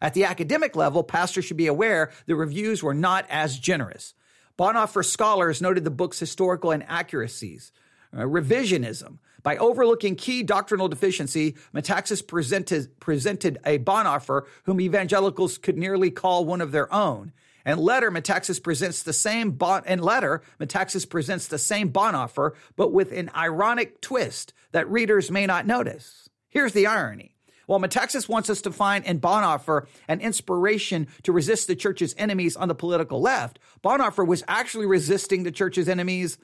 At 0.00 0.14
the 0.14 0.24
academic 0.24 0.76
level, 0.76 1.02
pastors 1.02 1.44
should 1.44 1.56
be 1.56 1.66
aware 1.66 2.12
the 2.26 2.36
reviews 2.36 2.82
were 2.82 2.94
not 2.94 3.26
as 3.28 3.58
generous. 3.58 4.14
Bonhoeffer 4.58 5.04
scholars 5.04 5.60
noted 5.60 5.84
the 5.84 5.90
book's 5.90 6.18
historical 6.18 6.70
inaccuracies, 6.70 7.72
uh, 8.12 8.22
revisionism, 8.22 9.18
by 9.42 9.56
overlooking 9.56 10.16
key 10.16 10.42
doctrinal 10.42 10.88
deficiency, 10.88 11.56
Metaxas 11.74 12.26
presented, 12.26 12.98
presented 13.00 13.58
a 13.64 13.78
Bonhoeffer 13.78 14.42
whom 14.64 14.80
evangelicals 14.80 15.58
could 15.58 15.78
nearly 15.78 16.10
call 16.10 16.44
one 16.44 16.60
of 16.60 16.72
their 16.72 16.92
own. 16.92 17.32
And 17.64 17.80
letter, 17.80 18.10
Metaxas 18.10 18.62
presents 18.62 19.02
the 19.02 19.12
same 19.12 19.52
bon- 19.52 19.82
and 19.86 20.02
letter, 20.02 20.42
Metaxas 20.60 21.08
presents 21.08 21.48
the 21.48 21.58
same 21.58 21.92
Bonhoeffer, 21.92 22.52
but 22.76 22.92
with 22.92 23.12
an 23.12 23.30
ironic 23.34 24.00
twist 24.00 24.52
that 24.72 24.90
readers 24.90 25.30
may 25.30 25.46
not 25.46 25.66
notice. 25.66 26.28
Here's 26.48 26.72
the 26.72 26.86
irony. 26.86 27.34
While 27.66 27.80
Metaxas 27.80 28.28
wants 28.28 28.48
us 28.48 28.62
to 28.62 28.72
find 28.72 29.04
in 29.04 29.20
Bonhoeffer 29.20 29.86
an 30.08 30.22
inspiration 30.22 31.06
to 31.24 31.32
resist 31.32 31.66
the 31.66 31.76
church's 31.76 32.14
enemies 32.16 32.56
on 32.56 32.68
the 32.68 32.74
political 32.74 33.20
left, 33.20 33.58
Bonhoeffer 33.84 34.26
was 34.26 34.42
actually 34.48 34.86
resisting 34.86 35.42
the 35.42 35.52
church's 35.52 35.86
enemies 35.86 36.38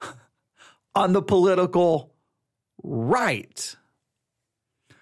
on 0.94 1.12
the 1.12 1.20
political 1.20 2.14
right. 2.82 3.76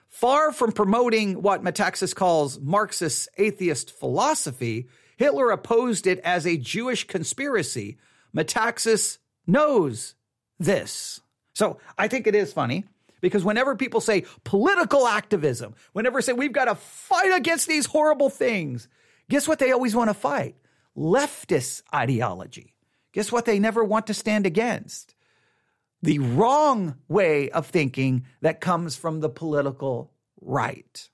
Far 0.08 0.52
from 0.52 0.72
promoting 0.72 1.40
what 1.40 1.62
Metaxas 1.62 2.14
calls 2.14 2.58
Marxist 2.60 3.28
atheist 3.38 3.90
philosophy, 3.96 4.88
Hitler 5.22 5.50
opposed 5.50 6.06
it 6.06 6.18
as 6.20 6.46
a 6.46 6.56
Jewish 6.56 7.06
conspiracy. 7.06 7.98
Metaxas 8.36 9.18
knows 9.46 10.14
this. 10.58 11.20
So 11.54 11.78
I 11.96 12.08
think 12.08 12.26
it 12.26 12.34
is 12.34 12.52
funny 12.52 12.86
because 13.20 13.44
whenever 13.44 13.76
people 13.76 14.00
say 14.00 14.24
political 14.44 15.06
activism, 15.06 15.74
whenever 15.92 16.20
say 16.20 16.32
we've 16.32 16.52
got 16.52 16.64
to 16.64 16.74
fight 16.74 17.32
against 17.36 17.68
these 17.68 17.86
horrible 17.86 18.30
things, 18.30 18.88
guess 19.28 19.46
what 19.46 19.58
they 19.58 19.70
always 19.70 19.94
want 19.94 20.10
to 20.10 20.14
fight? 20.14 20.56
Leftist 20.96 21.82
ideology. 21.94 22.74
Guess 23.12 23.30
what 23.30 23.44
they 23.44 23.58
never 23.58 23.84
want 23.84 24.08
to 24.08 24.14
stand 24.14 24.44
against? 24.46 25.14
the 26.02 26.18
wrong 26.18 26.96
way 27.08 27.48
of 27.50 27.66
thinking 27.68 28.26
that 28.40 28.60
comes 28.60 28.96
from 28.96 29.20
the 29.20 29.28
political 29.28 30.12
right. 30.40 31.08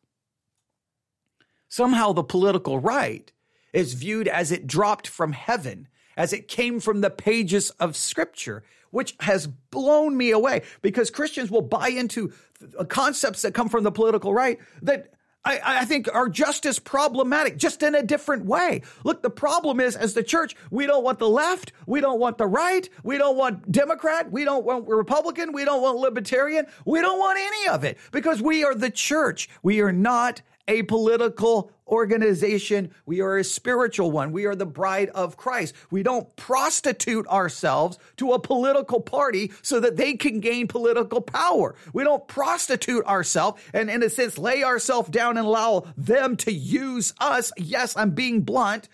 Somehow 1.68 2.12
the 2.12 2.24
political 2.24 2.78
right 2.78 3.30
is 3.78 3.94
viewed 3.94 4.26
as 4.26 4.50
it 4.50 4.66
dropped 4.66 5.06
from 5.06 5.32
heaven, 5.32 5.86
as 6.16 6.32
it 6.32 6.48
came 6.48 6.80
from 6.80 7.00
the 7.00 7.10
pages 7.10 7.70
of 7.78 7.94
scripture, 7.94 8.64
which 8.90 9.14
has 9.20 9.46
blown 9.46 10.16
me 10.16 10.32
away 10.32 10.62
because 10.82 11.10
Christians 11.10 11.48
will 11.48 11.62
buy 11.62 11.88
into 11.88 12.32
uh, 12.76 12.82
concepts 12.82 13.42
that 13.42 13.54
come 13.54 13.68
from 13.68 13.84
the 13.84 13.92
political 13.92 14.34
right 14.34 14.58
that 14.82 15.12
I, 15.44 15.60
I, 15.62 15.84
think 15.84 16.12
are 16.12 16.28
just 16.28 16.66
as 16.66 16.80
problematic, 16.80 17.56
just 17.56 17.84
in 17.84 17.94
a 17.94 18.02
different 18.02 18.46
way. 18.46 18.82
Look, 19.04 19.22
the 19.22 19.30
problem 19.30 19.78
is 19.78 19.94
as 19.94 20.14
the 20.14 20.24
church, 20.24 20.56
we 20.72 20.84
don't 20.84 21.04
want 21.04 21.20
the 21.20 21.28
left, 21.28 21.70
we 21.86 22.00
don't 22.00 22.18
want 22.18 22.36
the 22.36 22.48
right, 22.48 22.88
we 23.04 23.16
don't 23.16 23.36
want 23.36 23.70
Democrat, 23.70 24.32
we 24.32 24.44
don't 24.44 24.64
want 24.64 24.88
Republican, 24.88 25.52
we 25.52 25.64
don't 25.64 25.80
want 25.80 25.98
Libertarian, 25.98 26.66
we 26.84 27.00
don't 27.00 27.20
want 27.20 27.38
any 27.38 27.68
of 27.68 27.84
it 27.84 27.96
because 28.10 28.42
we 28.42 28.64
are 28.64 28.74
the 28.74 28.90
church. 28.90 29.48
We 29.62 29.80
are 29.80 29.92
not 29.92 30.42
a 30.68 30.84
political 30.84 31.72
organization. 31.88 32.90
We 33.06 33.22
are 33.22 33.38
a 33.38 33.44
spiritual 33.44 34.10
one. 34.10 34.30
We 34.30 34.44
are 34.44 34.54
the 34.54 34.66
bride 34.66 35.08
of 35.08 35.38
Christ. 35.38 35.74
We 35.90 36.02
don't 36.02 36.36
prostitute 36.36 37.26
ourselves 37.26 37.98
to 38.18 38.34
a 38.34 38.38
political 38.38 39.00
party 39.00 39.50
so 39.62 39.80
that 39.80 39.96
they 39.96 40.14
can 40.14 40.40
gain 40.40 40.68
political 40.68 41.22
power. 41.22 41.74
We 41.92 42.04
don't 42.04 42.28
prostitute 42.28 43.06
ourselves 43.06 43.62
and, 43.72 43.88
in 43.88 44.02
a 44.02 44.10
sense, 44.10 44.36
lay 44.36 44.62
ourselves 44.62 45.08
down 45.08 45.38
and 45.38 45.46
allow 45.46 45.86
them 45.96 46.36
to 46.36 46.52
use 46.52 47.14
us. 47.18 47.50
Yes, 47.56 47.96
I'm 47.96 48.10
being 48.10 48.42
blunt. 48.42 48.88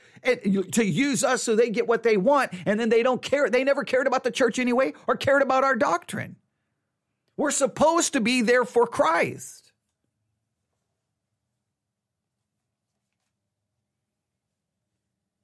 To 0.73 0.83
use 0.83 1.23
us 1.23 1.43
so 1.43 1.55
they 1.55 1.69
get 1.69 1.87
what 1.87 2.03
they 2.03 2.17
want, 2.17 2.53
and 2.65 2.81
then 2.81 2.89
they 2.89 3.03
don't 3.03 3.21
care. 3.21 3.51
They 3.51 3.63
never 3.63 3.85
cared 3.85 4.07
about 4.07 4.25
the 4.25 4.31
church 4.31 4.59
anyway 4.59 4.95
or 5.07 5.17
cared 5.17 5.43
about 5.43 5.65
our 5.65 5.77
doctrine. 5.77 6.37
We're 7.37 7.51
supposed 7.51 8.15
to 8.15 8.23
be 8.23 8.41
there 8.41 8.65
for 8.65 8.87
Christ. 8.87 9.63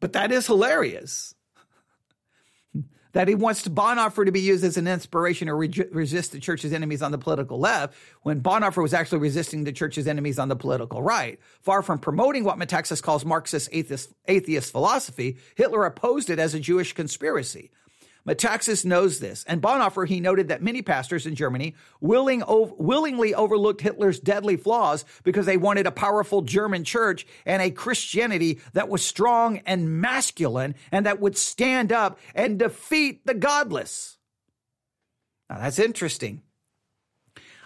But 0.01 0.15
that 0.15 0.33
is 0.33 0.47
hilarious. 0.47 1.35
that 3.13 3.29
he 3.29 3.35
wants 3.35 3.67
Bonhoeffer 3.67 4.25
to 4.25 4.33
be 4.33 4.41
used 4.41 4.65
as 4.65 4.77
an 4.77 4.87
inspiration 4.87 5.49
to 5.49 5.55
re- 5.55 5.89
resist 5.91 6.31
the 6.33 6.39
church's 6.39 6.73
enemies 6.73 7.03
on 7.03 7.11
the 7.11 7.19
political 7.19 7.59
left, 7.59 7.95
when 8.23 8.41
Bonhoeffer 8.41 8.83
was 8.83 8.95
actually 8.95 9.19
resisting 9.19 9.65
the 9.65 9.73
church's 9.73 10.07
enemies 10.07 10.39
on 10.39 10.49
the 10.49 10.57
political 10.57 11.03
right. 11.03 11.41
Far 11.61 11.83
from 11.83 11.99
promoting 11.99 12.45
what 12.45 12.59
Metaxas 12.59 13.03
calls 13.03 13.25
Marxist 13.25 13.69
atheist, 13.73 14.15
atheist 14.27 14.71
philosophy, 14.71 15.39
Hitler 15.57 15.85
opposed 15.85 16.31
it 16.31 16.39
as 16.39 16.55
a 16.55 16.61
Jewish 16.61 16.93
conspiracy. 16.93 17.71
Metaxas 18.27 18.85
knows 18.85 19.19
this, 19.19 19.45
and 19.49 19.63
Bonhoeffer, 19.63 20.07
he 20.07 20.21
noted 20.21 20.49
that 20.49 20.63
many 20.63 20.83
pastors 20.83 21.27
in 21.27 21.35
Germany 21.35 21.75
willing, 22.01 22.43
willingly 22.47 23.35
overlooked 23.35 23.81
Hitler's 23.81 24.21
deadly 24.21 24.57
flaws 24.57 25.05
because 25.25 25.47
they 25.47 25.57
wanted 25.57 25.87
a 25.87 25.93
powerful 25.93 26.43
German 26.43 26.85
church 26.85 27.27
and 27.47 27.63
a 27.63 27.71
Christianity 27.71 28.61
that 28.75 28.89
was 28.89 29.05
strong 29.05 29.59
and 29.67 30.01
masculine 30.01 30.75
and 30.93 31.07
that 31.07 31.21
would 31.21 31.37
stand 31.37 31.93
up 31.93 32.19
and 32.35 32.59
defeat 32.59 33.27
the 33.27 33.35
godless. 33.35 34.19
Now 35.49 35.59
that's 35.61 35.79
interesting. 35.79 36.43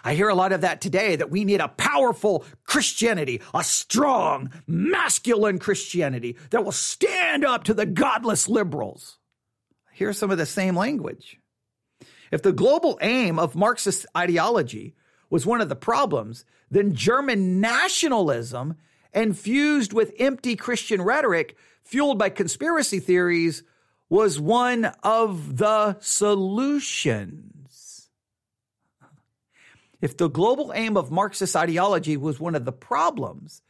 I 0.05 0.13
hear 0.13 0.29
a 0.29 0.35
lot 0.35 0.51
of 0.51 0.61
that 0.61 0.81
today 0.81 1.15
that 1.15 1.31
we 1.31 1.43
need 1.43 1.59
a 1.59 1.67
powerful 1.67 2.45
Christianity, 2.63 3.41
a 3.55 3.63
strong, 3.63 4.51
masculine 4.67 5.57
Christianity 5.57 6.37
that 6.51 6.63
will 6.63 6.71
stand 6.71 7.43
up 7.43 7.63
to 7.63 7.73
the 7.73 7.87
godless 7.87 8.47
liberals. 8.47 9.17
Here's 9.95 10.17
some 10.17 10.29
of 10.29 10.37
the 10.37 10.45
same 10.45 10.75
language. 10.75 11.39
If 12.29 12.41
the 12.41 12.51
global 12.51 12.99
aim 13.01 13.39
of 13.39 13.55
Marxist 13.55 14.05
ideology 14.15 14.93
was 15.29 15.45
one 15.45 15.61
of 15.61 15.69
the 15.69 15.75
problems, 15.77 16.43
then 16.69 16.93
German 16.93 17.61
nationalism, 17.61 18.75
infused 19.13 19.93
with 19.93 20.13
empty 20.19 20.57
Christian 20.57 21.01
rhetoric 21.01 21.55
fueled 21.81 22.19
by 22.19 22.27
conspiracy 22.27 22.99
theories, 22.99 23.63
was 24.09 24.37
one 24.37 24.91
of 25.01 25.55
the 25.55 25.97
solutions. 26.01 28.09
If 30.01 30.17
the 30.17 30.27
global 30.27 30.73
aim 30.75 30.97
of 30.97 31.09
Marxist 31.09 31.55
ideology 31.55 32.17
was 32.17 32.37
one 32.37 32.55
of 32.55 32.65
the 32.65 32.73
problems, 32.73 33.61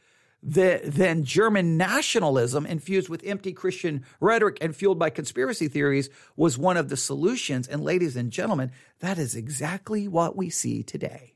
than 0.46 1.24
German 1.24 1.76
nationalism 1.76 2.66
infused 2.66 3.08
with 3.08 3.26
empty 3.26 3.52
Christian 3.52 4.04
rhetoric 4.20 4.58
and 4.60 4.76
fueled 4.76 4.98
by 4.98 5.10
conspiracy 5.10 5.66
theories 5.66 6.08
was 6.36 6.56
one 6.56 6.76
of 6.76 6.88
the 6.88 6.96
solutions. 6.96 7.66
And 7.66 7.82
ladies 7.82 8.14
and 8.14 8.30
gentlemen, 8.30 8.70
that 9.00 9.18
is 9.18 9.34
exactly 9.34 10.06
what 10.06 10.36
we 10.36 10.48
see 10.48 10.84
today. 10.84 11.34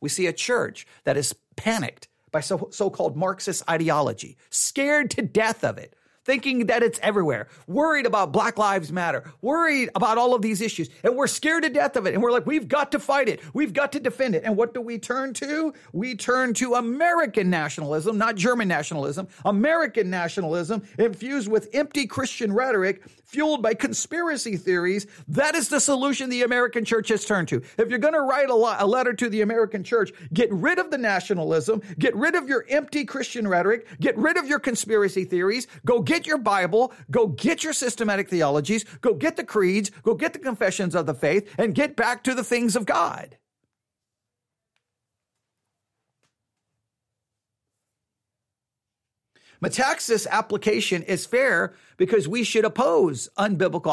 We 0.00 0.08
see 0.08 0.26
a 0.26 0.32
church 0.32 0.86
that 1.04 1.18
is 1.18 1.34
panicked 1.56 2.08
by 2.30 2.40
so, 2.40 2.90
called 2.90 3.16
Marxist 3.16 3.68
ideology, 3.68 4.36
scared 4.50 5.10
to 5.12 5.22
death 5.22 5.62
of 5.64 5.78
it, 5.78 5.94
thinking 6.28 6.66
that 6.66 6.82
it's 6.82 7.00
everywhere, 7.02 7.48
worried 7.66 8.04
about 8.04 8.32
Black 8.32 8.58
Lives 8.58 8.92
Matter, 8.92 9.24
worried 9.40 9.88
about 9.94 10.18
all 10.18 10.34
of 10.34 10.42
these 10.42 10.60
issues, 10.60 10.90
and 11.02 11.16
we're 11.16 11.26
scared 11.26 11.62
to 11.62 11.70
death 11.70 11.96
of 11.96 12.06
it. 12.06 12.12
And 12.12 12.22
we're 12.22 12.30
like, 12.30 12.44
we've 12.44 12.68
got 12.68 12.92
to 12.92 12.98
fight 12.98 13.30
it. 13.30 13.40
We've 13.54 13.72
got 13.72 13.92
to 13.92 14.00
defend 14.00 14.34
it. 14.34 14.44
And 14.44 14.54
what 14.54 14.74
do 14.74 14.82
we 14.82 14.98
turn 14.98 15.32
to? 15.34 15.72
We 15.94 16.14
turn 16.14 16.52
to 16.54 16.74
American 16.74 17.48
nationalism, 17.48 18.18
not 18.18 18.36
German 18.36 18.68
nationalism, 18.68 19.26
American 19.46 20.10
nationalism 20.10 20.82
infused 20.98 21.48
with 21.48 21.70
empty 21.72 22.06
Christian 22.06 22.52
rhetoric, 22.52 23.02
fueled 23.28 23.62
by 23.62 23.72
conspiracy 23.72 24.58
theories. 24.58 25.06
That 25.28 25.54
is 25.54 25.68
the 25.68 25.80
solution 25.80 26.28
the 26.28 26.42
American 26.42 26.84
church 26.84 27.08
has 27.08 27.24
turned 27.24 27.48
to. 27.48 27.62
If 27.78 27.88
you're 27.88 27.98
going 27.98 28.12
to 28.12 28.20
write 28.20 28.50
a, 28.50 28.54
lo- 28.54 28.76
a 28.78 28.86
letter 28.86 29.14
to 29.14 29.30
the 29.30 29.40
American 29.40 29.82
church, 29.82 30.12
get 30.34 30.52
rid 30.52 30.78
of 30.78 30.90
the 30.90 30.98
nationalism, 30.98 31.80
get 31.98 32.14
rid 32.14 32.34
of 32.34 32.48
your 32.48 32.66
empty 32.68 33.06
Christian 33.06 33.48
rhetoric, 33.48 33.86
get 33.98 34.16
rid 34.18 34.36
of 34.36 34.46
your 34.46 34.58
conspiracy 34.58 35.24
theories, 35.24 35.66
go 35.86 36.02
get 36.02 36.18
get 36.18 36.26
your 36.26 36.38
Bible, 36.38 36.92
go 37.12 37.28
get 37.28 37.62
your 37.62 37.72
systematic 37.72 38.28
theologies, 38.28 38.84
go 39.00 39.14
get 39.14 39.36
the 39.36 39.44
creeds, 39.44 39.90
go 40.02 40.14
get 40.14 40.32
the 40.32 40.38
confessions 40.40 40.96
of 40.96 41.06
the 41.06 41.14
faith, 41.14 41.48
and 41.56 41.76
get 41.76 41.94
back 41.94 42.24
to 42.24 42.34
the 42.34 42.42
things 42.42 42.74
of 42.74 42.84
God. 42.84 43.36
Metaxas 49.62 50.26
application 50.28 51.02
is 51.02 51.26
fair 51.26 51.74
because 51.96 52.28
we 52.28 52.44
should 52.44 52.64
oppose 52.64 53.28
unbiblical 53.36 53.92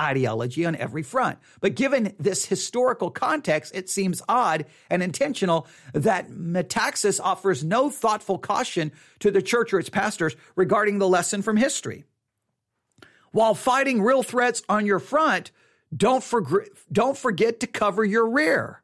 ideology 0.00 0.66
on 0.66 0.76
every 0.76 1.02
front. 1.04 1.38
But 1.60 1.76
given 1.76 2.14
this 2.18 2.46
historical 2.46 3.10
context, 3.10 3.74
it 3.74 3.88
seems 3.88 4.22
odd 4.28 4.66
and 4.88 5.02
intentional 5.02 5.68
that 5.92 6.30
Metaxas 6.30 7.20
offers 7.22 7.62
no 7.62 7.90
thoughtful 7.90 8.38
caution 8.38 8.90
to 9.20 9.30
the 9.30 9.42
church 9.42 9.72
or 9.72 9.78
its 9.78 9.88
pastors 9.88 10.34
regarding 10.56 10.98
the 10.98 11.08
lesson 11.08 11.42
from 11.42 11.56
history. 11.56 12.04
While 13.30 13.54
fighting 13.54 14.02
real 14.02 14.24
threats 14.24 14.62
on 14.68 14.84
your 14.84 14.98
front, 14.98 15.52
don't, 15.96 16.24
don't 16.90 17.16
forget 17.16 17.60
to 17.60 17.66
cover 17.68 18.04
your 18.04 18.28
rear. 18.28 18.79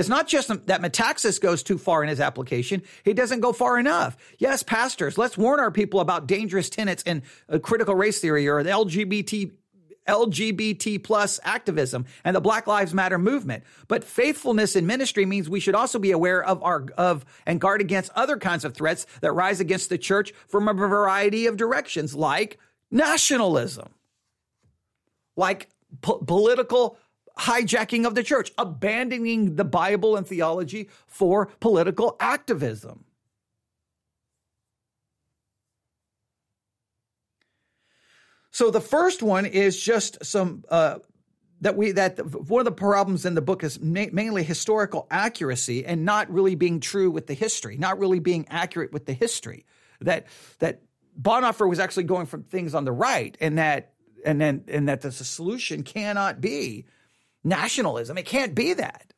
It's 0.00 0.08
not 0.08 0.26
just 0.26 0.48
that 0.48 0.80
Metaxas 0.80 1.38
goes 1.38 1.62
too 1.62 1.76
far 1.76 2.02
in 2.02 2.08
his 2.08 2.20
application. 2.20 2.82
He 3.04 3.12
doesn't 3.12 3.40
go 3.40 3.52
far 3.52 3.78
enough. 3.78 4.16
Yes, 4.38 4.62
pastors, 4.62 5.18
let's 5.18 5.36
warn 5.36 5.60
our 5.60 5.70
people 5.70 6.00
about 6.00 6.26
dangerous 6.26 6.70
tenets 6.70 7.02
in 7.02 7.22
critical 7.60 7.94
race 7.94 8.18
theory 8.18 8.48
or 8.48 8.62
the 8.62 8.70
LGBT 8.70 9.52
LGBT 10.08 11.04
plus 11.04 11.38
activism 11.44 12.06
and 12.24 12.34
the 12.34 12.40
Black 12.40 12.66
Lives 12.66 12.94
Matter 12.94 13.18
movement. 13.18 13.62
But 13.88 14.02
faithfulness 14.02 14.74
in 14.74 14.86
ministry 14.86 15.26
means 15.26 15.50
we 15.50 15.60
should 15.60 15.74
also 15.74 15.98
be 15.98 16.12
aware 16.12 16.42
of 16.42 16.62
our 16.62 16.86
of 16.96 17.26
and 17.46 17.60
guard 17.60 17.82
against 17.82 18.10
other 18.14 18.38
kinds 18.38 18.64
of 18.64 18.72
threats 18.72 19.06
that 19.20 19.32
rise 19.32 19.60
against 19.60 19.90
the 19.90 19.98
church 19.98 20.32
from 20.48 20.66
a 20.66 20.72
variety 20.72 21.46
of 21.46 21.58
directions, 21.58 22.14
like 22.14 22.58
nationalism, 22.90 23.90
like 25.36 25.68
po- 26.00 26.18
political 26.18 26.96
hijacking 27.40 28.06
of 28.06 28.14
the 28.14 28.22
church, 28.22 28.52
abandoning 28.58 29.56
the 29.56 29.64
Bible 29.64 30.16
and 30.16 30.26
theology 30.26 30.88
for 31.06 31.46
political 31.60 32.16
activism. 32.20 33.04
So 38.50 38.70
the 38.70 38.80
first 38.80 39.22
one 39.22 39.46
is 39.46 39.80
just 39.80 40.24
some 40.24 40.64
uh, 40.68 40.98
that 41.60 41.76
we 41.76 41.92
that 41.92 42.18
one 42.48 42.60
of 42.60 42.64
the 42.64 42.72
problems 42.72 43.24
in 43.24 43.34
the 43.34 43.42
book 43.42 43.62
is 43.62 43.80
ma- 43.80 44.06
mainly 44.12 44.42
historical 44.42 45.06
accuracy 45.10 45.86
and 45.86 46.04
not 46.04 46.30
really 46.30 46.56
being 46.56 46.80
true 46.80 47.10
with 47.10 47.26
the 47.26 47.34
history, 47.34 47.76
not 47.76 47.98
really 47.98 48.18
being 48.18 48.46
accurate 48.50 48.92
with 48.92 49.06
the 49.06 49.12
history. 49.12 49.64
That 50.00 50.26
that 50.58 50.82
Bonhoeffer 51.20 51.68
was 51.68 51.78
actually 51.78 52.04
going 52.04 52.26
from 52.26 52.42
things 52.42 52.74
on 52.74 52.84
the 52.84 52.92
right, 52.92 53.36
and 53.40 53.58
that 53.58 53.92
and 54.24 54.40
then 54.40 54.64
and 54.68 54.88
that 54.88 55.02
the 55.02 55.12
solution 55.12 55.82
cannot 55.82 56.40
be 56.40 56.86
nationalism. 57.44 58.18
It 58.18 58.26
can't 58.26 58.54
be 58.54 58.74
that. 58.74 59.12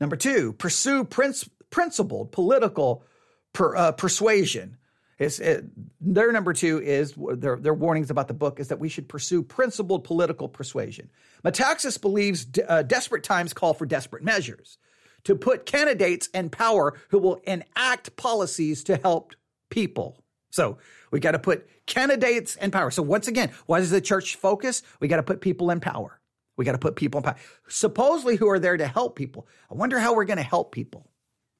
Number 0.00 0.16
two, 0.16 0.52
pursue 0.52 1.04
princ- 1.04 1.48
principled 1.70 2.32
political 2.32 3.04
per, 3.52 3.74
uh, 3.74 3.92
persuasion. 3.92 4.76
It, 5.18 5.64
their 5.98 6.30
number 6.30 6.52
two 6.52 6.78
is 6.82 7.14
their, 7.16 7.56
their 7.56 7.72
warnings 7.72 8.10
about 8.10 8.28
the 8.28 8.34
book 8.34 8.60
is 8.60 8.68
that 8.68 8.78
we 8.78 8.90
should 8.90 9.08
pursue 9.08 9.42
principled 9.42 10.04
political 10.04 10.46
persuasion. 10.46 11.08
Metaxas 11.42 11.98
believes 11.98 12.46
uh, 12.68 12.82
desperate 12.82 13.24
times 13.24 13.54
call 13.54 13.72
for 13.72 13.86
desperate 13.86 14.22
measures 14.22 14.76
to 15.24 15.34
put 15.34 15.64
candidates 15.64 16.28
in 16.34 16.50
power 16.50 16.94
who 17.08 17.18
will 17.18 17.40
enact 17.46 18.14
policies 18.16 18.84
to 18.84 18.96
help 18.96 19.32
people. 19.70 20.22
So 20.50 20.78
we 21.10 21.20
got 21.20 21.32
to 21.32 21.38
put 21.38 21.68
candidates 21.86 22.56
in 22.56 22.70
power. 22.70 22.90
So 22.90 23.02
once 23.02 23.28
again, 23.28 23.50
why 23.66 23.80
does 23.80 23.90
the 23.90 24.00
church 24.00 24.36
focus? 24.36 24.82
We 25.00 25.08
got 25.08 25.16
to 25.16 25.22
put 25.22 25.40
people 25.40 25.70
in 25.70 25.80
power. 25.80 26.20
We 26.56 26.64
got 26.64 26.72
to 26.72 26.78
put 26.78 26.96
people 26.96 27.18
in 27.18 27.24
power, 27.24 27.36
supposedly 27.68 28.36
who 28.36 28.48
are 28.48 28.58
there 28.58 28.76
to 28.76 28.86
help 28.86 29.16
people. 29.16 29.46
I 29.70 29.74
wonder 29.74 29.98
how 29.98 30.14
we're 30.14 30.24
going 30.24 30.38
to 30.38 30.42
help 30.42 30.72
people. 30.72 31.10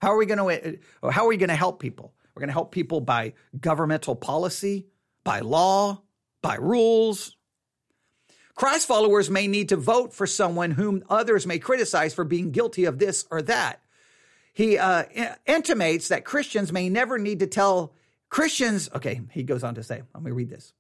How 0.01 0.12
are 0.12 0.16
we 0.16 0.26
going 0.26 0.39
to? 0.39 0.78
Uh, 1.03 1.11
how 1.11 1.24
are 1.24 1.28
we 1.28 1.37
going 1.37 1.51
to 1.51 1.55
help 1.57 1.80
people? 1.80 2.14
We're 2.34 2.41
going 2.41 2.49
to 2.49 2.55
help 2.55 2.72
people 2.72 3.01
by 3.01 3.34
governmental 3.59 4.14
policy, 4.14 4.87
by 5.24 5.41
law, 5.41 6.03
by 6.43 6.57
rules. 6.57 7.37
Christ 8.55 8.89
followers 8.89 9.28
may 9.28 9.47
need 9.47 9.68
to 9.68 9.76
vote 9.76 10.14
for 10.14 10.26
someone 10.26 10.70
whom 10.70 11.05
others 11.11 11.47
may 11.47 11.59
criticize 11.59 12.14
for 12.14 12.24
being 12.24 12.51
guilty 12.53 12.87
of 12.87 12.99
this 12.99 13.26
or 13.30 13.43
that. 13.43 13.82
He 14.55 14.78
uh, 14.78 15.05
intimates 15.45 16.09
that 16.09 16.24
Christians 16.24 16.72
may 16.72 16.89
never 16.89 17.18
need 17.18 17.41
to 17.41 17.47
tell 17.47 17.93
Christians, 18.29 18.89
okay, 18.95 19.20
he 19.31 19.43
goes 19.43 19.64
on 19.64 19.77
to 19.77 19.83
say, 19.83 20.03
let 20.14 20.22
me 20.22 20.31
read 20.31 20.51
this. 20.51 20.72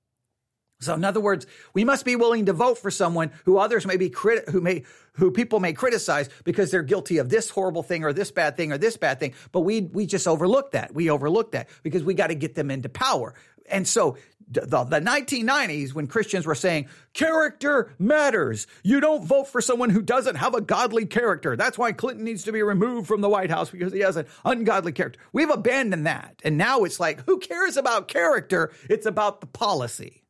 So 0.80 0.94
in 0.94 1.04
other 1.04 1.20
words, 1.20 1.46
we 1.72 1.84
must 1.84 2.04
be 2.04 2.16
willing 2.16 2.46
to 2.46 2.52
vote 2.52 2.76
for 2.78 2.90
someone 2.90 3.30
who 3.44 3.56
others 3.56 3.86
may 3.86 3.96
be 3.96 4.10
crit- 4.10 4.48
who 4.50 4.60
may 4.60 4.84
who 5.14 5.30
people 5.30 5.58
may 5.58 5.72
criticize 5.72 6.28
because 6.44 6.70
they're 6.70 6.82
guilty 6.82 7.16
of 7.16 7.30
this 7.30 7.48
horrible 7.48 7.82
thing 7.82 8.04
or 8.04 8.12
this 8.12 8.30
bad 8.30 8.58
thing 8.58 8.72
or 8.72 8.78
this 8.78 8.98
bad 8.98 9.18
thing, 9.18 9.32
but 9.52 9.60
we 9.60 9.80
we 9.80 10.04
just 10.04 10.28
overlook 10.28 10.72
that. 10.72 10.94
We 10.94 11.08
overlook 11.08 11.52
that 11.52 11.70
because 11.82 12.02
we 12.02 12.12
got 12.12 12.26
to 12.26 12.34
get 12.34 12.54
them 12.54 12.70
into 12.70 12.90
power. 12.90 13.34
And 13.70 13.88
so 13.88 14.18
the, 14.48 14.84
the 14.84 15.00
1990s 15.00 15.92
when 15.92 16.06
Christians 16.06 16.46
were 16.46 16.54
saying 16.54 16.88
character 17.12 17.92
matters. 17.98 18.66
You 18.82 19.00
don't 19.00 19.24
vote 19.24 19.48
for 19.48 19.60
someone 19.60 19.90
who 19.90 20.02
doesn't 20.02 20.36
have 20.36 20.54
a 20.54 20.60
godly 20.60 21.06
character. 21.06 21.56
That's 21.56 21.78
why 21.78 21.92
Clinton 21.92 22.24
needs 22.24 22.44
to 22.44 22.52
be 22.52 22.62
removed 22.62 23.08
from 23.08 23.20
the 23.20 23.28
White 23.28 23.50
House 23.50 23.70
because 23.70 23.92
he 23.92 24.00
has 24.00 24.16
an 24.16 24.26
ungodly 24.44 24.92
character. 24.92 25.18
We've 25.32 25.50
abandoned 25.50 26.06
that. 26.06 26.40
And 26.44 26.56
now 26.56 26.84
it's 26.84 27.00
like, 27.00 27.24
who 27.26 27.38
cares 27.38 27.76
about 27.76 28.08
character? 28.08 28.72
It's 28.88 29.06
about 29.06 29.40
the 29.40 29.46
policy. 29.46 30.22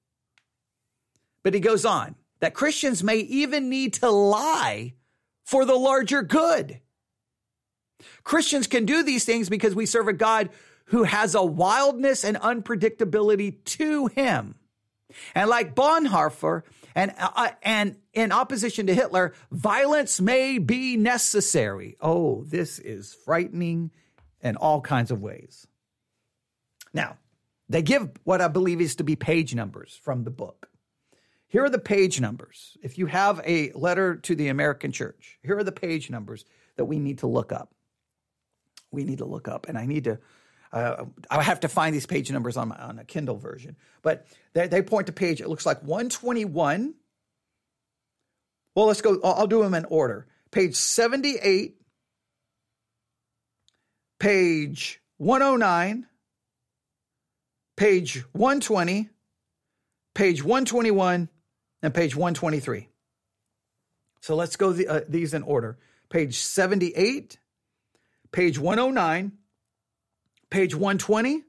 But 1.43 1.55
he 1.55 1.61
goes 1.61 1.85
on 1.85 2.17
that 2.41 2.55
Christians 2.55 3.03
may 3.03 3.19
even 3.19 3.69
need 3.69 3.95
to 3.95 4.11
lie 4.11 4.95
for 5.45 5.64
the 5.64 5.77
larger 5.77 6.23
good. 6.23 6.81
Christians 8.25 8.67
can 8.67 8.85
do 8.85 9.03
these 9.03 9.25
things 9.25 9.49
because 9.49 9.75
we 9.75 9.87
serve 9.87 10.09
a 10.09 10.12
God 10.12 10.51
who 10.87 11.05
has 11.05 11.34
a 11.34 11.45
wildness 11.45 12.24
and 12.24 12.37
unpredictability 12.37 13.64
to 13.64 14.07
him. 14.07 14.57
And 15.34 15.49
like 15.49 15.74
Bonhoeffer, 15.74 16.62
and, 16.95 17.14
uh, 17.18 17.51
and 17.62 17.97
in 18.12 18.32
opposition 18.32 18.87
to 18.87 18.95
Hitler, 18.95 19.34
violence 19.51 20.20
may 20.20 20.59
be 20.59 20.97
necessary. 20.97 21.97
Oh, 22.01 22.45
this 22.45 22.78
is 22.78 23.14
frightening 23.24 23.91
in 24.43 24.57
all 24.57 24.80
kinds 24.80 25.11
of 25.11 25.20
ways. 25.20 25.66
Now, 26.93 27.18
they 27.68 27.82
give 27.82 28.11
what 28.24 28.41
I 28.41 28.49
believe 28.49 28.80
is 28.80 28.97
to 28.97 29.05
be 29.05 29.16
page 29.16 29.55
numbers 29.55 29.99
from 30.03 30.24
the 30.24 30.30
book. 30.30 30.68
Here 31.49 31.64
are 31.64 31.70
the 31.70 31.78
page 31.78 32.20
numbers. 32.20 32.76
If 32.82 32.99
you 32.99 33.07
have 33.07 33.41
a 33.45 33.72
letter 33.72 34.16
to 34.16 34.34
the 34.34 34.49
American 34.49 34.93
church, 34.93 35.39
here 35.43 35.59
are 35.59 35.64
the 35.64 35.72
page 35.72 36.11
numbers 36.11 36.45
that 36.76 36.84
we 36.84 36.99
need 36.99 37.18
to 37.18 37.26
look 37.26 37.53
up. 37.53 37.72
We 38.91 39.05
need 39.05 39.18
to 39.18 39.24
look 39.24 39.49
up, 39.49 39.68
and 39.68 39.76
I 39.76 39.87
need 39.87 40.05
to 40.05 40.18
uh, 40.83 41.05
I 41.31 41.43
have 41.43 41.61
to 41.61 41.68
find 41.68 41.95
these 41.95 42.07
page 42.07 42.31
numbers 42.31 42.57
on, 42.57 42.68
my, 42.68 42.77
on 42.77 42.99
a 42.99 43.05
Kindle 43.05 43.39
version, 43.39 43.77
but 44.03 44.27
they, 44.53 44.68
they 44.68 44.83
point 44.83 45.07
to 45.07 45.12
page, 45.12 45.41
it 45.41 45.49
looks 45.49 45.64
like 45.64 45.83
121. 45.83 46.95
Well, 48.74 48.87
let's 48.87 49.01
go, 49.01 49.18
I'll, 49.24 49.35
I'll 49.35 49.47
do 49.47 49.62
them 49.62 49.74
in 49.74 49.87
order. 49.87 50.27
Page 50.51 50.74
78, 50.74 51.81
page 54.18 55.01
109, 55.16 56.07
page 57.77 58.24
120, 58.33 59.09
page 60.14 60.43
121, 60.43 61.29
and 61.83 61.95
page 61.95 62.14
123. 62.14 62.89
So 64.20 64.35
let's 64.35 64.57
go 64.57 64.72
the, 64.72 64.89
uh, 64.89 65.01
these 65.09 65.33
in 65.33 65.43
order. 65.43 65.79
Page 66.11 66.39
78, 66.39 67.39
page 68.31 68.59
109, 68.59 69.33
page 70.57 70.74
120, 70.74 71.42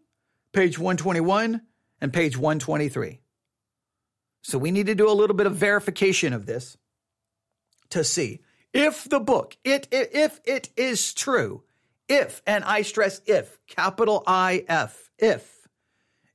page 0.51 0.77
121, 0.77 1.61
and 2.01 2.11
page 2.11 2.37
123. 2.37 3.21
So 4.41 4.57
we 4.57 4.69
need 4.69 4.87
to 4.87 4.95
do 4.95 5.09
a 5.09 5.15
little 5.15 5.33
bit 5.33 5.47
of 5.47 5.55
verification 5.55 6.33
of 6.33 6.45
this 6.45 6.75
to 7.91 8.03
see 8.03 8.41
if 8.73 9.05
the 9.05 9.21
book, 9.21 9.55
it, 9.63 9.87
if 9.91 10.41
it 10.43 10.71
is 10.75 11.13
true, 11.13 11.63
if, 12.09 12.41
and 12.45 12.65
I 12.65 12.81
stress 12.81 13.21
if, 13.25 13.57
capital 13.65 14.23
I 14.27 14.65
F, 14.67 15.09
if 15.17 15.69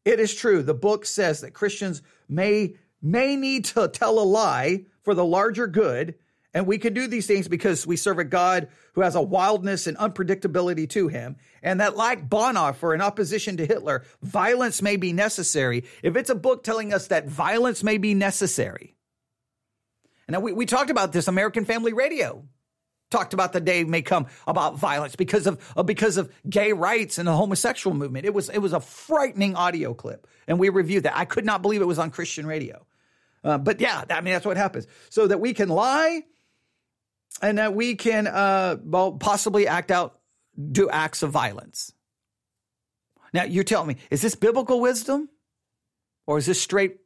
it 0.06 0.18
is 0.18 0.34
true, 0.34 0.62
the 0.62 0.72
book 0.72 1.04
says 1.04 1.42
that 1.42 1.50
Christians 1.50 2.00
may 2.26 2.76
may 3.02 3.36
need 3.36 3.66
to 3.66 3.86
tell 3.88 4.18
a 4.18 4.24
lie 4.24 4.86
for 5.02 5.12
the 5.12 5.26
larger 5.26 5.66
good, 5.66 6.14
and 6.54 6.66
we 6.66 6.78
can 6.78 6.94
do 6.94 7.06
these 7.06 7.26
things 7.26 7.48
because 7.48 7.86
we 7.86 7.96
serve 7.96 8.18
a 8.18 8.24
God 8.24 8.68
who 8.94 9.00
has 9.00 9.14
a 9.14 9.22
wildness 9.22 9.86
and 9.86 9.96
unpredictability 9.96 10.88
to 10.90 11.08
him, 11.08 11.36
and 11.62 11.80
that 11.80 11.96
like 11.96 12.28
Bonhoeffer 12.28 12.94
in 12.94 13.00
opposition 13.00 13.56
to 13.56 13.66
Hitler, 13.66 14.04
violence 14.22 14.82
may 14.82 14.96
be 14.96 15.12
necessary. 15.12 15.84
If 16.02 16.16
it's 16.16 16.30
a 16.30 16.34
book 16.34 16.64
telling 16.64 16.92
us 16.92 17.08
that 17.08 17.26
violence 17.26 17.82
may 17.82 17.98
be 17.98 18.14
necessary, 18.14 18.96
and 20.28 20.42
we, 20.42 20.52
we 20.52 20.66
talked 20.66 20.90
about 20.90 21.12
this 21.12 21.28
American 21.28 21.64
Family 21.64 21.92
Radio 21.92 22.44
talked 23.12 23.34
about 23.34 23.52
the 23.52 23.60
day 23.60 23.84
may 23.84 24.02
come 24.02 24.26
about 24.46 24.76
violence 24.76 25.14
because 25.14 25.46
of 25.46 25.72
uh, 25.76 25.82
because 25.84 26.16
of 26.16 26.32
gay 26.48 26.72
rights 26.72 27.18
and 27.18 27.28
the 27.28 27.36
homosexual 27.36 27.94
movement. 27.94 28.26
It 28.26 28.34
was 28.34 28.48
it 28.48 28.58
was 28.58 28.72
a 28.72 28.80
frightening 28.80 29.54
audio 29.54 29.94
clip, 29.94 30.26
and 30.48 30.58
we 30.58 30.70
reviewed 30.70 31.04
that. 31.04 31.16
I 31.16 31.26
could 31.26 31.44
not 31.44 31.62
believe 31.62 31.82
it 31.82 31.86
was 31.86 32.00
on 32.00 32.10
Christian 32.10 32.46
radio, 32.46 32.84
uh, 33.44 33.58
but 33.58 33.80
yeah, 33.80 34.04
I 34.10 34.20
mean 34.22 34.32
that's 34.32 34.46
what 34.46 34.56
happens. 34.56 34.88
So 35.10 35.28
that 35.28 35.38
we 35.38 35.54
can 35.54 35.68
lie, 35.68 36.22
and 37.40 37.58
that 37.58 37.74
we 37.74 37.94
can 37.94 38.26
uh, 38.26 38.76
well 38.82 39.12
possibly 39.12 39.66
act 39.66 39.90
out, 39.90 40.18
do 40.70 40.90
acts 40.90 41.22
of 41.22 41.30
violence. 41.30 41.92
Now 43.32 43.44
you're 43.44 43.64
telling 43.64 43.88
me, 43.88 43.96
is 44.10 44.20
this 44.22 44.34
biblical 44.34 44.80
wisdom, 44.80 45.28
or 46.26 46.38
is 46.38 46.46
this 46.46 46.60
straight 46.60 46.98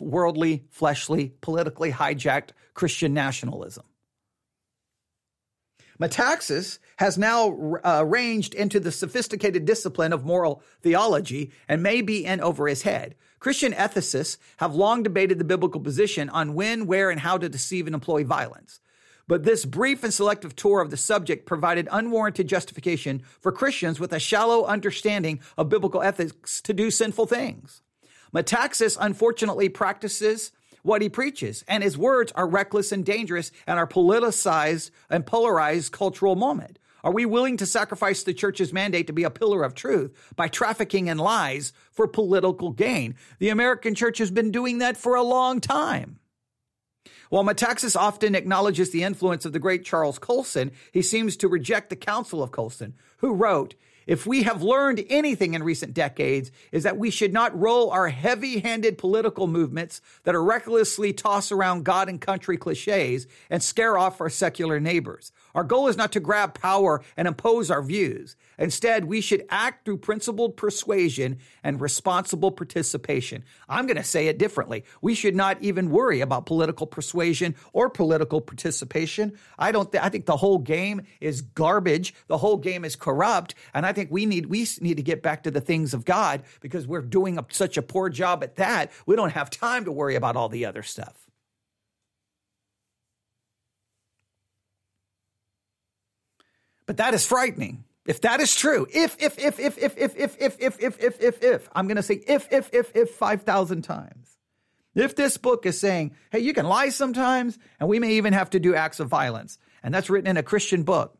worldly, 0.00 0.64
fleshly, 0.70 1.32
politically 1.40 1.92
hijacked 1.92 2.50
Christian 2.74 3.14
nationalism? 3.14 3.84
Metaxas 6.00 6.78
has 6.96 7.16
now 7.16 7.78
uh, 7.84 8.04
ranged 8.06 8.54
into 8.54 8.80
the 8.80 8.90
sophisticated 8.90 9.64
discipline 9.64 10.12
of 10.12 10.24
moral 10.24 10.62
theology 10.80 11.52
and 11.68 11.82
may 11.82 12.02
be 12.02 12.24
in 12.24 12.40
over 12.40 12.66
his 12.66 12.82
head. 12.82 13.14
Christian 13.38 13.72
ethicists 13.72 14.36
have 14.56 14.74
long 14.74 15.02
debated 15.02 15.38
the 15.38 15.44
biblical 15.44 15.80
position 15.80 16.28
on 16.28 16.54
when, 16.54 16.86
where, 16.86 17.10
and 17.10 17.20
how 17.20 17.38
to 17.38 17.48
deceive 17.48 17.86
and 17.86 17.94
employ 17.94 18.24
violence. 18.24 18.80
But 19.28 19.44
this 19.44 19.64
brief 19.64 20.02
and 20.04 20.12
selective 20.12 20.56
tour 20.56 20.80
of 20.80 20.90
the 20.90 20.96
subject 20.96 21.46
provided 21.46 21.88
unwarranted 21.90 22.48
justification 22.48 23.22
for 23.40 23.52
Christians 23.52 24.00
with 24.00 24.12
a 24.12 24.18
shallow 24.18 24.64
understanding 24.64 25.40
of 25.56 25.68
biblical 25.68 26.02
ethics 26.02 26.60
to 26.62 26.72
do 26.72 26.90
sinful 26.90 27.26
things. 27.26 27.82
Metaxas 28.34 28.96
unfortunately 29.00 29.68
practices 29.68 30.52
what 30.82 31.02
he 31.02 31.08
preaches, 31.08 31.64
and 31.68 31.82
his 31.82 31.96
words 31.96 32.32
are 32.32 32.48
reckless 32.48 32.90
and 32.90 33.04
dangerous 33.04 33.52
and 33.66 33.78
are 33.78 33.86
politicized 33.86 34.90
and 35.08 35.24
polarized 35.24 35.92
cultural 35.92 36.34
moment. 36.34 36.78
Are 37.04 37.12
we 37.12 37.26
willing 37.26 37.56
to 37.56 37.66
sacrifice 37.66 38.22
the 38.22 38.34
church's 38.34 38.72
mandate 38.72 39.08
to 39.08 39.12
be 39.12 39.24
a 39.24 39.30
pillar 39.30 39.64
of 39.64 39.74
truth 39.74 40.12
by 40.36 40.48
trafficking 40.48 41.08
in 41.08 41.18
lies 41.18 41.72
for 41.90 42.06
political 42.06 42.70
gain? 42.70 43.16
The 43.38 43.48
American 43.48 43.94
church 43.94 44.18
has 44.18 44.30
been 44.30 44.52
doing 44.52 44.78
that 44.78 44.96
for 44.96 45.16
a 45.16 45.22
long 45.22 45.60
time. 45.60 46.18
While 47.32 47.44
Metaxas 47.44 47.96
often 47.96 48.34
acknowledges 48.34 48.90
the 48.90 49.04
influence 49.04 49.46
of 49.46 49.54
the 49.54 49.58
great 49.58 49.86
Charles 49.86 50.18
Colson, 50.18 50.70
he 50.92 51.00
seems 51.00 51.34
to 51.38 51.48
reject 51.48 51.88
the 51.88 51.96
counsel 51.96 52.42
of 52.42 52.50
Colson, 52.50 52.92
who 53.20 53.32
wrote, 53.32 53.74
if 54.06 54.26
we 54.26 54.42
have 54.42 54.62
learned 54.62 55.02
anything 55.08 55.54
in 55.54 55.62
recent 55.62 55.94
decades, 55.94 56.50
is 56.72 56.82
that 56.82 56.98
we 56.98 57.10
should 57.10 57.32
not 57.32 57.58
roll 57.58 57.88
our 57.88 58.10
heavy 58.10 58.58
handed 58.58 58.98
political 58.98 59.46
movements 59.46 60.02
that 60.24 60.34
are 60.34 60.44
recklessly 60.44 61.14
toss 61.14 61.50
around 61.50 61.86
God 61.86 62.10
and 62.10 62.20
country 62.20 62.58
cliches 62.58 63.26
and 63.48 63.62
scare 63.62 63.96
off 63.96 64.20
our 64.20 64.28
secular 64.28 64.78
neighbors. 64.78 65.32
Our 65.54 65.64
goal 65.64 65.88
is 65.88 65.96
not 65.96 66.12
to 66.12 66.20
grab 66.20 66.54
power 66.54 67.02
and 67.16 67.28
impose 67.28 67.70
our 67.70 67.82
views. 67.82 68.36
Instead, 68.58 69.04
we 69.04 69.20
should 69.20 69.44
act 69.50 69.84
through 69.84 69.98
principled 69.98 70.56
persuasion 70.56 71.38
and 71.62 71.80
responsible 71.80 72.50
participation. 72.50 73.44
I'm 73.68 73.86
going 73.86 73.96
to 73.96 74.04
say 74.04 74.28
it 74.28 74.38
differently. 74.38 74.84
We 75.00 75.14
should 75.14 75.34
not 75.34 75.60
even 75.62 75.90
worry 75.90 76.20
about 76.20 76.46
political 76.46 76.86
persuasion 76.86 77.54
or 77.72 77.90
political 77.90 78.40
participation. 78.40 79.32
I 79.58 79.72
don't 79.72 79.90
th- 79.90 80.02
I 80.02 80.08
think 80.08 80.26
the 80.26 80.36
whole 80.36 80.58
game 80.58 81.02
is 81.20 81.42
garbage. 81.42 82.14
The 82.28 82.38
whole 82.38 82.56
game 82.56 82.84
is 82.84 82.96
corrupt, 82.96 83.54
and 83.74 83.84
I 83.84 83.92
think 83.92 84.10
we 84.10 84.26
need 84.26 84.46
we 84.46 84.66
need 84.80 84.96
to 84.96 85.02
get 85.02 85.22
back 85.22 85.42
to 85.44 85.50
the 85.50 85.60
things 85.60 85.94
of 85.94 86.04
God 86.04 86.42
because 86.60 86.86
we're 86.86 87.02
doing 87.02 87.38
a, 87.38 87.46
such 87.50 87.76
a 87.76 87.82
poor 87.82 88.08
job 88.08 88.42
at 88.42 88.56
that. 88.56 88.90
We 89.06 89.16
don't 89.16 89.30
have 89.30 89.50
time 89.50 89.84
to 89.84 89.92
worry 89.92 90.14
about 90.14 90.36
all 90.36 90.48
the 90.48 90.66
other 90.66 90.82
stuff. 90.82 91.21
But 96.86 96.96
that 96.98 97.14
is 97.14 97.24
frightening. 97.26 97.84
If 98.04 98.22
that 98.22 98.40
is 98.40 98.54
true, 98.54 98.86
if, 98.92 99.16
if, 99.20 99.38
if, 99.38 99.60
if, 99.60 99.78
if, 99.78 99.96
if, 99.96 100.16
if, 100.16 100.36
if, 100.38 100.60
if, 100.60 100.80
if, 100.80 101.00
if, 101.00 101.20
if, 101.20 101.42
if, 101.42 101.68
I'm 101.72 101.86
going 101.86 101.96
to 101.96 102.02
say 102.02 102.20
if, 102.26 102.48
if, 102.50 102.68
if, 102.72 102.90
if 102.96 103.10
5,000 103.10 103.82
times. 103.82 104.36
If 104.94 105.16
this 105.16 105.36
book 105.36 105.64
is 105.64 105.78
saying, 105.78 106.14
hey, 106.30 106.40
you 106.40 106.52
can 106.52 106.66
lie 106.66 106.90
sometimes, 106.90 107.58
and 107.80 107.88
we 107.88 107.98
may 107.98 108.14
even 108.14 108.32
have 108.32 108.50
to 108.50 108.60
do 108.60 108.74
acts 108.74 109.00
of 109.00 109.08
violence, 109.08 109.58
and 109.82 109.94
that's 109.94 110.10
written 110.10 110.28
in 110.28 110.36
a 110.36 110.42
Christian 110.42 110.82
book, 110.82 111.16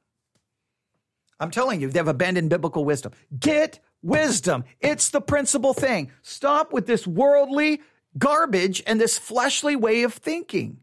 I'm 1.41 1.51
telling 1.51 1.81
you, 1.81 1.89
they've 1.89 2.07
abandoned 2.07 2.51
biblical 2.51 2.85
wisdom. 2.85 3.13
Get 3.39 3.81
wisdom. 4.03 4.65
It's 4.81 5.11
the 5.11 5.21
principal 5.21 5.73
thing. 5.75 6.13
Stop 6.23 6.73
with 6.73 6.87
this 6.87 7.07
worldly 7.07 7.81
garbage 8.19 8.83
and 8.87 9.01
this 9.01 9.19
fleshly 9.19 9.75
way 9.75 10.03
of 10.03 10.13
thinking. 10.15 10.79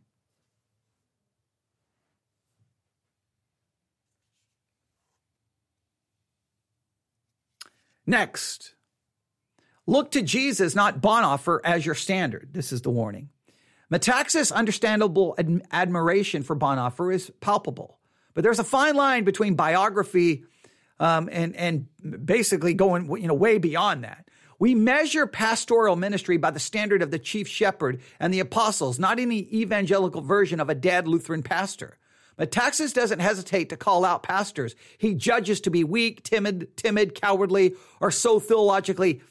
Next, 8.10 8.74
look 9.86 10.10
to 10.12 10.24
Jesus, 10.24 10.74
not 10.74 11.00
Bonhoeffer, 11.00 11.60
as 11.64 11.86
your 11.86 11.94
standard. 11.94 12.50
This 12.54 12.72
is 12.72 12.82
the 12.82 12.90
warning. 12.90 13.30
Metaxas' 13.94 14.52
understandable 14.52 15.36
ad- 15.38 15.62
admiration 15.72 16.42
for 16.42 16.56
Bonhoeffer 16.56 17.14
is 17.14 17.32
palpable, 17.40 18.00
but 18.34 18.44
there's 18.44 18.58
a 18.58 18.64
fine 18.64 18.96
line 18.96 19.26
between 19.26 19.54
biography 19.54 20.44
um, 21.00 21.30
and 21.32 21.56
and 21.56 21.86
basically 22.26 22.74
going 22.74 23.08
you 23.22 23.28
know 23.28 23.36
way 23.36 23.60
beyond 23.60 24.04
that. 24.04 24.28
We 24.58 24.74
measure 24.74 25.28
pastoral 25.28 25.96
ministry 25.96 26.38
by 26.38 26.50
the 26.50 26.60
standard 26.60 27.04
of 27.04 27.12
the 27.12 27.20
chief 27.20 27.48
shepherd 27.48 28.02
and 28.20 28.34
the 28.34 28.40
apostles, 28.40 28.98
not 28.98 29.20
any 29.20 29.48
evangelical 29.54 30.22
version 30.22 30.60
of 30.60 30.68
a 30.68 30.76
dead 30.76 31.08
Lutheran 31.08 31.44
pastor. 31.44 32.00
Metaxas 32.40 32.94
doesn't 32.94 33.20
hesitate 33.20 33.70
to 33.70 33.78
call 33.78 34.06
out 34.06 34.24
pastors 34.24 34.76
he 34.98 35.14
judges 35.14 35.60
to 35.62 35.70
be 35.70 35.84
weak, 35.84 36.24
timid, 36.24 36.76
timid, 36.78 37.14
cowardly, 37.14 37.76
or 38.00 38.12
so 38.12 38.40
theologically 38.40 39.22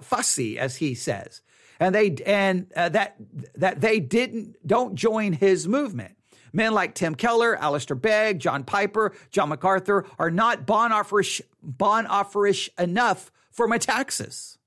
fussy, 0.00 0.58
as 0.58 0.76
he 0.76 0.94
says, 0.94 1.40
and 1.80 1.94
they 1.94 2.14
and 2.24 2.72
uh, 2.76 2.88
that 2.90 3.16
that 3.54 3.80
they 3.80 4.00
didn't 4.00 4.56
don't 4.66 4.94
join 4.94 5.32
his 5.32 5.66
movement. 5.66 6.16
Men 6.52 6.72
like 6.72 6.94
Tim 6.94 7.16
Keller, 7.16 7.56
Alistair 7.56 7.96
Begg, 7.96 8.38
John 8.38 8.62
Piper, 8.62 9.12
John 9.32 9.48
MacArthur 9.48 10.06
are 10.20 10.30
not 10.30 10.66
Bonhoefferish, 10.66 11.40
Bonhoefferish 11.66 12.68
enough 12.78 13.32
for 13.50 13.68
Metaxas. 13.68 14.58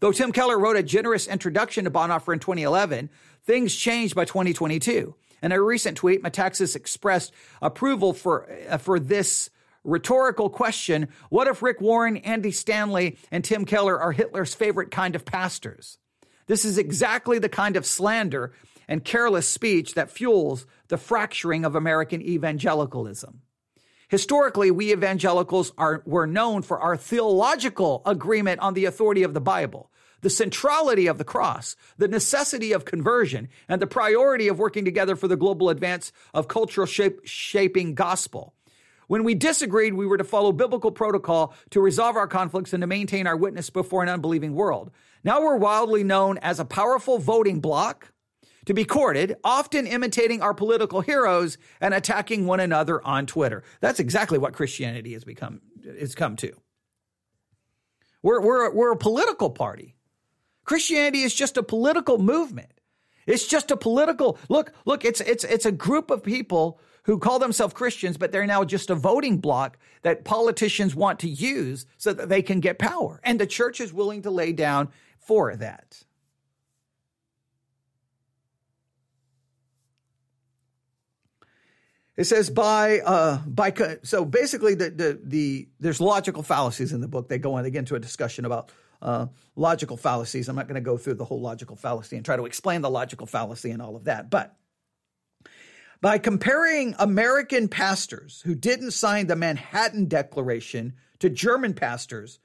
Though 0.00 0.12
Tim 0.12 0.32
Keller 0.32 0.58
wrote 0.58 0.76
a 0.76 0.82
generous 0.82 1.26
introduction 1.26 1.84
to 1.84 1.90
Bonhoeffer 1.90 2.34
in 2.34 2.38
2011, 2.38 3.08
things 3.44 3.74
changed 3.74 4.14
by 4.14 4.26
2022. 4.26 5.14
In 5.42 5.52
a 5.52 5.60
recent 5.60 5.96
tweet, 5.96 6.22
Metaxas 6.22 6.76
expressed 6.76 7.32
approval 7.60 8.12
for, 8.12 8.48
uh, 8.70 8.78
for 8.78 9.00
this 9.00 9.50
rhetorical 9.84 10.48
question 10.48 11.08
What 11.30 11.48
if 11.48 11.62
Rick 11.62 11.80
Warren, 11.80 12.18
Andy 12.18 12.52
Stanley, 12.52 13.18
and 13.30 13.44
Tim 13.44 13.64
Keller 13.64 13.98
are 13.98 14.12
Hitler's 14.12 14.54
favorite 14.54 14.90
kind 14.90 15.16
of 15.16 15.24
pastors? 15.24 15.98
This 16.46 16.64
is 16.64 16.78
exactly 16.78 17.38
the 17.38 17.48
kind 17.48 17.76
of 17.76 17.86
slander 17.86 18.52
and 18.88 19.04
careless 19.04 19.48
speech 19.48 19.94
that 19.94 20.10
fuels 20.10 20.66
the 20.88 20.98
fracturing 20.98 21.64
of 21.64 21.74
American 21.74 22.20
evangelicalism. 22.20 23.42
Historically, 24.08 24.70
we 24.70 24.92
evangelicals 24.92 25.72
are, 25.78 26.02
were 26.04 26.26
known 26.26 26.62
for 26.62 26.78
our 26.80 26.96
theological 26.96 28.02
agreement 28.04 28.60
on 28.60 28.74
the 28.74 28.84
authority 28.84 29.22
of 29.22 29.34
the 29.34 29.40
Bible 29.40 29.90
the 30.22 30.30
centrality 30.30 31.06
of 31.06 31.18
the 31.18 31.24
cross, 31.24 31.76
the 31.98 32.08
necessity 32.08 32.72
of 32.72 32.84
conversion, 32.84 33.48
and 33.68 33.82
the 33.82 33.86
priority 33.86 34.48
of 34.48 34.58
working 34.58 34.84
together 34.84 35.14
for 35.14 35.28
the 35.28 35.36
global 35.36 35.68
advance 35.68 36.12
of 36.32 36.48
cultural 36.48 36.86
shape, 36.86 37.20
shaping 37.24 37.94
gospel. 37.94 38.54
When 39.08 39.24
we 39.24 39.34
disagreed, 39.34 39.94
we 39.94 40.06
were 40.06 40.16
to 40.16 40.24
follow 40.24 40.52
biblical 40.52 40.90
protocol 40.90 41.54
to 41.70 41.80
resolve 41.80 42.16
our 42.16 42.26
conflicts 42.26 42.72
and 42.72 42.80
to 42.80 42.86
maintain 42.86 43.26
our 43.26 43.36
witness 43.36 43.68
before 43.68 44.02
an 44.02 44.08
unbelieving 44.08 44.54
world. 44.54 44.90
Now 45.22 45.42
we're 45.42 45.56
wildly 45.56 46.02
known 46.02 46.38
as 46.38 46.58
a 46.58 46.64
powerful 46.64 47.18
voting 47.18 47.60
bloc, 47.60 48.12
to 48.66 48.74
be 48.74 48.84
courted, 48.84 49.36
often 49.42 49.86
imitating 49.86 50.40
our 50.40 50.54
political 50.54 51.00
heroes 51.00 51.58
and 51.80 51.92
attacking 51.92 52.46
one 52.46 52.60
another 52.60 53.04
on 53.04 53.26
Twitter. 53.26 53.64
That's 53.80 53.98
exactly 54.00 54.38
what 54.38 54.52
Christianity 54.52 55.14
has 55.14 55.24
become 55.24 55.60
has 55.98 56.14
come 56.14 56.36
to. 56.36 56.52
We're, 58.22 58.40
we're, 58.40 58.72
we're 58.72 58.92
a 58.92 58.96
political 58.96 59.50
party. 59.50 59.96
Christianity 60.64 61.22
is 61.22 61.34
just 61.34 61.56
a 61.56 61.62
political 61.62 62.18
movement. 62.18 62.72
It's 63.26 63.46
just 63.46 63.70
a 63.70 63.76
political 63.76 64.38
look. 64.48 64.72
Look, 64.84 65.04
it's 65.04 65.20
it's 65.20 65.44
it's 65.44 65.66
a 65.66 65.72
group 65.72 66.10
of 66.10 66.22
people 66.22 66.80
who 67.04 67.18
call 67.18 67.38
themselves 67.38 67.74
Christians, 67.74 68.16
but 68.16 68.32
they're 68.32 68.46
now 68.46 68.64
just 68.64 68.90
a 68.90 68.94
voting 68.94 69.38
block 69.38 69.78
that 70.02 70.24
politicians 70.24 70.94
want 70.94 71.20
to 71.20 71.28
use 71.28 71.86
so 71.98 72.12
that 72.12 72.28
they 72.28 72.42
can 72.42 72.60
get 72.60 72.78
power, 72.78 73.20
and 73.24 73.40
the 73.40 73.46
church 73.46 73.80
is 73.80 73.92
willing 73.92 74.22
to 74.22 74.30
lay 74.30 74.52
down 74.52 74.88
for 75.18 75.54
that. 75.56 76.04
It 82.16 82.24
says 82.24 82.50
by 82.50 83.00
uh, 83.00 83.38
by 83.46 83.72
so 84.02 84.24
basically 84.24 84.74
the, 84.74 84.90
the 84.90 85.20
the 85.22 85.68
there's 85.80 86.00
logical 86.00 86.42
fallacies 86.42 86.92
in 86.92 87.00
the 87.00 87.08
book. 87.08 87.28
They 87.28 87.38
go 87.38 87.54
on 87.54 87.64
get 87.64 87.76
into 87.76 87.94
a 87.94 88.00
discussion 88.00 88.44
about 88.44 88.70
uh, 89.02 89.26
logical 89.56 89.98
fallacies. 89.98 90.48
I'm 90.48 90.56
not 90.56 90.66
going 90.68 90.76
to 90.76 90.80
go 90.80 90.96
through 90.96 91.14
the 91.14 91.24
whole 91.24 91.40
logical 91.40 91.76
fallacy 91.76 92.16
and 92.16 92.24
try 92.24 92.36
to 92.36 92.46
explain 92.46 92.80
the 92.80 92.88
logical 92.88 93.26
fallacy 93.26 93.70
and 93.70 93.82
all 93.82 93.96
of 93.96 94.04
that, 94.04 94.30
but 94.30 94.56
by 96.00 96.18
comparing 96.18 96.94
American 96.98 97.68
pastors 97.68 98.42
who 98.44 98.54
didn't 98.54 98.92
sign 98.92 99.26
the 99.26 99.36
Manhattan 99.36 100.06
Declaration 100.06 100.94
to 101.20 101.28
German 101.28 101.74
pastors 101.74 102.40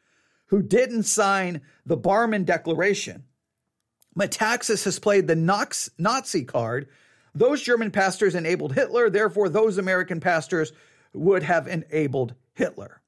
who 0.48 0.62
didn't 0.62 1.04
sign 1.04 1.62
the 1.86 1.98
Barmen 1.98 2.46
Declaration, 2.46 3.24
Metaxas 4.18 4.84
has 4.84 5.00
played 5.00 5.28
the 5.28 5.36
Nazi 5.98 6.44
card 6.44 6.88
those 7.38 7.62
German 7.62 7.92
pastors 7.92 8.34
enabled 8.34 8.74
Hitler, 8.74 9.12
therefore, 9.12 9.48
those 9.48 9.78
American 9.78 10.20
pastors 10.20 10.74
would 11.14 11.44
have 11.44 11.68
enabled 11.68 12.34
Hitler. 12.56 13.00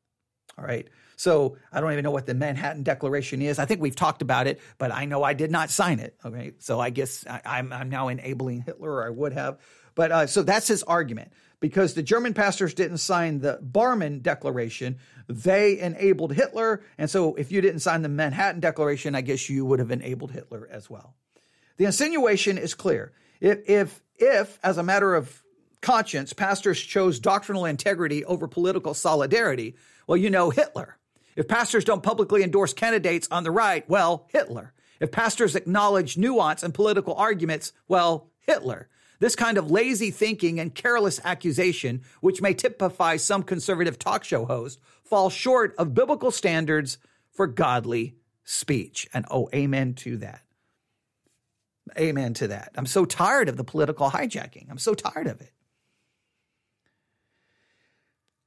All 0.57 0.63
right. 0.63 0.87
So 1.19 1.57
I 1.69 1.81
don't 1.81 1.91
even 1.91 2.05
know 2.05 2.11
what 2.11 2.27
the 2.27 2.33
Manhattan 2.33 2.83
Declaration 2.83 3.41
is. 3.41 3.59
I 3.59 3.65
think 3.65 3.81
we've 3.81 3.93
talked 3.93 4.21
about 4.21 4.47
it, 4.47 4.61
but 4.77 4.93
I 4.93 5.03
know 5.03 5.21
I 5.21 5.33
did 5.33 5.51
not 5.51 5.69
sign 5.69 5.99
it. 5.99 6.15
Okay. 6.23 6.53
So 6.59 6.79
I 6.79 6.91
guess 6.91 7.25
I, 7.29 7.59
am 7.59 7.73
I'm, 7.73 7.73
I'm 7.73 7.89
now 7.89 8.07
enabling 8.07 8.61
Hitler, 8.61 8.89
or 8.89 9.05
I 9.05 9.09
would 9.09 9.33
have. 9.33 9.59
But 9.95 10.11
uh, 10.13 10.27
so 10.27 10.43
that's 10.43 10.69
his 10.69 10.81
argument. 10.83 11.33
Because 11.59 11.93
the 11.93 12.01
German 12.01 12.33
pastors 12.33 12.73
didn't 12.73 12.99
sign 12.99 13.41
the 13.41 13.59
Barmen 13.61 14.21
Declaration, 14.21 14.97
they 15.27 15.77
enabled 15.77 16.31
Hitler. 16.31 16.83
And 16.97 17.09
so 17.09 17.35
if 17.35 17.51
you 17.51 17.59
didn't 17.59 17.81
sign 17.81 18.01
the 18.01 18.07
Manhattan 18.07 18.61
Declaration, 18.61 19.13
I 19.13 19.19
guess 19.19 19.49
you 19.49 19.65
would 19.65 19.79
have 19.79 19.91
enabled 19.91 20.31
Hitler 20.31 20.69
as 20.71 20.89
well. 20.89 21.15
The 21.75 21.83
insinuation 21.83 22.57
is 22.57 22.73
clear. 22.73 23.11
If, 23.41 23.69
if 23.69 24.01
if, 24.15 24.57
as 24.63 24.77
a 24.77 24.83
matter 24.83 25.15
of 25.15 25.43
conscience, 25.81 26.31
pastors 26.31 26.79
chose 26.79 27.19
doctrinal 27.19 27.65
integrity 27.65 28.23
over 28.23 28.47
political 28.47 28.93
solidarity, 28.93 29.75
well, 30.07 30.17
you 30.17 30.29
know 30.29 30.49
Hitler. 30.49 30.95
If 31.39 31.47
pastors 31.47 31.85
don't 31.85 32.03
publicly 32.03 32.43
endorse 32.43 32.73
candidates 32.73 33.29
on 33.31 33.45
the 33.45 33.49
right, 33.49 33.89
well, 33.89 34.27
Hitler. 34.27 34.73
If 34.99 35.13
pastors 35.13 35.55
acknowledge 35.55 36.17
nuance 36.17 36.63
and 36.63 36.73
political 36.73 37.15
arguments, 37.15 37.71
well, 37.87 38.29
Hitler. 38.39 38.89
This 39.19 39.37
kind 39.37 39.57
of 39.57 39.71
lazy 39.71 40.11
thinking 40.11 40.59
and 40.59 40.75
careless 40.75 41.21
accusation, 41.23 42.01
which 42.19 42.41
may 42.41 42.53
typify 42.53 43.15
some 43.15 43.43
conservative 43.43 43.97
talk 43.97 44.25
show 44.25 44.43
host, 44.43 44.81
falls 45.05 45.31
short 45.31 45.73
of 45.77 45.93
biblical 45.93 46.29
standards 46.29 46.97
for 47.31 47.47
godly 47.47 48.17
speech. 48.43 49.07
And 49.13 49.25
oh, 49.31 49.47
amen 49.55 49.93
to 49.93 50.17
that. 50.17 50.41
Amen 51.97 52.33
to 52.33 52.49
that. 52.49 52.73
I'm 52.75 52.85
so 52.85 53.05
tired 53.05 53.47
of 53.47 53.55
the 53.55 53.63
political 53.63 54.09
hijacking. 54.09 54.69
I'm 54.69 54.77
so 54.77 54.93
tired 54.93 55.27
of 55.27 55.39
it. 55.39 55.53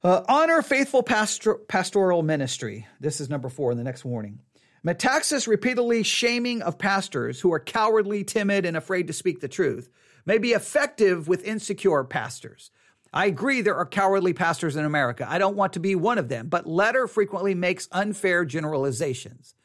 Uh, 0.03 0.21
honor 0.27 0.61
faithful 0.61 1.01
pastor- 1.01 1.55
pastoral 1.55 2.23
ministry. 2.23 2.85
This 2.99 3.21
is 3.21 3.29
number 3.29 3.49
four 3.49 3.71
in 3.71 3.77
the 3.77 3.85
next 3.85 4.03
warning. 4.03 4.41
Metaxas 4.85 5.47
repeatedly 5.47 6.03
shaming 6.03 6.61
of 6.61 6.77
pastors 6.77 7.39
who 7.39 7.53
are 7.53 7.59
cowardly, 7.59 8.25
timid, 8.25 8.65
and 8.65 8.75
afraid 8.75 9.07
to 9.07 9.13
speak 9.13 9.39
the 9.39 9.47
truth 9.47 9.89
may 10.25 10.37
be 10.37 10.51
effective 10.51 11.29
with 11.29 11.45
insecure 11.45 12.03
pastors. 12.03 12.69
I 13.13 13.27
agree 13.27 13.61
there 13.61 13.77
are 13.77 13.85
cowardly 13.85 14.33
pastors 14.33 14.75
in 14.75 14.83
America. 14.83 15.25
I 15.29 15.37
don't 15.37 15.55
want 15.55 15.73
to 15.73 15.79
be 15.79 15.95
one 15.95 16.17
of 16.17 16.27
them, 16.27 16.49
but 16.49 16.67
letter 16.67 17.07
frequently 17.07 17.55
makes 17.55 17.87
unfair 17.91 18.43
generalizations 18.43 19.55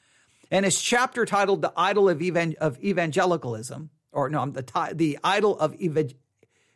and 0.51 0.65
his 0.65 0.81
chapter 0.81 1.25
titled 1.25 1.63
"The 1.63 1.73
Idol 1.77 2.09
of, 2.09 2.23
of 2.61 2.83
Evangelicalism," 2.83 3.91
or 4.13 4.31
no, 4.31 4.47
the 4.47 4.93
the 4.95 5.19
idol 5.23 5.59
of 5.59 5.75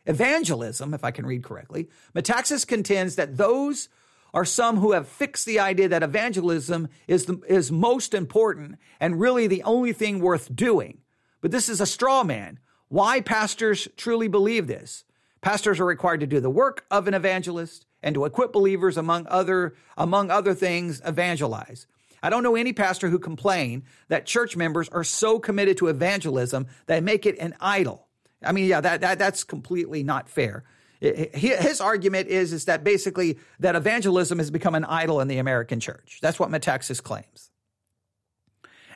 evangelism, 0.05 0.93
if 0.93 1.03
I 1.03 1.11
can 1.11 1.25
read 1.25 1.43
correctly. 1.43 1.89
Metaxas 2.15 2.67
contends 2.67 3.15
that 3.15 3.37
those 3.37 3.89
are 4.33 4.45
some 4.45 4.77
who 4.77 4.93
have 4.93 5.07
fixed 5.07 5.45
the 5.45 5.59
idea 5.59 5.87
that 5.87 6.03
evangelism 6.03 6.89
is 7.07 7.25
the, 7.25 7.39
is 7.47 7.71
most 7.71 8.13
important 8.13 8.77
and 8.99 9.19
really 9.19 9.47
the 9.47 9.63
only 9.63 9.93
thing 9.93 10.19
worth 10.19 10.53
doing. 10.55 10.99
But 11.41 11.51
this 11.51 11.69
is 11.69 11.79
a 11.79 11.85
straw 11.85 12.23
man. 12.23 12.59
Why 12.87 13.21
pastors 13.21 13.87
truly 13.95 14.27
believe 14.27 14.67
this? 14.67 15.03
Pastors 15.41 15.79
are 15.79 15.85
required 15.85 16.21
to 16.21 16.27
do 16.27 16.39
the 16.39 16.49
work 16.49 16.85
of 16.89 17.07
an 17.07 17.13
evangelist 17.13 17.85
and 18.01 18.15
to 18.15 18.25
equip 18.25 18.53
believers 18.53 18.97
among 18.97 19.27
other 19.27 19.75
among 19.97 20.31
other 20.31 20.53
things 20.53 21.01
evangelize. 21.05 21.85
I 22.21 22.29
don't 22.29 22.43
know 22.43 22.55
any 22.55 22.71
pastor 22.71 23.09
who 23.09 23.19
complain 23.19 23.83
that 24.07 24.25
church 24.25 24.55
members 24.55 24.87
are 24.89 25.03
so 25.03 25.39
committed 25.39 25.77
to 25.77 25.87
evangelism 25.89 26.67
that 26.85 27.03
make 27.03 27.25
it 27.25 27.37
an 27.39 27.55
idol. 27.59 28.02
I 28.45 28.51
mean, 28.51 28.65
yeah, 28.65 28.81
that, 28.81 29.01
that 29.01 29.19
that's 29.19 29.43
completely 29.43 30.03
not 30.03 30.29
fair. 30.29 30.63
His 31.01 31.81
argument 31.81 32.29
is, 32.29 32.53
is 32.53 32.65
that 32.65 32.83
basically 32.83 33.37
that 33.59 33.75
evangelism 33.75 34.37
has 34.37 34.49
become 34.49 34.73
an 34.73 34.85
idol 34.85 35.19
in 35.19 35.27
the 35.27 35.37
American 35.37 35.81
church. 35.81 36.19
That's 36.21 36.39
what 36.39 36.49
Metaxas 36.49 37.03
claims. 37.03 37.51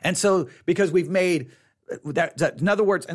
And 0.02 0.16
so, 0.16 0.48
because 0.64 0.90
we've 0.90 1.10
made 1.10 1.50
that, 2.04 2.38
that 2.38 2.60
in 2.60 2.68
other 2.68 2.84
words, 2.84 3.06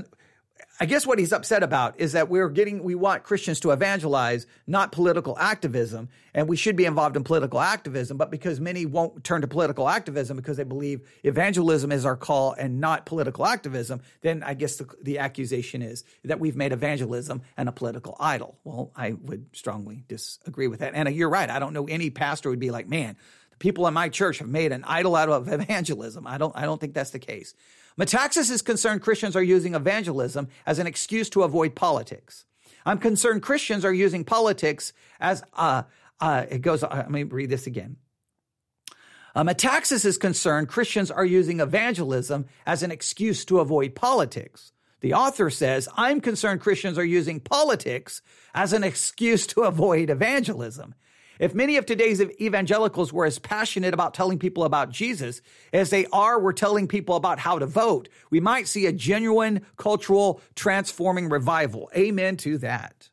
I 0.79 0.87
guess 0.87 1.05
what 1.05 1.19
he's 1.19 1.31
upset 1.31 1.61
about 1.61 1.99
is 1.99 2.13
that 2.13 2.29
we're 2.29 2.49
getting, 2.49 2.81
we 2.81 2.95
want 2.95 3.21
Christians 3.21 3.59
to 3.59 3.69
evangelize, 3.69 4.47
not 4.65 4.91
political 4.91 5.37
activism. 5.37 6.09
And 6.33 6.49
we 6.49 6.57
should 6.57 6.75
be 6.75 6.85
involved 6.85 7.15
in 7.15 7.23
political 7.23 7.59
activism. 7.59 8.17
But 8.17 8.31
because 8.31 8.59
many 8.59 8.87
won't 8.87 9.23
turn 9.23 9.41
to 9.41 9.47
political 9.47 9.87
activism 9.87 10.35
because 10.35 10.57
they 10.57 10.63
believe 10.63 11.07
evangelism 11.23 11.91
is 11.91 12.07
our 12.07 12.17
call 12.17 12.53
and 12.53 12.81
not 12.81 13.05
political 13.05 13.45
activism, 13.45 14.01
then 14.21 14.41
I 14.41 14.55
guess 14.55 14.77
the, 14.77 14.89
the 15.03 15.19
accusation 15.19 15.83
is 15.83 16.03
that 16.23 16.39
we've 16.39 16.55
made 16.55 16.71
evangelism 16.71 17.43
and 17.55 17.69
a 17.69 17.71
political 17.71 18.17
idol. 18.19 18.57
Well, 18.63 18.91
I 18.95 19.11
would 19.11 19.55
strongly 19.55 20.03
disagree 20.07 20.67
with 20.67 20.79
that. 20.79 20.95
And 20.95 21.07
you're 21.15 21.29
right. 21.29 21.51
I 21.51 21.59
don't 21.59 21.73
know 21.73 21.85
any 21.85 22.09
pastor 22.09 22.49
would 22.49 22.59
be 22.59 22.71
like, 22.71 22.89
man, 22.89 23.15
the 23.51 23.57
people 23.57 23.85
in 23.85 23.93
my 23.93 24.09
church 24.09 24.39
have 24.39 24.49
made 24.49 24.71
an 24.71 24.83
idol 24.85 25.15
out 25.15 25.29
of 25.29 25.47
evangelism. 25.53 26.25
I 26.25 26.39
don't, 26.39 26.57
I 26.57 26.63
don't 26.63 26.81
think 26.81 26.95
that's 26.95 27.11
the 27.11 27.19
case. 27.19 27.53
Metaxas 27.99 28.49
is 28.49 28.61
concerned 28.61 29.01
Christians 29.01 29.35
are 29.35 29.43
using 29.43 29.75
evangelism 29.75 30.47
as 30.65 30.79
an 30.79 30.87
excuse 30.87 31.29
to 31.31 31.43
avoid 31.43 31.75
politics. 31.75 32.45
I'm 32.85 32.97
concerned 32.97 33.43
Christians 33.43 33.85
are 33.85 33.93
using 33.93 34.23
politics 34.23 34.93
as, 35.19 35.43
uh, 35.53 35.83
uh, 36.19 36.45
it 36.49 36.61
goes, 36.61 36.83
uh, 36.83 36.89
let 36.91 37.11
me 37.11 37.23
read 37.23 37.49
this 37.49 37.67
again. 37.67 37.97
Um, 39.35 39.47
Metaxas 39.47 40.05
is 40.05 40.17
concerned 40.17 40.69
Christians 40.69 41.09
are 41.09 41.25
using 41.25 41.59
evangelism 41.59 42.45
as 42.65 42.83
an 42.83 42.91
excuse 42.91 43.45
to 43.45 43.59
avoid 43.59 43.95
politics. 43.95 44.71
The 45.01 45.13
author 45.13 45.49
says, 45.49 45.89
I'm 45.97 46.21
concerned 46.21 46.61
Christians 46.61 46.97
are 46.97 47.05
using 47.05 47.39
politics 47.39 48.21
as 48.53 48.73
an 48.73 48.83
excuse 48.83 49.47
to 49.47 49.63
avoid 49.63 50.09
evangelism. 50.09 50.95
If 51.43 51.53
many 51.53 51.75
of 51.75 51.85
today's 51.85 52.21
evangelicals 52.21 53.11
were 53.11 53.25
as 53.25 53.37
passionate 53.37 53.93
about 53.93 54.13
telling 54.13 54.39
people 54.39 54.63
about 54.63 54.91
Jesus 54.91 55.41
as 55.73 55.89
they 55.89 56.05
are 56.05 56.39
were 56.39 56.53
telling 56.53 56.87
people 56.87 57.17
about 57.17 57.37
how 57.37 57.59
to 57.59 57.65
vote, 57.65 58.07
we 58.29 58.39
might 58.39 58.65
see 58.65 58.85
a 58.85 58.93
genuine 58.93 59.65
cultural 59.75 60.39
transforming 60.55 61.27
revival. 61.27 61.91
Amen 61.97 62.37
to 62.37 62.59
that. 62.59 63.09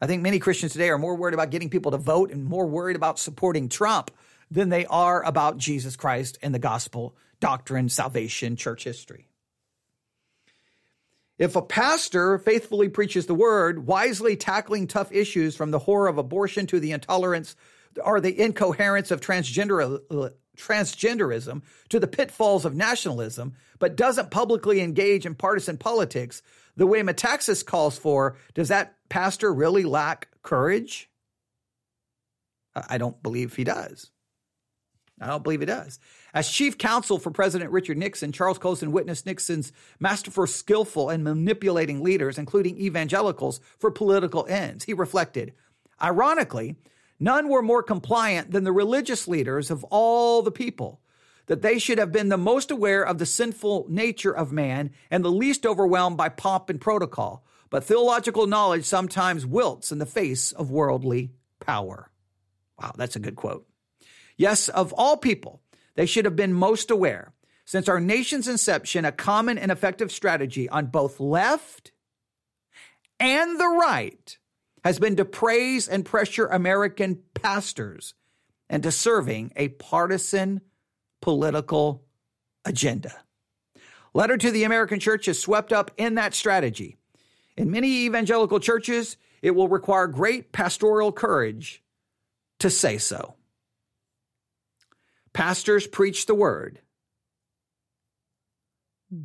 I 0.00 0.06
think 0.06 0.22
many 0.22 0.38
Christians 0.38 0.70
today 0.70 0.88
are 0.88 0.98
more 0.98 1.16
worried 1.16 1.34
about 1.34 1.50
getting 1.50 1.68
people 1.68 1.90
to 1.90 1.98
vote 1.98 2.30
and 2.30 2.44
more 2.44 2.68
worried 2.68 2.94
about 2.94 3.18
supporting 3.18 3.68
Trump 3.68 4.12
than 4.48 4.68
they 4.68 4.86
are 4.86 5.24
about 5.24 5.58
Jesus 5.58 5.96
Christ 5.96 6.38
and 6.42 6.54
the 6.54 6.60
gospel, 6.60 7.16
doctrine, 7.40 7.88
salvation, 7.88 8.54
church 8.54 8.84
history. 8.84 9.26
If 11.38 11.54
a 11.54 11.62
pastor 11.62 12.38
faithfully 12.38 12.88
preaches 12.88 13.26
the 13.26 13.34
word, 13.34 13.86
wisely 13.86 14.36
tackling 14.36 14.86
tough 14.86 15.12
issues 15.12 15.54
from 15.54 15.70
the 15.70 15.78
horror 15.78 16.08
of 16.08 16.18
abortion 16.18 16.66
to 16.68 16.80
the 16.80 16.92
intolerance 16.92 17.56
or 18.02 18.20
the 18.20 18.40
incoherence 18.40 19.10
of 19.10 19.20
transgender, 19.20 20.00
transgenderism 20.56 21.62
to 21.90 22.00
the 22.00 22.06
pitfalls 22.06 22.64
of 22.64 22.74
nationalism, 22.74 23.54
but 23.78 23.96
doesn't 23.96 24.30
publicly 24.30 24.80
engage 24.80 25.26
in 25.26 25.34
partisan 25.34 25.76
politics 25.76 26.42
the 26.76 26.86
way 26.86 27.02
Metaxas 27.02 27.64
calls 27.64 27.98
for, 27.98 28.36
does 28.54 28.68
that 28.68 28.96
pastor 29.08 29.52
really 29.52 29.84
lack 29.84 30.28
courage? 30.42 31.10
I 32.74 32.98
don't 32.98 33.22
believe 33.22 33.56
he 33.56 33.64
does. 33.64 34.10
I 35.20 35.28
don't 35.28 35.42
believe 35.42 35.62
it 35.62 35.66
does. 35.66 35.98
As 36.34 36.50
chief 36.50 36.76
counsel 36.76 37.18
for 37.18 37.30
President 37.30 37.70
Richard 37.70 37.96
Nixon, 37.96 38.32
Charles 38.32 38.58
Colson 38.58 38.92
witnessed 38.92 39.24
Nixon's 39.24 39.72
masterful, 39.98 40.46
skillful, 40.46 41.08
and 41.08 41.24
manipulating 41.24 42.02
leaders, 42.02 42.36
including 42.36 42.78
evangelicals, 42.78 43.60
for 43.78 43.90
political 43.90 44.46
ends. 44.46 44.84
He 44.84 44.92
reflected, 44.92 45.54
ironically, 46.02 46.76
none 47.18 47.48
were 47.48 47.62
more 47.62 47.82
compliant 47.82 48.50
than 48.50 48.64
the 48.64 48.72
religious 48.72 49.26
leaders 49.26 49.70
of 49.70 49.84
all 49.84 50.42
the 50.42 50.50
people, 50.50 51.00
that 51.46 51.62
they 51.62 51.78
should 51.78 51.98
have 51.98 52.12
been 52.12 52.28
the 52.28 52.36
most 52.36 52.70
aware 52.70 53.02
of 53.02 53.16
the 53.18 53.24
sinful 53.24 53.86
nature 53.88 54.36
of 54.36 54.52
man 54.52 54.90
and 55.10 55.24
the 55.24 55.30
least 55.30 55.64
overwhelmed 55.64 56.18
by 56.18 56.28
pomp 56.28 56.68
and 56.68 56.80
protocol. 56.80 57.42
But 57.70 57.84
theological 57.84 58.46
knowledge 58.46 58.84
sometimes 58.84 59.46
wilts 59.46 59.90
in 59.90 59.98
the 59.98 60.06
face 60.06 60.52
of 60.52 60.70
worldly 60.70 61.32
power. 61.60 62.10
Wow, 62.80 62.92
that's 62.96 63.16
a 63.16 63.20
good 63.20 63.36
quote. 63.36 63.66
Yes, 64.36 64.68
of 64.68 64.92
all 64.92 65.16
people, 65.16 65.60
they 65.94 66.06
should 66.06 66.24
have 66.24 66.36
been 66.36 66.52
most 66.52 66.90
aware. 66.90 67.32
Since 67.64 67.88
our 67.88 68.00
nation's 68.00 68.48
inception, 68.48 69.04
a 69.04 69.12
common 69.12 69.58
and 69.58 69.72
effective 69.72 70.12
strategy 70.12 70.68
on 70.68 70.86
both 70.86 71.18
left 71.18 71.92
and 73.18 73.58
the 73.58 73.66
right 73.66 74.38
has 74.84 74.98
been 74.98 75.16
to 75.16 75.24
praise 75.24 75.88
and 75.88 76.04
pressure 76.04 76.46
American 76.46 77.20
pastors 77.34 78.14
into 78.68 78.92
serving 78.92 79.52
a 79.56 79.68
partisan 79.68 80.60
political 81.20 82.04
agenda. 82.64 83.12
Letter 84.14 84.36
to 84.36 84.50
the 84.50 84.64
American 84.64 85.00
church 85.00 85.28
is 85.28 85.40
swept 85.40 85.72
up 85.72 85.90
in 85.96 86.14
that 86.14 86.34
strategy. 86.34 86.96
In 87.56 87.70
many 87.70 88.04
evangelical 88.06 88.60
churches, 88.60 89.16
it 89.42 89.52
will 89.52 89.68
require 89.68 90.06
great 90.06 90.52
pastoral 90.52 91.12
courage 91.12 91.82
to 92.58 92.70
say 92.70 92.98
so. 92.98 93.35
Pastors 95.36 95.86
preach 95.86 96.24
the 96.24 96.34
word. 96.34 96.80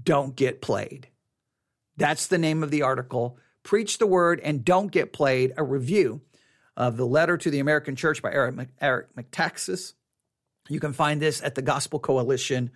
Don't 0.04 0.36
get 0.36 0.62
played. 0.62 1.08
That's 1.96 2.28
the 2.28 2.38
name 2.38 2.64
of 2.64 2.70
the 2.70 2.82
article. 2.82 3.38
Preach 3.64 3.98
the 3.98 4.06
word 4.06 4.42
and 4.42 4.66
don't 4.66 4.92
get 4.92 5.14
played. 5.14 5.54
A 5.56 5.64
review 5.64 6.20
of 6.76 6.98
the 6.98 7.06
letter 7.06 7.38
to 7.38 7.50
the 7.50 7.60
American 7.60 7.96
Church 7.96 8.22
by 8.22 8.30
Eric, 8.30 8.68
Eric 8.82 9.16
Metaxas. 9.16 9.94
You 10.68 10.82
can 10.82 10.92
find 10.92 11.22
this 11.22 11.42
at 11.42 11.56
the 11.56 11.62
Gospel 11.62 11.98
Coalition 11.98 12.72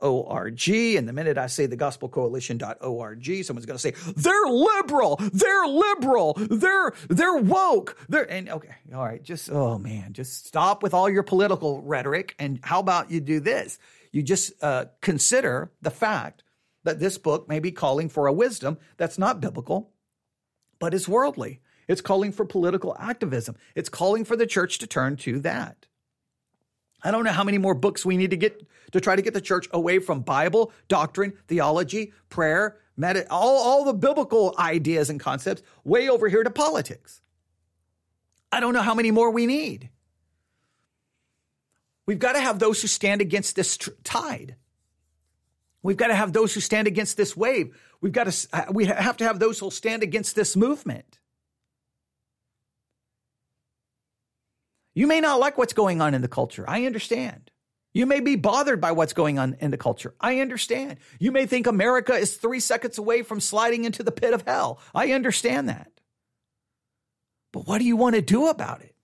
org. 0.00 0.68
And 0.68 1.08
the 1.08 1.12
minute 1.12 1.38
I 1.38 1.46
say 1.46 1.66
the 1.66 1.76
gospel 1.76 2.08
coalition.org, 2.08 3.44
someone's 3.44 3.66
going 3.66 3.78
to 3.78 3.78
say, 3.78 3.94
they're 4.16 4.46
liberal, 4.46 5.16
they're 5.32 5.66
liberal, 5.66 6.34
they're, 6.34 6.92
they're 7.08 7.36
woke. 7.36 7.96
They're, 8.08 8.30
and 8.30 8.48
okay, 8.48 8.74
all 8.94 9.04
right, 9.04 9.22
just, 9.22 9.50
oh 9.50 9.78
man, 9.78 10.12
just 10.12 10.46
stop 10.46 10.82
with 10.82 10.94
all 10.94 11.08
your 11.08 11.22
political 11.22 11.82
rhetoric. 11.82 12.34
And 12.38 12.60
how 12.62 12.80
about 12.80 13.10
you 13.10 13.20
do 13.20 13.40
this? 13.40 13.78
You 14.12 14.22
just 14.22 14.52
uh, 14.62 14.86
consider 15.00 15.72
the 15.82 15.90
fact 15.90 16.44
that 16.84 17.00
this 17.00 17.18
book 17.18 17.48
may 17.48 17.58
be 17.58 17.72
calling 17.72 18.08
for 18.08 18.26
a 18.26 18.32
wisdom 18.32 18.78
that's 18.96 19.18
not 19.18 19.40
biblical, 19.40 19.90
but 20.78 20.94
is 20.94 21.08
worldly. 21.08 21.60
It's 21.88 22.00
calling 22.00 22.32
for 22.32 22.44
political 22.44 22.96
activism. 22.98 23.56
It's 23.74 23.88
calling 23.88 24.24
for 24.24 24.36
the 24.36 24.46
church 24.46 24.78
to 24.78 24.86
turn 24.86 25.16
to 25.18 25.40
that. 25.40 25.86
I 27.04 27.10
don't 27.10 27.24
know 27.24 27.32
how 27.32 27.44
many 27.44 27.58
more 27.58 27.74
books 27.74 28.04
we 28.04 28.16
need 28.16 28.30
to 28.30 28.36
get 28.36 28.66
to 28.92 29.00
try 29.00 29.14
to 29.14 29.22
get 29.22 29.34
the 29.34 29.40
church 29.40 29.68
away 29.72 29.98
from 29.98 30.20
Bible, 30.20 30.72
doctrine, 30.88 31.34
theology, 31.46 32.12
prayer, 32.30 32.78
all, 33.30 33.58
all 33.58 33.84
the 33.84 33.92
biblical 33.92 34.54
ideas 34.58 35.10
and 35.10 35.20
concepts 35.20 35.62
way 35.84 36.08
over 36.08 36.28
here 36.28 36.42
to 36.42 36.50
politics. 36.50 37.20
I 38.50 38.60
don't 38.60 38.72
know 38.72 38.82
how 38.82 38.94
many 38.94 39.10
more 39.10 39.30
we 39.30 39.46
need. 39.46 39.90
We've 42.06 42.18
got 42.18 42.32
to 42.32 42.40
have 42.40 42.58
those 42.58 42.80
who 42.80 42.88
stand 42.88 43.20
against 43.20 43.56
this 43.56 43.76
tr- 43.76 43.90
tide. 44.02 44.56
We've 45.82 45.96
got 45.96 46.08
to 46.08 46.14
have 46.14 46.32
those 46.32 46.54
who 46.54 46.60
stand 46.60 46.86
against 46.86 47.16
this 47.16 47.36
wave. 47.36 47.76
We've 48.00 48.12
got 48.12 48.30
to 48.30 48.66
we 48.72 48.86
have 48.86 49.16
to 49.18 49.24
have 49.24 49.38
those 49.38 49.58
who'll 49.58 49.70
stand 49.70 50.02
against 50.02 50.34
this 50.34 50.56
movement. 50.56 51.18
You 54.94 55.06
may 55.06 55.20
not 55.20 55.40
like 55.40 55.58
what's 55.58 55.72
going 55.72 56.00
on 56.00 56.14
in 56.14 56.22
the 56.22 56.28
culture. 56.28 56.64
I 56.68 56.86
understand. 56.86 57.50
You 57.92 58.06
may 58.06 58.20
be 58.20 58.34
bothered 58.36 58.80
by 58.80 58.92
what's 58.92 59.12
going 59.12 59.38
on 59.38 59.56
in 59.60 59.70
the 59.70 59.76
culture. 59.76 60.14
I 60.20 60.40
understand. 60.40 60.98
You 61.20 61.30
may 61.30 61.46
think 61.46 61.66
America 61.66 62.14
is 62.14 62.36
three 62.36 62.60
seconds 62.60 62.98
away 62.98 63.22
from 63.22 63.40
sliding 63.40 63.84
into 63.84 64.02
the 64.02 64.12
pit 64.12 64.34
of 64.34 64.42
hell. 64.42 64.80
I 64.94 65.12
understand 65.12 65.68
that. 65.68 65.90
But 67.52 67.68
what 67.68 67.78
do 67.78 67.84
you 67.84 67.96
want 67.96 68.16
to 68.16 68.22
do 68.22 68.48
about 68.48 68.82
it? 68.82 68.96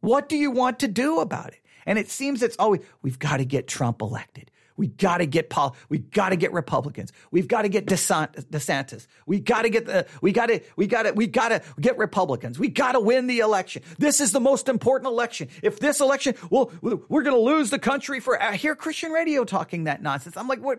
What 0.00 0.30
do 0.30 0.36
you 0.38 0.50
want 0.50 0.78
to 0.80 0.88
do 0.88 1.20
about 1.20 1.48
it? 1.48 1.60
And 1.84 1.98
it 1.98 2.10
seems 2.10 2.42
it's 2.42 2.56
always, 2.58 2.80
we've 3.02 3.18
got 3.18 3.38
to 3.38 3.44
get 3.44 3.68
Trump 3.68 4.00
elected. 4.00 4.50
We 4.80 4.86
got 4.86 5.18
to 5.18 5.26
get 5.26 5.50
Paul. 5.50 5.76
We 5.90 5.98
got 5.98 6.30
to 6.30 6.36
get 6.36 6.54
Republicans. 6.54 7.12
We've 7.30 7.46
got 7.46 7.62
to 7.62 7.68
get 7.68 7.84
DeSantis. 7.84 9.06
We 9.26 9.38
got 9.38 9.62
to 9.62 9.68
get 9.68 9.84
the. 9.84 10.06
We 10.22 10.32
got 10.32 10.46
to. 10.46 10.62
We 10.74 10.86
got 10.86 11.02
to. 11.02 11.12
We 11.12 11.26
got 11.26 11.50
to 11.50 11.62
get 11.78 11.98
Republicans. 11.98 12.58
We 12.58 12.68
got 12.68 12.92
to 12.92 13.00
win 13.00 13.26
the 13.26 13.40
election. 13.40 13.82
This 13.98 14.22
is 14.22 14.32
the 14.32 14.40
most 14.40 14.70
important 14.70 15.08
election. 15.08 15.48
If 15.62 15.80
this 15.80 16.00
election, 16.00 16.34
well, 16.48 16.72
we're 16.80 17.22
going 17.22 17.36
to 17.36 17.42
lose 17.42 17.68
the 17.68 17.78
country 17.78 18.20
for. 18.20 18.42
I 18.42 18.56
hear 18.56 18.74
Christian 18.74 19.12
radio 19.12 19.44
talking 19.44 19.84
that 19.84 20.00
nonsense. 20.00 20.38
I'm 20.38 20.48
like, 20.48 20.62
what? 20.62 20.78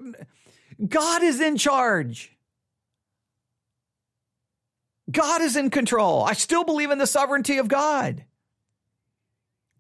God 0.88 1.22
is 1.22 1.40
in 1.40 1.58
charge. 1.58 2.36
God 5.12 5.44
is 5.44 5.56
in 5.56 5.70
control. 5.70 6.24
I 6.24 6.34
still 6.34 6.64
believe 6.64 6.90
in 6.90 6.98
the 6.98 7.06
sovereignty 7.06 7.60
of 7.60 7.68
God. 7.68 8.26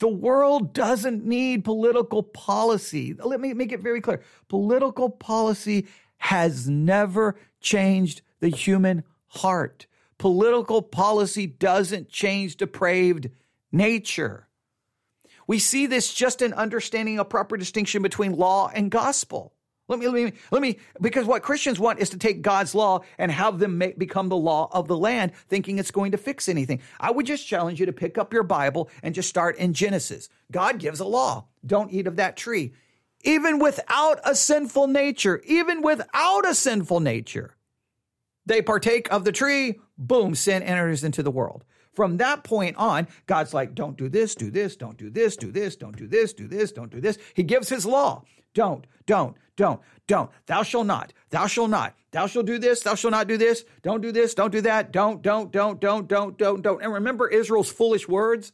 The 0.02 0.08
world 0.08 0.74
doesn't 0.74 1.28
need 1.28 1.64
political 1.64 2.24
policy. 2.24 3.14
Let 3.14 3.40
me 3.40 3.54
make 3.54 3.72
it 3.72 3.82
very 3.82 4.02
clear. 4.02 4.24
Political 4.48 5.12
policy 5.12 5.86
has 6.18 6.68
never 6.68 7.38
changed 7.60 8.24
the 8.40 8.50
human 8.50 9.04
heart. 9.28 9.86
Political 10.18 10.82
policy 10.82 11.46
doesn't 11.46 12.10
change 12.10 12.58
depraved 12.58 13.30
nature. 13.72 14.48
We 15.46 15.60
see 15.60 15.86
this 15.86 16.12
just 16.12 16.42
in 16.42 16.52
understanding 16.54 17.20
a 17.20 17.24
proper 17.24 17.56
distinction 17.56 18.02
between 18.02 18.34
law 18.36 18.72
and 18.74 18.90
gospel. 18.90 19.54
Let 19.92 20.00
me, 20.00 20.08
let 20.08 20.24
me, 20.24 20.34
let 20.52 20.62
me, 20.62 20.80
because 21.02 21.26
what 21.26 21.44
Christians 21.44 21.78
want 21.78 22.00
is 22.00 22.10
to 22.12 22.18
take 22.18 22.42
God's 22.42 22.74
law 22.74 23.02
and 23.18 23.30
have 23.30 23.60
them 23.60 23.78
make, 23.78 24.00
become 24.00 24.30
the 24.30 24.38
law 24.38 24.70
of 24.72 24.88
the 24.88 24.98
land, 24.98 25.34
thinking 25.50 25.80
it's 25.80 25.92
going 25.92 26.14
to 26.14 26.18
fix 26.18 26.48
anything. 26.48 26.80
I 26.98 27.12
would 27.12 27.26
just 27.26 27.46
challenge 27.46 27.78
you 27.78 27.86
to 27.86 27.92
pick 27.92 28.18
up 28.18 28.32
your 28.32 28.44
Bible 28.44 28.90
and 29.04 29.14
just 29.14 29.28
start 29.28 29.58
in 29.58 29.74
Genesis. 29.74 30.30
God 30.50 30.80
gives 30.80 31.02
a 31.02 31.06
law. 31.06 31.48
Don't 31.66 31.92
eat 31.92 32.08
of 32.08 32.16
that 32.16 32.38
tree. 32.38 32.72
Even 33.26 33.60
without 33.60 34.22
a 34.24 34.34
sinful 34.34 34.88
nature, 34.88 35.42
even 35.46 35.82
without 35.82 36.48
a 36.48 36.56
sinful 36.56 37.02
nature, 37.02 37.58
they 38.46 38.62
partake 38.62 39.12
of 39.12 39.26
the 39.26 39.34
tree. 39.34 39.82
Boom, 39.98 40.36
sin 40.36 40.64
enters 40.64 41.04
into 41.04 41.22
the 41.22 41.30
world. 41.30 41.66
From 41.92 42.16
that 42.18 42.46
point 42.46 42.78
on, 42.78 43.10
God's 43.26 43.54
like, 43.54 43.76
don't 43.76 43.98
do 43.98 44.08
this, 44.08 44.36
do 44.36 44.50
this, 44.50 44.78
don't 44.78 44.98
do 44.98 45.10
this, 45.10 45.36
do 45.36 45.52
this, 45.52 45.76
don't 45.76 45.98
do 45.98 46.08
this, 46.08 46.32
do 46.32 46.48
this, 46.48 46.72
don't 46.72 46.90
do 46.90 47.02
this. 47.02 47.18
He 47.34 47.44
gives 47.44 47.68
his 47.68 47.86
law. 47.86 48.24
Don't, 48.54 48.86
don't, 49.06 49.36
don't, 49.56 49.80
don't. 50.08 50.30
Thou 50.46 50.64
shalt 50.64 50.88
not, 50.88 51.14
thou 51.30 51.48
shalt 51.48 51.70
not, 51.70 51.96
thou 52.12 52.28
shalt 52.28 52.46
do 52.46 52.58
this, 52.58 52.82
thou 52.82 52.96
shalt 52.96 53.12
not 53.12 53.28
do 53.28 53.38
this, 53.38 53.64
don't 53.82 54.02
do 54.02 54.12
this, 54.12 54.34
don't 54.34 54.52
do 54.52 54.62
that, 54.62 54.92
don't, 54.92 55.22
don't, 55.22 55.52
don't, 55.52 55.80
don't, 55.80 56.08
don't, 56.08 56.38
don't, 56.38 56.62
don't. 56.62 56.84
And 56.84 56.94
remember 56.94 57.28
Israel's 57.28 57.72
foolish 57.72 58.08
words? 58.08 58.52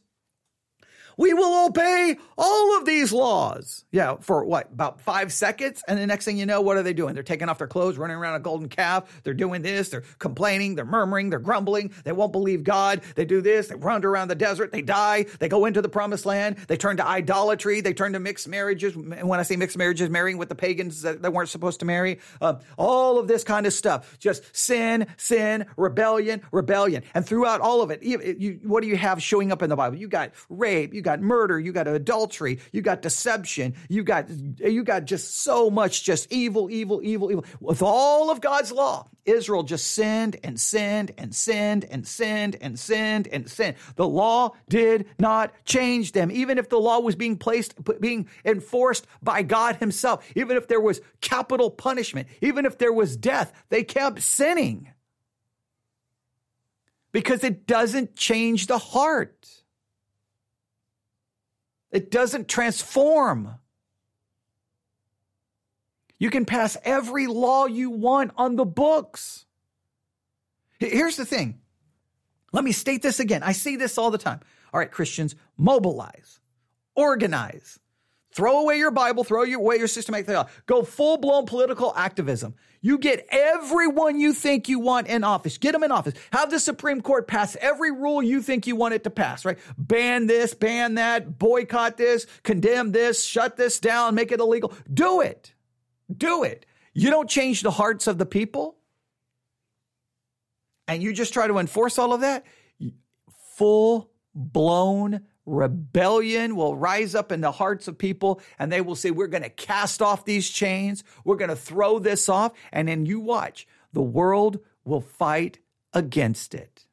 We 1.18 1.34
will 1.34 1.66
obey 1.66 2.16
all 2.38 2.78
of 2.78 2.86
these 2.86 3.12
laws. 3.12 3.84
Yeah, 3.92 4.16
for 4.20 4.44
what, 4.44 4.72
about 4.72 5.00
five 5.00 5.32
seconds? 5.32 5.82
And 5.86 5.98
the 5.98 6.06
next 6.06 6.24
thing 6.24 6.38
you 6.38 6.46
know, 6.46 6.62
what 6.62 6.76
are 6.76 6.82
they 6.82 6.92
doing? 6.94 7.14
They're 7.14 7.24
taking 7.24 7.48
off 7.48 7.58
their 7.58 7.66
clothes, 7.66 7.98
running 7.98 8.16
around 8.16 8.36
a 8.36 8.40
golden 8.40 8.68
calf. 8.68 9.20
They're 9.24 9.34
doing 9.34 9.62
this. 9.62 9.88
They're 9.90 10.04
complaining. 10.18 10.76
They're 10.76 10.84
murmuring. 10.84 11.30
They're 11.30 11.40
grumbling. 11.40 11.92
They 12.04 12.12
won't 12.12 12.32
believe 12.32 12.62
God. 12.62 13.02
They 13.16 13.24
do 13.24 13.40
this. 13.40 13.66
They 13.66 13.74
wander 13.74 14.08
around 14.08 14.28
the 14.28 14.36
desert. 14.36 14.70
They 14.70 14.80
die. 14.80 15.26
They 15.40 15.48
go 15.48 15.64
into 15.64 15.82
the 15.82 15.88
promised 15.88 16.24
land. 16.24 16.56
They 16.68 16.76
turn 16.76 16.98
to 16.98 17.06
idolatry. 17.06 17.80
They 17.80 17.94
turn 17.94 18.12
to 18.12 18.20
mixed 18.20 18.46
marriages. 18.46 18.94
And 18.94 19.28
when 19.28 19.40
I 19.40 19.42
say 19.42 19.56
mixed 19.56 19.76
marriages, 19.76 20.08
marrying 20.08 20.38
with 20.38 20.48
the 20.48 20.54
pagans 20.54 21.02
that 21.02 21.20
they 21.20 21.28
weren't 21.28 21.48
supposed 21.48 21.80
to 21.80 21.86
marry. 21.86 22.20
Um, 22.40 22.60
all 22.76 23.18
of 23.18 23.26
this 23.26 23.42
kind 23.42 23.66
of 23.66 23.72
stuff. 23.72 24.16
Just 24.20 24.44
sin, 24.56 25.08
sin, 25.16 25.66
rebellion, 25.76 26.42
rebellion. 26.52 27.02
And 27.12 27.26
throughout 27.26 27.60
all 27.60 27.82
of 27.82 27.90
it, 27.90 28.04
you, 28.04 28.20
you, 28.38 28.60
what 28.62 28.82
do 28.82 28.88
you 28.88 28.96
have 28.96 29.20
showing 29.20 29.50
up 29.50 29.62
in 29.62 29.70
the 29.70 29.76
Bible? 29.76 29.96
You 29.96 30.06
got 30.06 30.30
rape. 30.48 30.94
You 30.94 31.00
got 31.00 31.07
murder, 31.16 31.58
you 31.58 31.72
got 31.72 31.88
adultery, 31.88 32.60
you 32.72 32.82
got 32.82 33.02
deception, 33.02 33.74
you 33.88 34.02
got 34.02 34.28
you 34.58 34.84
got 34.84 35.04
just 35.06 35.42
so 35.42 35.70
much 35.70 36.04
just 36.04 36.30
evil, 36.32 36.70
evil, 36.70 37.00
evil, 37.02 37.30
evil. 37.30 37.44
With 37.60 37.82
all 37.82 38.30
of 38.30 38.40
God's 38.40 38.70
law, 38.70 39.08
Israel 39.24 39.62
just 39.62 39.88
sinned 39.88 40.36
and 40.44 40.60
sinned 40.60 41.12
and 41.16 41.34
sinned 41.34 41.84
and 41.84 42.06
sinned 42.06 42.56
and 42.60 42.78
sinned 42.78 43.28
and 43.28 43.48
sinned. 43.48 43.76
The 43.96 44.08
law 44.08 44.54
did 44.68 45.06
not 45.18 45.52
change 45.64 46.12
them, 46.12 46.30
even 46.30 46.58
if 46.58 46.68
the 46.68 46.78
law 46.78 47.00
was 47.00 47.16
being 47.16 47.38
placed, 47.38 47.74
being 48.00 48.28
enforced 48.44 49.06
by 49.22 49.42
God 49.42 49.76
Himself, 49.76 50.24
even 50.36 50.56
if 50.56 50.68
there 50.68 50.80
was 50.80 51.00
capital 51.20 51.70
punishment, 51.70 52.28
even 52.40 52.66
if 52.66 52.78
there 52.78 52.92
was 52.92 53.16
death, 53.16 53.52
they 53.70 53.84
kept 53.84 54.22
sinning 54.22 54.88
because 57.12 57.44
it 57.44 57.66
doesn't 57.66 58.16
change 58.16 58.66
the 58.66 58.78
heart. 58.78 59.48
It 61.90 62.10
doesn't 62.10 62.48
transform. 62.48 63.54
You 66.18 66.30
can 66.30 66.44
pass 66.44 66.76
every 66.84 67.26
law 67.26 67.66
you 67.66 67.90
want 67.90 68.32
on 68.36 68.56
the 68.56 68.64
books. 68.64 69.46
Here's 70.78 71.16
the 71.16 71.24
thing. 71.24 71.60
Let 72.52 72.64
me 72.64 72.72
state 72.72 73.02
this 73.02 73.20
again. 73.20 73.42
I 73.42 73.52
see 73.52 73.76
this 73.76 73.98
all 73.98 74.10
the 74.10 74.18
time. 74.18 74.40
All 74.72 74.80
right, 74.80 74.90
Christians, 74.90 75.34
mobilize, 75.56 76.40
organize, 76.94 77.78
throw 78.32 78.60
away 78.60 78.78
your 78.78 78.90
Bible, 78.90 79.24
throw 79.24 79.42
away 79.42 79.76
your 79.76 79.88
systematic 79.88 80.26
theology, 80.26 80.50
go 80.66 80.82
full 80.82 81.16
blown 81.16 81.46
political 81.46 81.92
activism. 81.96 82.54
You 82.80 82.98
get 82.98 83.26
everyone 83.30 84.20
you 84.20 84.32
think 84.32 84.68
you 84.68 84.78
want 84.78 85.08
in 85.08 85.24
office. 85.24 85.58
Get 85.58 85.72
them 85.72 85.82
in 85.82 85.90
office. 85.90 86.14
Have 86.32 86.50
the 86.50 86.60
Supreme 86.60 87.00
Court 87.00 87.26
pass 87.26 87.56
every 87.60 87.90
rule 87.90 88.22
you 88.22 88.40
think 88.40 88.66
you 88.66 88.76
want 88.76 88.94
it 88.94 89.04
to 89.04 89.10
pass, 89.10 89.44
right? 89.44 89.58
Ban 89.76 90.26
this, 90.26 90.54
ban 90.54 90.94
that, 90.94 91.38
boycott 91.38 91.96
this, 91.96 92.26
condemn 92.44 92.92
this, 92.92 93.24
shut 93.24 93.56
this 93.56 93.80
down, 93.80 94.14
make 94.14 94.30
it 94.30 94.40
illegal. 94.40 94.72
Do 94.92 95.20
it. 95.20 95.52
Do 96.14 96.44
it. 96.44 96.66
You 96.94 97.10
don't 97.10 97.28
change 97.28 97.62
the 97.62 97.70
hearts 97.70 98.06
of 98.06 98.18
the 98.18 98.26
people 98.26 98.76
and 100.88 101.02
you 101.02 101.12
just 101.12 101.32
try 101.32 101.46
to 101.46 101.58
enforce 101.58 101.98
all 101.98 102.12
of 102.12 102.22
that. 102.22 102.44
Full 103.56 104.10
blown 104.34 105.20
rebellion 105.48 106.56
will 106.56 106.76
rise 106.76 107.14
up 107.14 107.32
in 107.32 107.40
the 107.40 107.52
hearts 107.52 107.88
of 107.88 107.98
people 107.98 108.40
and 108.58 108.70
they 108.70 108.80
will 108.80 108.94
say, 108.94 109.10
We're 109.10 109.26
going 109.26 109.42
to 109.42 109.50
cast 109.50 110.02
off 110.02 110.24
these 110.24 110.48
chains. 110.48 111.04
We're 111.24 111.36
going 111.36 111.50
to 111.50 111.56
throw 111.56 111.98
this 111.98 112.28
off. 112.28 112.52
And 112.72 112.88
then 112.88 113.06
you 113.06 113.20
watch, 113.20 113.66
the 113.92 114.02
world 114.02 114.60
will 114.84 115.00
fight 115.00 115.58
against 115.92 116.54
it. 116.54 116.84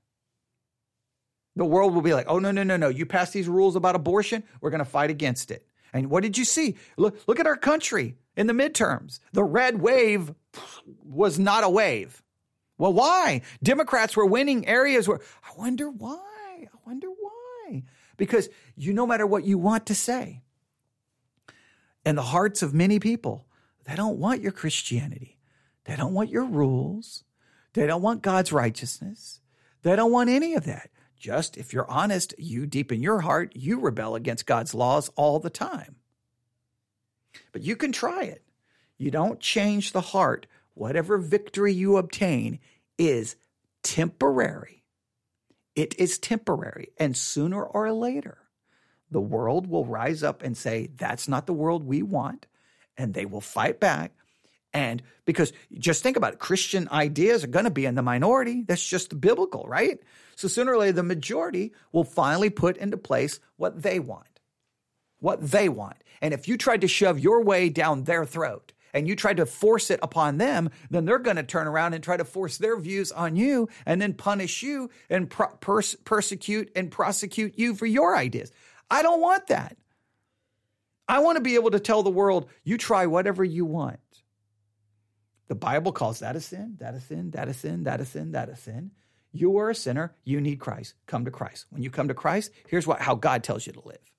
The 1.55 1.65
world 1.65 1.93
will 1.93 2.01
be 2.01 2.13
like, 2.13 2.27
Oh, 2.27 2.39
no, 2.39 2.51
no, 2.51 2.63
no, 2.63 2.77
no. 2.77 2.89
You 2.89 3.05
pass 3.05 3.31
these 3.31 3.47
rules 3.47 3.75
about 3.75 3.95
abortion. 3.95 4.43
We're 4.61 4.71
going 4.71 4.79
to 4.79 4.85
fight 4.85 5.09
against 5.09 5.51
it. 5.51 5.67
And 5.93 6.09
what 6.09 6.23
did 6.23 6.37
you 6.37 6.45
see? 6.45 6.75
Look, 6.97 7.17
look 7.27 7.39
at 7.39 7.47
our 7.47 7.55
country 7.55 8.15
in 8.35 8.47
the 8.47 8.53
midterms. 8.53 9.19
The 9.31 9.43
red 9.43 9.79
wave 9.81 10.33
was 11.03 11.39
not 11.39 11.63
a 11.63 11.69
wave. 11.69 12.21
Well, 12.77 12.93
why? 12.93 13.41
Democrats 13.63 14.17
were 14.17 14.25
winning 14.25 14.67
areas 14.67 15.07
where 15.07 15.19
I 15.43 15.57
wonder 15.57 15.89
why. 15.89 16.19
I 16.61 16.77
wonder 16.85 17.07
why. 17.07 17.83
Because 18.17 18.49
you, 18.75 18.93
no 18.93 19.05
matter 19.05 19.27
what 19.27 19.45
you 19.45 19.57
want 19.57 19.85
to 19.87 19.95
say, 19.95 20.41
in 22.05 22.15
the 22.15 22.21
hearts 22.21 22.61
of 22.61 22.73
many 22.73 22.99
people, 22.99 23.47
they 23.85 23.95
don't 23.95 24.19
want 24.19 24.41
your 24.41 24.51
Christianity. 24.51 25.37
They 25.85 25.95
don't 25.95 26.13
want 26.13 26.29
your 26.29 26.45
rules. 26.45 27.23
They 27.73 27.85
don't 27.87 28.01
want 28.01 28.21
God's 28.21 28.51
righteousness. 28.51 29.41
They 29.83 29.95
don't 29.95 30.11
want 30.11 30.29
any 30.29 30.55
of 30.55 30.65
that. 30.65 30.89
Just 31.17 31.57
if 31.57 31.73
you're 31.73 31.89
honest, 31.89 32.33
you 32.37 32.65
deep 32.65 32.91
in 32.91 33.01
your 33.01 33.21
heart, 33.21 33.53
you 33.55 33.79
rebel 33.79 34.15
against 34.15 34.45
God's 34.45 34.73
laws 34.73 35.09
all 35.15 35.39
the 35.39 35.49
time. 35.49 35.95
But 37.51 37.63
you 37.63 37.75
can 37.75 37.91
try 37.91 38.23
it. 38.23 38.43
You 38.97 39.11
don't 39.11 39.39
change 39.39 39.91
the 39.91 40.01
heart. 40.01 40.47
Whatever 40.73 41.17
victory 41.17 41.73
you 41.73 41.97
obtain 41.97 42.59
is 42.97 43.35
temporary. 43.83 44.83
It 45.75 45.95
is 45.99 46.17
temporary. 46.17 46.89
And 46.97 47.15
sooner 47.15 47.63
or 47.63 47.91
later, 47.91 48.37
the 49.11 49.21
world 49.21 49.67
will 49.67 49.85
rise 49.85 50.23
up 50.23 50.41
and 50.41 50.55
say, 50.55 50.89
that's 50.95 51.27
not 51.27 51.45
the 51.45 51.53
world 51.53 51.83
we 51.83 52.01
want. 52.01 52.47
And 52.97 53.13
they 53.13 53.25
will 53.25 53.41
fight 53.41 53.79
back. 53.79 54.13
And 54.73 55.01
because 55.25 55.53
just 55.77 56.03
think 56.03 56.17
about 56.17 56.33
it, 56.33 56.39
Christian 56.39 56.89
ideas 56.91 57.43
are 57.43 57.47
going 57.47 57.65
to 57.65 57.71
be 57.71 57.85
in 57.85 57.95
the 57.95 58.01
minority. 58.01 58.63
That's 58.67 58.85
just 58.85 59.19
biblical, 59.21 59.65
right? 59.67 59.99
So 60.35 60.47
sooner 60.49 60.73
or 60.73 60.77
later, 60.79 60.93
the 60.93 61.03
majority 61.03 61.73
will 61.93 62.03
finally 62.03 62.49
put 62.49 62.75
into 62.77 62.97
place 62.97 63.39
what 63.55 63.81
they 63.81 63.99
want. 63.99 64.41
What 65.19 65.41
they 65.41 65.69
want. 65.69 65.97
And 66.21 66.33
if 66.33 66.47
you 66.47 66.57
tried 66.57 66.81
to 66.81 66.89
shove 66.89 67.19
your 67.19 67.41
way 67.41 67.69
down 67.69 68.03
their 68.03 68.25
throat 68.25 68.73
and 68.95 69.09
you 69.09 69.15
tried 69.15 69.37
to 69.37 69.45
force 69.45 69.91
it 69.91 69.99
upon 70.01 70.37
them, 70.37 70.69
then 70.89 71.03
they're 71.03 71.19
going 71.19 71.35
to 71.35 71.43
turn 71.43 71.67
around 71.67 71.93
and 71.93 72.03
try 72.03 72.15
to 72.15 72.23
force 72.23 72.57
their 72.57 72.79
views 72.79 73.11
on 73.11 73.35
you 73.35 73.67
and 73.85 74.01
then 74.01 74.13
punish 74.13 74.63
you 74.63 74.89
and 75.09 75.29
pro- 75.29 75.49
pers- 75.57 75.97
persecute 76.05 76.71
and 76.75 76.89
prosecute 76.89 77.59
you 77.59 77.75
for 77.75 77.85
your 77.85 78.15
ideas. 78.15 78.51
I 78.89 79.03
don't 79.03 79.19
want 79.19 79.47
that. 79.47 79.75
I 81.07 81.19
want 81.19 81.35
to 81.35 81.43
be 81.43 81.55
able 81.55 81.71
to 81.71 81.79
tell 81.79 82.03
the 82.03 82.09
world, 82.09 82.49
you 82.63 82.77
try 82.77 83.05
whatever 83.05 83.43
you 83.43 83.65
want. 83.65 83.99
The 85.49 85.55
Bible 85.55 85.91
calls 85.91 86.19
that 86.19 86.37
a 86.37 86.41
sin, 86.41 86.77
that 86.79 86.95
a 86.95 87.01
sin, 87.01 87.31
that 87.31 87.49
a 87.49 87.53
sin, 87.53 87.83
that 87.83 87.99
a 87.99 88.05
sin, 88.05 88.31
that 88.31 88.49
a 88.49 88.55
sin. 88.55 88.91
You 89.33 89.57
are 89.57 89.69
a 89.69 89.75
sinner. 89.75 90.15
You 90.23 90.39
need 90.39 90.61
Christ. 90.61 90.93
Come 91.05 91.25
to 91.25 91.31
Christ. 91.31 91.65
When 91.69 91.83
you 91.83 91.89
come 91.89 92.07
to 92.07 92.13
Christ, 92.13 92.51
here's 92.67 92.87
what, 92.87 93.01
how 93.01 93.15
God 93.15 93.43
tells 93.43 93.67
you 93.67 93.73
to 93.73 93.81
live. 93.85 94.14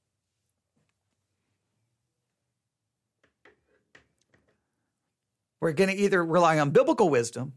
We're 5.61 5.73
going 5.73 5.91
to 5.91 5.97
either 5.97 6.25
rely 6.25 6.59
on 6.59 6.71
biblical 6.71 7.09
wisdom, 7.09 7.55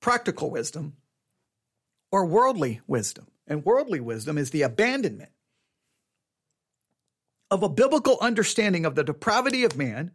practical 0.00 0.50
wisdom, 0.50 0.94
or 2.10 2.26
worldly 2.26 2.80
wisdom. 2.86 3.26
And 3.46 3.64
worldly 3.64 4.00
wisdom 4.00 4.38
is 4.38 4.50
the 4.50 4.62
abandonment 4.62 5.30
of 7.50 7.62
a 7.62 7.68
biblical 7.68 8.18
understanding 8.20 8.86
of 8.86 8.94
the 8.94 9.04
depravity 9.04 9.64
of 9.64 9.76
man, 9.76 10.12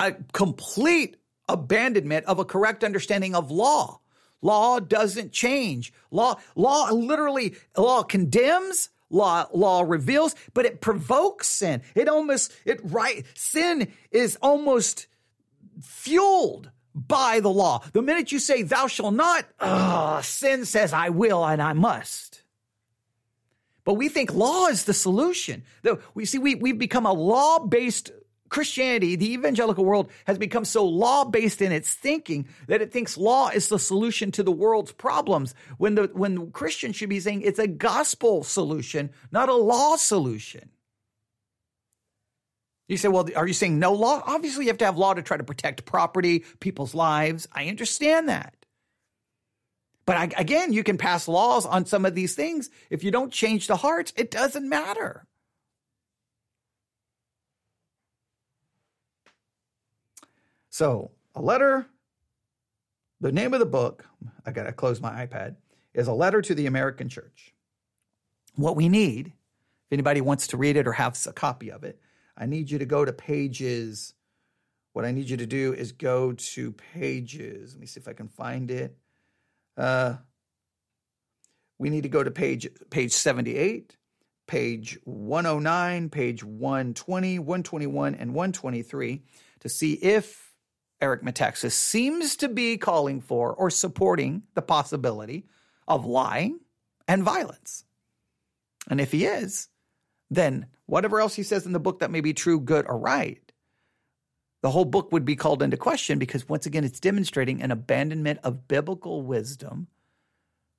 a 0.00 0.12
complete 0.32 1.16
abandonment 1.48 2.24
of 2.26 2.38
a 2.38 2.44
correct 2.44 2.82
understanding 2.82 3.34
of 3.34 3.50
law. 3.50 4.00
Law 4.40 4.78
doesn't 4.80 5.32
change. 5.32 5.92
Law, 6.10 6.40
law 6.54 6.90
literally, 6.90 7.54
law 7.76 8.02
condemns, 8.02 8.90
law, 9.10 9.46
law 9.52 9.82
reveals, 9.82 10.34
but 10.54 10.66
it 10.66 10.80
provokes 10.80 11.46
sin. 11.46 11.82
It 11.94 12.08
almost, 12.08 12.52
it 12.64 12.80
right, 12.82 13.24
sin 13.34 13.92
is 14.10 14.36
almost 14.42 15.06
fueled 15.82 16.70
by 16.94 17.40
the 17.40 17.50
law. 17.50 17.82
The 17.92 18.02
minute 18.02 18.32
you 18.32 18.38
say, 18.38 18.62
thou 18.62 18.86
shalt 18.86 19.14
not, 19.14 19.46
uh, 19.58 20.22
sin 20.22 20.64
says, 20.64 20.92
I 20.92 21.08
will 21.08 21.44
and 21.44 21.60
I 21.60 21.72
must. 21.72 22.42
But 23.84 23.94
we 23.94 24.08
think 24.08 24.32
law 24.32 24.66
is 24.68 24.84
the 24.84 24.94
solution. 24.94 25.64
We 26.14 26.24
see, 26.24 26.38
we, 26.38 26.54
we've 26.54 26.78
become 26.78 27.04
a 27.04 27.12
law 27.12 27.58
based 27.58 28.12
Christianity, 28.54 29.16
the 29.16 29.32
evangelical 29.32 29.84
world 29.84 30.10
has 30.26 30.38
become 30.38 30.64
so 30.64 30.86
law 30.86 31.24
based 31.24 31.60
in 31.60 31.72
its 31.72 31.92
thinking 31.92 32.46
that 32.68 32.80
it 32.80 32.92
thinks 32.92 33.16
law 33.16 33.48
is 33.48 33.68
the 33.68 33.80
solution 33.80 34.30
to 34.30 34.44
the 34.44 34.52
world's 34.52 34.92
problems 34.92 35.56
when 35.78 35.96
the 35.96 36.08
when 36.12 36.52
Christians 36.52 36.94
should 36.94 37.08
be 37.08 37.18
saying 37.18 37.42
it's 37.42 37.58
a 37.58 37.66
gospel 37.66 38.44
solution, 38.44 39.10
not 39.32 39.48
a 39.48 39.54
law 39.56 39.96
solution. 39.96 40.70
You 42.86 42.96
say, 42.98 43.08
well, 43.08 43.26
are 43.34 43.46
you 43.46 43.54
saying 43.54 43.78
no 43.78 43.92
law? 43.92 44.22
Obviously, 44.26 44.64
you 44.64 44.70
have 44.70 44.78
to 44.78 44.84
have 44.84 44.98
law 44.98 45.14
to 45.14 45.22
try 45.22 45.36
to 45.36 45.44
protect 45.44 45.86
property, 45.86 46.44
people's 46.60 46.94
lives. 46.94 47.48
I 47.52 47.68
understand 47.68 48.28
that. 48.28 48.54
But 50.06 50.16
I, 50.18 50.30
again, 50.36 50.72
you 50.72 50.84
can 50.84 50.98
pass 50.98 51.26
laws 51.26 51.64
on 51.64 51.86
some 51.86 52.04
of 52.04 52.14
these 52.14 52.34
things. 52.34 52.68
If 52.90 53.02
you 53.02 53.10
don't 53.10 53.32
change 53.32 53.66
the 53.66 53.76
hearts, 53.76 54.12
it 54.16 54.30
doesn't 54.30 54.68
matter. 54.68 55.26
So, 60.68 61.12
a 61.34 61.40
letter, 61.40 61.86
the 63.20 63.32
name 63.32 63.54
of 63.54 63.60
the 63.60 63.66
book, 63.66 64.04
I 64.44 64.50
got 64.50 64.64
to 64.64 64.72
close 64.72 65.00
my 65.00 65.24
iPad, 65.24 65.56
is 65.94 66.08
A 66.08 66.12
Letter 66.12 66.42
to 66.42 66.54
the 66.54 66.66
American 66.66 67.08
Church. 67.08 67.54
What 68.56 68.76
we 68.76 68.88
need, 68.88 69.28
if 69.28 69.92
anybody 69.92 70.20
wants 70.20 70.48
to 70.48 70.56
read 70.56 70.76
it 70.76 70.86
or 70.86 70.92
has 70.92 71.26
a 71.26 71.32
copy 71.32 71.70
of 71.70 71.84
it, 71.84 72.00
I 72.36 72.46
need 72.46 72.70
you 72.70 72.78
to 72.78 72.86
go 72.86 73.04
to 73.04 73.12
pages. 73.12 74.14
What 74.92 75.04
I 75.04 75.12
need 75.12 75.28
you 75.28 75.36
to 75.36 75.46
do 75.46 75.72
is 75.72 75.92
go 75.92 76.32
to 76.32 76.72
pages. 76.72 77.74
Let 77.74 77.80
me 77.80 77.86
see 77.86 78.00
if 78.00 78.08
I 78.08 78.12
can 78.12 78.28
find 78.28 78.70
it. 78.70 78.96
Uh, 79.76 80.16
we 81.78 81.90
need 81.90 82.02
to 82.04 82.08
go 82.08 82.22
to 82.22 82.30
page 82.30 82.68
page 82.90 83.12
78, 83.12 83.96
page 84.46 84.98
109, 85.04 86.10
page 86.10 86.44
120, 86.44 87.38
121, 87.38 88.14
and 88.14 88.34
123 88.34 89.22
to 89.60 89.68
see 89.68 89.94
if 89.94 90.52
Eric 91.00 91.22
Metaxas 91.22 91.72
seems 91.72 92.36
to 92.36 92.48
be 92.48 92.76
calling 92.76 93.20
for 93.20 93.52
or 93.52 93.70
supporting 93.70 94.44
the 94.54 94.62
possibility 94.62 95.46
of 95.88 96.06
lying 96.06 96.60
and 97.08 97.22
violence. 97.22 97.84
And 98.88 99.00
if 99.00 99.12
he 99.12 99.24
is, 99.24 99.68
then 100.30 100.66
whatever 100.86 101.20
else 101.20 101.34
he 101.34 101.42
says 101.42 101.66
in 101.66 101.72
the 101.72 101.80
book 101.80 102.00
that 102.00 102.10
may 102.10 102.20
be 102.20 102.34
true, 102.34 102.60
good, 102.60 102.86
or 102.88 102.98
right, 102.98 103.40
the 104.62 104.70
whole 104.70 104.84
book 104.84 105.12
would 105.12 105.24
be 105.24 105.36
called 105.36 105.62
into 105.62 105.76
question 105.76 106.18
because 106.18 106.48
once 106.48 106.64
again, 106.66 106.84
it's 106.84 107.00
demonstrating 107.00 107.60
an 107.62 107.70
abandonment 107.70 108.40
of 108.42 108.66
biblical 108.66 109.22
wisdom 109.22 109.88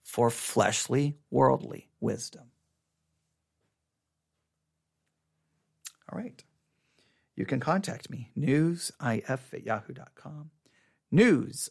for 0.03 0.30
fleshly, 0.30 1.18
worldly 1.30 1.89
wisdom. 1.99 2.45
All 6.12 6.20
right. 6.20 6.43
You 7.36 7.45
can 7.45 7.60
contact 7.60 8.10
me, 8.10 8.32
newsif 8.38 8.93
at 9.53 9.66
yahoo.com, 9.66 10.51
newsif 11.14 11.70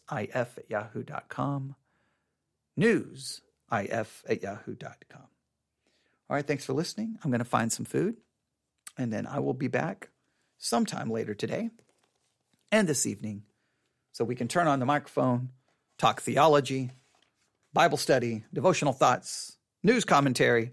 at 0.57 0.69
yahoo.com, 0.69 1.75
newsif 2.79 3.41
at 3.71 4.43
yahoo.com. 4.43 5.27
All 6.27 6.35
right, 6.35 6.45
thanks 6.45 6.65
for 6.65 6.73
listening. 6.73 7.17
I'm 7.23 7.31
going 7.31 7.39
to 7.39 7.45
find 7.45 7.71
some 7.71 7.85
food. 7.85 8.17
And 8.97 9.11
then 9.11 9.27
I 9.27 9.39
will 9.39 9.53
be 9.53 9.67
back 9.67 10.09
sometime 10.57 11.09
later 11.09 11.33
today 11.33 11.69
and 12.71 12.87
this 12.87 13.05
evening 13.05 13.43
so 14.11 14.23
we 14.23 14.35
can 14.35 14.47
turn 14.47 14.67
on 14.67 14.79
the 14.79 14.85
microphone, 14.85 15.49
talk 15.97 16.21
theology, 16.21 16.91
Bible 17.73 17.97
study, 17.97 18.45
devotional 18.53 18.93
thoughts, 18.93 19.57
news 19.83 20.05
commentary. 20.05 20.71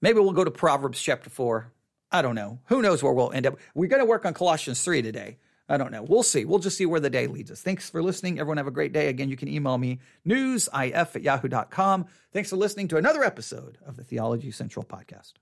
Maybe 0.00 0.18
we'll 0.18 0.32
go 0.32 0.44
to 0.44 0.50
Proverbs 0.50 1.00
chapter 1.00 1.30
4. 1.30 1.70
I 2.10 2.22
don't 2.22 2.34
know. 2.34 2.60
Who 2.66 2.80
knows 2.80 3.02
where 3.02 3.12
we'll 3.12 3.32
end 3.32 3.46
up? 3.46 3.58
We're 3.74 3.88
going 3.88 4.00
to 4.00 4.06
work 4.06 4.24
on 4.24 4.34
Colossians 4.34 4.82
3 4.82 5.02
today. 5.02 5.38
I 5.68 5.78
don't 5.78 5.92
know. 5.92 6.02
We'll 6.02 6.22
see. 6.22 6.44
We'll 6.44 6.58
just 6.58 6.76
see 6.76 6.86
where 6.86 7.00
the 7.00 7.10
day 7.10 7.26
leads 7.26 7.50
us. 7.50 7.62
Thanks 7.62 7.88
for 7.88 8.02
listening. 8.02 8.38
Everyone 8.38 8.58
have 8.58 8.66
a 8.66 8.70
great 8.70 8.92
day. 8.92 9.08
Again, 9.08 9.30
you 9.30 9.36
can 9.36 9.48
email 9.48 9.78
me 9.78 10.00
newsif 10.26 11.16
at 11.16 11.22
yahoo.com. 11.22 12.06
Thanks 12.32 12.50
for 12.50 12.56
listening 12.56 12.88
to 12.88 12.98
another 12.98 13.24
episode 13.24 13.78
of 13.86 13.96
the 13.96 14.04
Theology 14.04 14.50
Central 14.50 14.84
podcast. 14.84 15.32